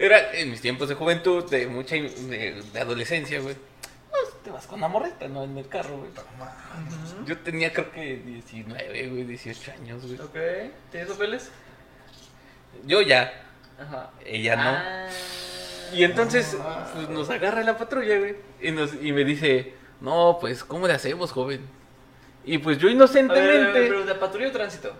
Era 0.02 0.32
en 0.34 0.50
mis 0.50 0.60
tiempos 0.60 0.88
de 0.88 0.96
juventud, 0.96 1.48
de 1.48 1.68
mucha 1.68 1.94
de, 1.94 2.60
de 2.72 2.80
adolescencia, 2.80 3.38
güey. 3.38 3.54
Pues, 4.10 4.42
te 4.42 4.50
ibas 4.50 4.66
con 4.66 4.80
la 4.80 4.88
morrita, 4.88 5.28
¿no? 5.28 5.44
En 5.44 5.56
el 5.56 5.68
carro, 5.68 5.96
güey. 5.96 6.10
Yo 7.24 7.38
tenía 7.38 7.72
creo 7.72 7.92
que 7.92 8.16
19, 8.16 9.08
güey, 9.10 9.22
18 9.22 9.70
años, 9.70 10.04
güey. 10.04 10.18
Ok. 10.18 10.72
¿Tienes 10.90 11.08
papeles? 11.08 11.52
Yo 12.84 13.00
ya, 13.00 13.32
Ajá. 13.78 14.10
ella 14.26 14.56
no. 14.56 14.70
Ah. 14.70 15.08
Y 15.94 16.02
entonces, 16.02 16.56
pues 16.96 17.08
nos 17.08 17.30
agarra 17.30 17.62
la 17.62 17.78
patrulla, 17.78 18.18
güey. 18.18 18.34
Y, 18.60 18.72
nos, 18.72 18.94
y 19.00 19.12
me 19.12 19.22
dice, 19.24 19.74
no, 20.00 20.38
pues, 20.40 20.64
¿cómo 20.64 20.88
le 20.88 20.94
hacemos, 20.94 21.30
joven? 21.30 21.60
Y 22.44 22.58
pues 22.58 22.76
yo 22.78 22.88
A 22.88 22.92
ver, 22.92 22.96
a 22.96 23.06
ver, 23.06 23.20
inocentemente, 23.28 23.72
pero 23.88 24.04
de 24.04 24.14
patrulla 24.16 24.48
o 24.48 24.50
tránsito. 24.50 24.96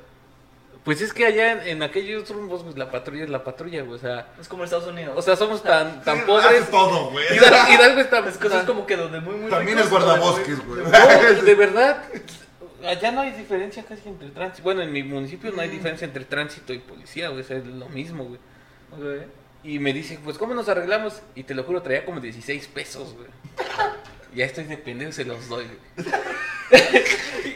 Pues 0.84 1.00
es 1.00 1.12
que 1.12 1.26
allá 1.26 1.52
en, 1.52 1.68
en 1.68 1.82
aquellos 1.82 2.28
rumbos, 2.30 2.62
pues 2.64 2.76
la 2.76 2.90
patrulla 2.90 3.24
es 3.24 3.30
la 3.30 3.44
patrulla, 3.44 3.82
güey. 3.82 3.96
O 3.96 4.00
sea, 4.00 4.28
Es 4.40 4.48
como 4.48 4.62
en 4.62 4.64
Estados 4.64 4.86
Unidos. 4.88 5.14
o 5.16 5.22
sea 5.22 5.36
somos 5.36 5.62
tan, 5.64 6.02
tan 6.04 6.18
Sí, 6.18 6.22
pobres. 6.26 6.46
hace 6.46 6.70
todo, 6.70 7.10
güey. 7.10 7.24
Hidalgo, 7.36 7.72
Hidalgo 7.72 8.00
está 8.00 8.28
es 8.28 8.36
cosas 8.38 8.64
como 8.64 8.86
que 8.86 8.96
donde 8.96 9.20
muy, 9.20 9.36
muy 9.36 9.50
También 9.50 9.78
ricos, 9.78 9.84
es 9.86 9.90
guardabosques, 9.90 10.66
güey. 10.66 10.82
No, 10.82 11.42
de 11.42 11.54
verdad, 11.54 12.02
allá 12.84 13.12
no 13.12 13.20
hay 13.20 13.30
diferencia 13.32 13.84
casi 13.84 14.08
entre 14.08 14.30
tránsito. 14.30 14.64
Bueno, 14.64 14.82
en 14.82 14.92
mi 14.92 15.02
municipio 15.04 15.52
no 15.52 15.62
hay 15.62 15.68
diferencia 15.68 16.04
entre 16.04 16.24
tránsito 16.24 16.72
y 16.72 16.78
policía, 16.78 17.28
güey. 17.28 17.42
O 17.42 17.44
sea, 17.44 17.58
es 17.58 17.66
lo 17.66 17.88
mismo, 17.88 18.24
güey. 18.24 18.38
muy- 18.98 19.18
Ok. 19.20 19.26
Y 19.64 19.78
me 19.78 19.92
dice, 19.92 20.18
pues, 20.24 20.38
¿cómo 20.38 20.54
nos 20.54 20.68
arreglamos? 20.68 21.22
Y 21.36 21.44
te 21.44 21.54
lo 21.54 21.62
juro, 21.62 21.82
traía 21.82 22.04
como 22.04 22.18
16 22.18 22.66
pesos, 22.66 23.14
güey. 23.14 23.28
Ya 24.34 24.44
estoy 24.46 24.64
de 24.64 24.76
pendejo, 24.76 25.12
se 25.12 25.24
los 25.24 25.48
doy, 25.48 25.64
güey. 25.66 26.08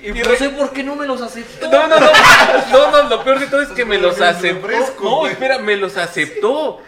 Y 0.02 0.12
no 0.12 0.36
sé 0.36 0.50
por 0.50 0.72
qué 0.72 0.82
no 0.84 0.94
me 0.94 1.06
los 1.06 1.20
aceptó. 1.20 1.70
No, 1.70 1.88
no, 1.88 1.98
no, 1.98 2.10
no, 2.70 2.90
no, 3.02 3.08
lo 3.08 3.24
peor 3.24 3.40
de 3.40 3.46
todo 3.46 3.62
es 3.62 3.68
que 3.70 3.84
me 3.84 3.98
los 3.98 4.16
Bien 4.16 4.28
aceptó. 4.28 4.68
No, 5.02 5.26
espera, 5.26 5.58
me 5.58 5.76
los 5.76 5.96
aceptó. 5.96 6.80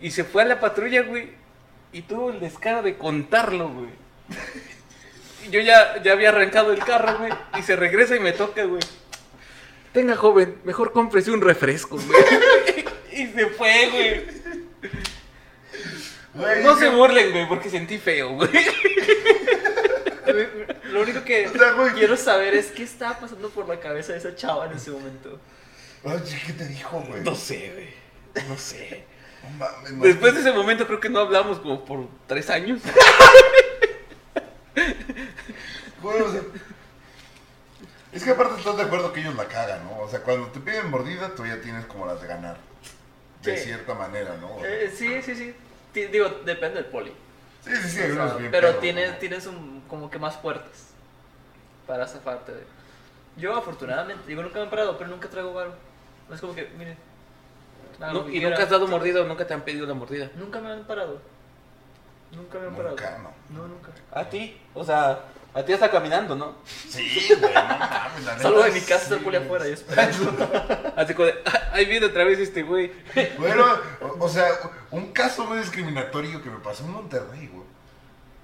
Y 0.00 0.10
se 0.10 0.24
fue 0.24 0.42
a 0.42 0.46
la 0.46 0.60
patrulla, 0.60 1.02
güey. 1.02 1.30
Y 1.92 2.02
tuvo 2.02 2.30
el 2.30 2.40
descaro 2.40 2.82
de 2.82 2.96
contarlo, 2.96 3.68
güey. 3.68 3.90
Y 5.46 5.50
Yo 5.50 5.60
ya, 5.60 6.02
ya 6.02 6.12
había 6.12 6.30
arrancado 6.30 6.72
el 6.72 6.80
carro, 6.80 7.18
güey. 7.18 7.32
Y 7.58 7.62
se 7.62 7.76
regresa 7.76 8.16
y 8.16 8.20
me 8.20 8.32
toca, 8.32 8.64
güey. 8.64 8.82
Tenga, 9.92 10.16
joven, 10.16 10.56
mejor 10.64 10.92
cómprese 10.92 11.30
un 11.30 11.40
refresco, 11.40 11.96
güey. 11.96 12.84
Y 13.12 13.26
se 13.28 13.46
fue, 13.46 13.88
güey. 13.92 14.24
Güey, 16.34 16.64
No 16.64 16.74
se 16.76 16.86
que- 16.86 16.90
burlen, 16.90 17.30
güey, 17.30 17.46
porque 17.48 17.70
sentí 17.70 17.98
feo, 17.98 18.30
güey. 18.30 18.50
Lo 20.92 21.02
único 21.02 21.22
que 21.24 21.46
O 21.48 21.52
sea, 21.52 21.72
güey. 21.72 21.92
quiero 21.92 22.16
saber 22.16 22.54
es 22.54 22.66
qué 22.72 22.82
estaba 22.82 23.18
pasando 23.20 23.50
por 23.50 23.68
la 23.68 23.78
cabeza 23.80 24.12
de 24.12 24.18
esa 24.18 24.34
chava 24.34 24.66
en 24.66 24.72
ese 24.72 24.90
momento. 24.90 25.38
Oye, 26.02 26.42
¿qué 26.46 26.52
te 26.52 26.66
dijo, 26.66 27.00
güey? 27.00 27.22
No 27.22 27.34
sé, 27.34 27.72
güey. 28.34 28.48
No 28.48 28.56
sé. 28.58 29.04
Después 30.00 30.34
de 30.34 30.40
ese 30.40 30.52
momento 30.52 30.86
creo 30.86 31.00
que 31.00 31.08
no 31.10 31.20
hablamos 31.20 31.58
como 31.60 31.84
por 31.84 32.06
tres 32.26 32.48
años. 32.50 32.80
Güey, 36.02 36.20
o 36.20 36.30
sea, 36.32 36.40
Es 38.12 38.22
que 38.24 38.30
aparte 38.30 38.58
estás 38.58 38.76
de 38.76 38.82
acuerdo 38.82 39.12
que 39.12 39.20
ellos 39.20 39.34
la 39.34 39.46
cagan, 39.46 39.84
¿no? 39.84 39.98
O 40.00 40.08
sea, 40.08 40.20
cuando 40.20 40.48
te 40.48 40.60
piden 40.60 40.90
mordida, 40.90 41.34
tú 41.34 41.44
ya 41.46 41.60
tienes 41.60 41.84
como 41.86 42.06
las 42.06 42.20
de 42.22 42.28
ganar. 42.28 42.56
De 43.42 43.56
Sí. 43.56 43.64
cierta 43.64 43.94
manera, 43.94 44.36
¿no? 44.40 44.64
Eh, 44.64 44.92
sí, 44.94 45.20
sí, 45.22 45.34
sí. 45.34 45.54
Digo, 46.08 46.28
depende 46.44 46.76
del 46.82 46.86
poli. 46.86 47.12
Sí, 47.64 47.74
sí, 47.76 47.88
sí, 47.88 47.98
bien 48.38 48.50
pero 48.50 48.74
tienes, 48.76 49.12
¿no? 49.12 49.16
tienes 49.16 49.46
un, 49.46 49.82
como 49.88 50.10
que 50.10 50.18
más 50.18 50.36
puertas 50.36 50.88
para 51.86 52.06
zafarte 52.06 52.52
de. 52.52 52.62
Yo, 53.36 53.56
afortunadamente, 53.56 54.22
digo, 54.26 54.42
nunca 54.42 54.56
me 54.56 54.64
han 54.64 54.70
parado, 54.70 54.98
pero 54.98 55.10
nunca 55.10 55.28
traigo 55.28 55.52
varo. 55.54 55.74
No 56.28 56.34
es 56.34 56.40
como 56.40 56.54
que, 56.54 56.68
hagan 58.00 58.14
No, 58.14 58.28
y 58.28 58.40
nunca 58.40 58.62
has 58.62 58.70
dado 58.70 58.86
mordida 58.86 59.22
o 59.22 59.24
nunca 59.24 59.46
te 59.46 59.54
han 59.54 59.62
pedido 59.62 59.86
la 59.86 59.94
mordida. 59.94 60.30
Nunca 60.36 60.60
me 60.60 60.72
han 60.72 60.84
parado. 60.84 61.20
Nunca 62.32 62.58
me 62.58 62.66
han 62.66 62.74
parado. 62.74 62.96
Nunca, 62.96 63.18
no. 63.18 63.32
No, 63.56 63.68
nunca. 63.68 63.90
A 64.12 64.28
ti, 64.28 64.60
o 64.74 64.84
sea, 64.84 65.20
a 65.54 65.64
ti 65.64 65.72
hasta 65.72 65.90
caminando, 65.90 66.34
¿no? 66.34 66.56
Sí, 66.88 67.28
güey, 67.40 67.54
no 67.54 67.62
mames, 67.62 68.24
la. 68.24 68.38
Salgo 68.40 68.62
de 68.64 68.70
mi 68.72 68.80
casa, 68.80 68.94
está 68.96 69.08
sí. 69.08 69.14
el 69.14 69.20
poli 69.20 69.36
afuera 69.36 69.68
y 69.68 69.72
esperando. 69.72 70.92
Así 70.96 71.14
como 71.14 71.26
de, 71.26 71.34
"Ah, 71.46 71.70
ahí 71.72 71.84
viene 71.86 72.06
otra 72.06 72.24
vez 72.24 72.38
este 72.40 72.62
güey. 72.64 72.92
Bueno, 73.38 73.64
o, 74.00 74.24
o 74.24 74.28
sea, 74.28 74.46
un 74.90 75.12
caso 75.12 75.44
muy 75.46 75.58
discriminatorio 75.58 76.42
que 76.42 76.50
me 76.50 76.58
pasó 76.58 76.84
en 76.84 76.90
Monterrey, 76.90 77.48
güey. 77.52 77.64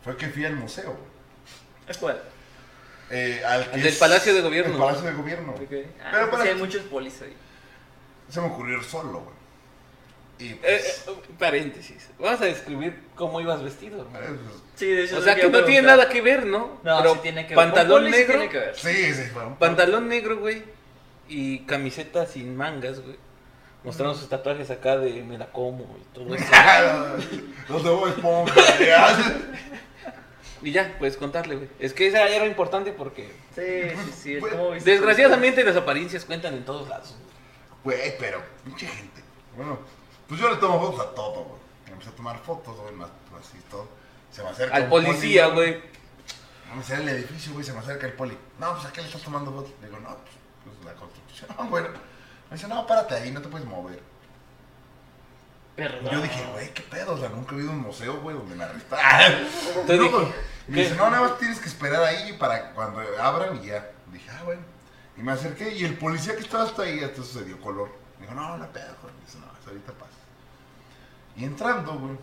Fue 0.05 0.17
que 0.17 0.29
fui 0.29 0.45
al 0.47 0.57
museo, 0.57 0.93
güey. 0.93 1.11
¿Es 1.89 1.99
cuál? 1.99 2.23
Eh, 3.11 3.43
al 3.45 3.69
que 3.71 3.79
del 3.79 3.87
es- 3.89 3.99
Palacio 3.99 4.33
de 4.33 4.41
Gobierno. 4.41 4.73
El 4.75 4.79
Palacio 4.79 5.03
de 5.03 5.13
Gobierno. 5.15 5.53
Ok. 5.53 5.61
Ah, 6.01 6.09
Pero 6.13 6.31
pues 6.31 6.31
para- 6.31 6.43
sí, 6.45 6.49
hay 6.51 6.55
muchos 6.55 6.83
polis 6.83 7.21
ahí. 7.23 7.37
Se 8.29 8.41
me 8.41 8.47
ocurrió 8.47 8.81
solo, 8.85 9.21
güey. 9.21 9.41
Y 10.39 10.53
Eh, 10.53 10.59
pues, 10.63 11.05
eh, 11.09 11.21
paréntesis. 11.39 12.09
Vamos 12.19 12.41
a 12.41 12.45
describir 12.45 13.03
cómo 13.17 13.41
ibas 13.41 13.63
vestido, 13.63 14.03
hermano. 14.03 14.39
Sí, 14.81 14.87
de 14.87 15.05
hecho. 15.05 15.19
O 15.19 15.21
sea, 15.21 15.35
que 15.37 15.43
a 15.43 15.49
no 15.51 15.63
tiene 15.65 15.87
nada 15.87 16.09
que 16.09 16.23
ver, 16.23 16.47
¿no? 16.47 16.81
No, 16.83 16.99
Pero 16.99 17.13
sí 17.15 17.19
tiene 17.23 17.43
que 17.47 17.55
ver. 17.55 17.57
Pantalón 17.57 17.91
Con 17.91 18.01
poli 18.03 18.13
sí 18.13 18.19
negro. 18.19 18.39
tiene 18.39 18.49
que 18.53 18.59
ver. 18.59 18.77
sí, 18.77 19.13
un- 19.47 19.57
Pantalón 19.57 20.09
negro, 20.09 20.39
güey. 20.39 20.63
Y 21.29 21.59
camiseta 21.67 22.25
sin 22.25 22.57
mangas, 22.57 23.01
güey. 23.01 23.17
Mostrando 23.85 24.15
sus 24.15 24.29
tatuajes 24.31 24.71
acá 24.71 24.97
de 24.97 25.23
me 25.23 25.37
la 25.37 25.47
como 25.53 25.85
y 26.01 26.15
todo 26.15 26.35
eso. 26.35 26.45
Los 27.69 27.85
de 27.85 27.91
Bob 27.91 28.09
Esponja, 28.09 28.55
ya. 28.79 29.17
y 30.63 30.73
ya, 30.73 30.97
puedes 30.99 31.17
contarle, 31.19 31.57
güey. 31.57 31.69
Es 31.79 31.93
que 31.93 32.07
esa 32.07 32.27
era 32.29 32.47
importante 32.47 32.93
porque 32.93 33.31
Sí, 33.55 33.91
sí, 34.07 34.13
sí. 34.23 34.35
Es 34.37 34.41
Pues, 34.41 34.85
desgraciadamente 34.85 35.63
las 35.63 35.77
apariencias 35.77 36.25
cuentan 36.25 36.55
en 36.55 36.65
todos 36.65 36.89
lados. 36.89 37.17
Güey, 37.85 38.17
pero, 38.19 38.43
pinche 38.65 38.87
gente. 38.87 39.23
Bueno, 39.57 39.79
pues 40.27 40.41
yo 40.41 40.49
le 40.51 40.57
tomo 40.57 40.81
fotos 40.81 41.07
a 41.07 41.15
todo, 41.15 41.45
güey. 41.45 41.61
Empecé 41.91 42.11
a 42.11 42.15
tomar 42.17 42.39
fotos, 42.41 42.77
güey, 42.81 42.95
más 42.95 43.11
así 43.39 43.59
todo. 43.71 43.89
Se 44.31 44.43
me 44.43 44.51
acerca 44.51 44.77
Al 44.77 44.89
policía, 44.89 45.49
poli, 45.49 45.57
güey. 45.57 45.83
Vamos 46.69 46.89
a 46.89 46.95
ir 46.95 47.01
al 47.01 47.09
edificio, 47.09 47.53
güey, 47.53 47.65
se 47.65 47.73
me 47.73 47.81
acerca 47.81 48.07
el 48.07 48.13
poli. 48.13 48.37
No, 48.59 48.75
pues 48.75 48.87
¿a 48.87 48.93
qué 48.93 49.01
le 49.01 49.09
estás 49.09 49.23
tomando 49.23 49.53
fotos? 49.53 49.73
Le 49.81 49.89
digo, 49.89 50.01
no, 50.01 50.09
pues, 50.09 50.31
pues 50.65 50.85
la 50.85 50.95
construcción. 50.95 51.51
Ah, 51.59 51.67
bueno. 51.71 51.89
Me 52.51 52.57
dice, 52.57 52.69
no, 52.69 52.87
párate 52.87 53.15
ahí, 53.15 53.31
no 53.31 53.43
te 53.43 53.49
puedes 53.49 53.67
mover. 53.67 54.01
Perdón. 55.77 56.07
Y 56.07 56.11
yo 56.11 56.23
dije, 56.23 56.47
güey, 56.53 56.75
qué 56.75 56.83
pedo, 56.83 57.15
o 57.15 57.19
sea, 57.19 57.29
nunca 57.29 57.55
he 57.55 57.59
ido 57.59 57.71
a 57.71 57.73
un 57.73 57.81
museo, 57.81 58.21
güey, 58.21 58.37
donde 58.37 58.55
me 58.55 58.65
arrestaron. 58.65 59.47
Te 59.87 59.97
No, 59.97 60.03
dije, 60.03 60.35
y 60.69 60.73
me 60.73 60.83
dice, 60.83 60.95
no, 60.95 61.11
nada 61.11 61.23
más 61.23 61.39
tienes 61.39 61.59
que 61.59 61.69
esperar 61.69 62.03
ahí 62.03 62.35
para 62.35 62.73
cuando 62.73 63.01
abran 63.21 63.57
y 63.63 63.67
ya. 63.67 63.91
Dije, 64.13 64.31
ah, 64.31 64.43
bueno. 64.45 64.63
Y 65.17 65.23
me 65.23 65.33
acerqué 65.33 65.75
y 65.75 65.85
el 65.85 65.97
policía 65.97 66.35
que 66.35 66.43
estaba 66.43 66.65
hasta 66.65 66.83
ahí, 66.83 66.99
entonces 67.01 67.33
se 67.33 67.45
dio 67.45 67.61
color. 67.61 67.91
Me 68.19 68.27
dijo, 68.27 68.35
no, 68.35 68.57
la 68.59 68.67
pedo, 68.69 68.95
joder. 69.01 69.15
Dice, 69.25 69.39
no, 69.39 69.47
eso 69.61 69.71
ahorita 69.71 69.93
pasa. 69.93 70.13
Y 71.37 71.45
entrando, 71.45 71.95
güey. 71.99 72.17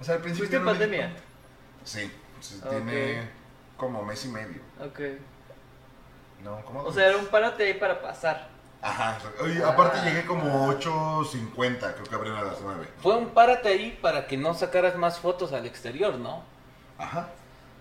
O 0.00 0.04
sea, 0.04 0.14
al 0.14 0.20
principio. 0.20 0.48
¿Fuiste 0.48 0.56
en 0.56 0.64
no 0.64 0.72
me 0.72 0.78
pandemia? 0.78 1.16
Sí, 1.88 2.12
Ok. 2.62 2.68
tiene 2.70 3.30
como 3.76 4.02
mes 4.04 4.24
y 4.24 4.28
medio. 4.28 4.60
Ok. 4.84 5.00
No, 6.44 6.60
como 6.64 6.82
O 6.82 6.92
sea, 6.92 7.08
era 7.08 7.16
un 7.16 7.26
párate 7.26 7.64
ahí 7.64 7.74
para 7.74 8.00
pasar. 8.00 8.48
Ajá. 8.80 9.18
Oye, 9.40 9.62
aparte 9.64 9.98
Ah. 10.00 10.04
llegué 10.04 10.24
como 10.24 10.68
8.50, 10.68 11.94
creo 11.94 12.04
que 12.04 12.14
abren 12.14 12.34
a 12.34 12.42
las 12.42 12.60
9. 12.60 12.88
Fue 13.02 13.16
un 13.16 13.30
párate 13.30 13.68
ahí 13.68 13.98
para 14.00 14.26
que 14.26 14.36
no 14.36 14.54
sacaras 14.54 14.94
más 14.96 15.18
fotos 15.18 15.52
al 15.52 15.66
exterior, 15.66 16.14
¿no? 16.14 16.44
Ajá. 16.98 17.28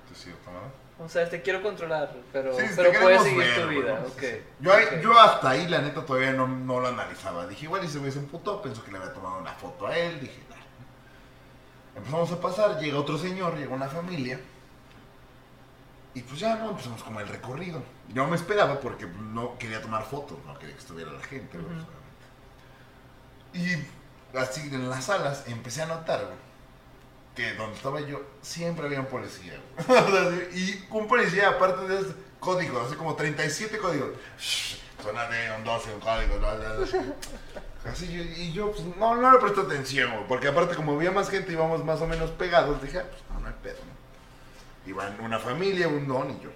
Sí, 0.07 0.13
es 0.13 0.23
cierto, 0.23 0.49
¿no? 0.51 1.05
O 1.05 1.07
sea, 1.07 1.29
te 1.29 1.43
quiero 1.43 1.61
controlar, 1.61 2.11
pero, 2.33 2.57
Sí, 2.57 2.65
pero 2.75 2.91
puedes 2.99 3.21
seguir 3.21 3.37
ver, 3.37 3.61
tu 3.61 3.67
vida. 3.67 3.99
¿no? 3.99 4.07
Ok. 4.07 4.19
Sí, 4.19 4.25
sí. 4.27 4.41
Yo, 4.59 4.73
ahí- 4.73 4.85
ok. 4.85 5.01
yo 5.03 5.19
hasta 5.19 5.49
ahí, 5.51 5.67
la 5.67 5.79
neta, 5.81 6.03
todavía 6.03 6.31
no, 6.33 6.47
no 6.47 6.79
lo 6.79 6.87
analizaba. 6.87 7.45
Dije, 7.45 7.65
igual 7.65 7.83
y 7.83 7.87
se 7.87 7.99
me 7.99 8.07
emputó, 8.09 8.59
pensó 8.63 8.83
que 8.83 8.91
le 8.91 8.97
había 8.97 9.13
tomado 9.13 9.37
una 9.37 9.53
foto 9.53 9.85
a 9.85 9.95
él. 9.95 10.19
Dije. 10.19 10.41
Empezamos 11.97 12.31
a 12.31 12.39
pasar, 12.39 12.79
llega 12.79 12.99
otro 12.99 13.17
señor, 13.17 13.57
llega 13.57 13.73
una 13.73 13.87
familia. 13.87 14.39
Y 16.13 16.21
pues 16.21 16.39
ya, 16.39 16.55
¿no? 16.55 16.69
Empezamos 16.69 17.03
como 17.03 17.19
el 17.19 17.27
recorrido. 17.27 17.81
Yo 18.13 18.27
me 18.27 18.35
esperaba 18.35 18.79
porque 18.79 19.05
no 19.05 19.57
quería 19.57 19.81
tomar 19.81 20.05
fotos, 20.05 20.37
no 20.45 20.57
quería 20.57 20.75
que 20.75 20.81
estuviera 20.81 21.11
la 21.11 21.23
gente, 21.23 21.57
obviamente. 21.57 21.97
Y 23.53 24.37
así 24.37 24.61
en 24.73 24.89
las 24.89 25.05
salas 25.05 25.43
empecé 25.47 25.81
a 25.81 25.87
notar, 25.87 26.25
güey, 26.25 26.37
que 27.35 27.53
donde 27.55 27.75
estaba 27.75 28.01
yo 28.01 28.21
siempre 28.41 28.85
había 28.85 28.99
un 28.99 29.07
policía, 29.07 29.59
güey. 29.87 30.49
Y 30.53 30.85
un 30.91 31.07
policía, 31.07 31.49
aparte 31.49 31.87
de 31.87 32.13
códigos, 32.39 32.87
así 32.87 32.95
como 32.95 33.15
37 33.15 33.77
códigos. 33.77 34.09
Shh, 34.39 34.77
Zona 35.03 35.27
de 35.29 35.51
un 35.55 35.63
12, 35.63 35.93
un 35.93 35.99
código, 35.99 36.37
bla, 36.39 36.55
bla, 36.55 36.73
bla. 36.73 36.87
Así 37.89 38.11
yo, 38.11 38.21
y 38.21 38.51
yo, 38.51 38.71
pues, 38.71 38.83
no, 38.97 39.15
no 39.15 39.31
le 39.31 39.39
presté 39.39 39.61
atención, 39.61 40.11
güey, 40.11 40.27
porque 40.27 40.47
aparte 40.47 40.75
como 40.75 40.93
había 40.93 41.11
más 41.11 41.29
gente, 41.29 41.53
íbamos 41.53 41.83
más 41.85 42.01
o 42.01 42.07
menos 42.07 42.31
pegados, 42.31 42.81
dije, 42.81 42.99
ah, 42.99 43.05
pues 43.09 43.21
no, 43.31 43.39
no 43.39 43.47
hay 43.47 43.53
pedo, 43.63 43.77
¿no? 43.85 44.89
Iban 44.89 45.19
una 45.21 45.39
familia, 45.39 45.87
un 45.87 46.07
don 46.07 46.31
y 46.31 46.39
yo. 46.41 46.49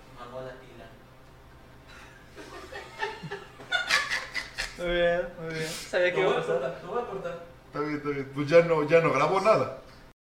Muy 4.77 4.89
bien, 4.89 5.21
muy 5.39 5.53
bien. 5.53 5.67
Sabía 5.67 6.13
que 6.13 6.21
iba 6.21 6.31
a 6.31 6.35
pasar. 6.35 6.81
voy 6.87 7.01
a 7.01 7.05
cortar. 7.05 7.45
Está 7.67 7.79
bien, 7.81 7.97
está 7.97 8.09
bien. 8.09 8.31
Pues 8.33 8.47
ya 8.47 8.61
no, 8.63 8.83
ya 8.83 8.99
no 8.99 9.11
grabó 9.13 9.39
nada. 9.39 9.77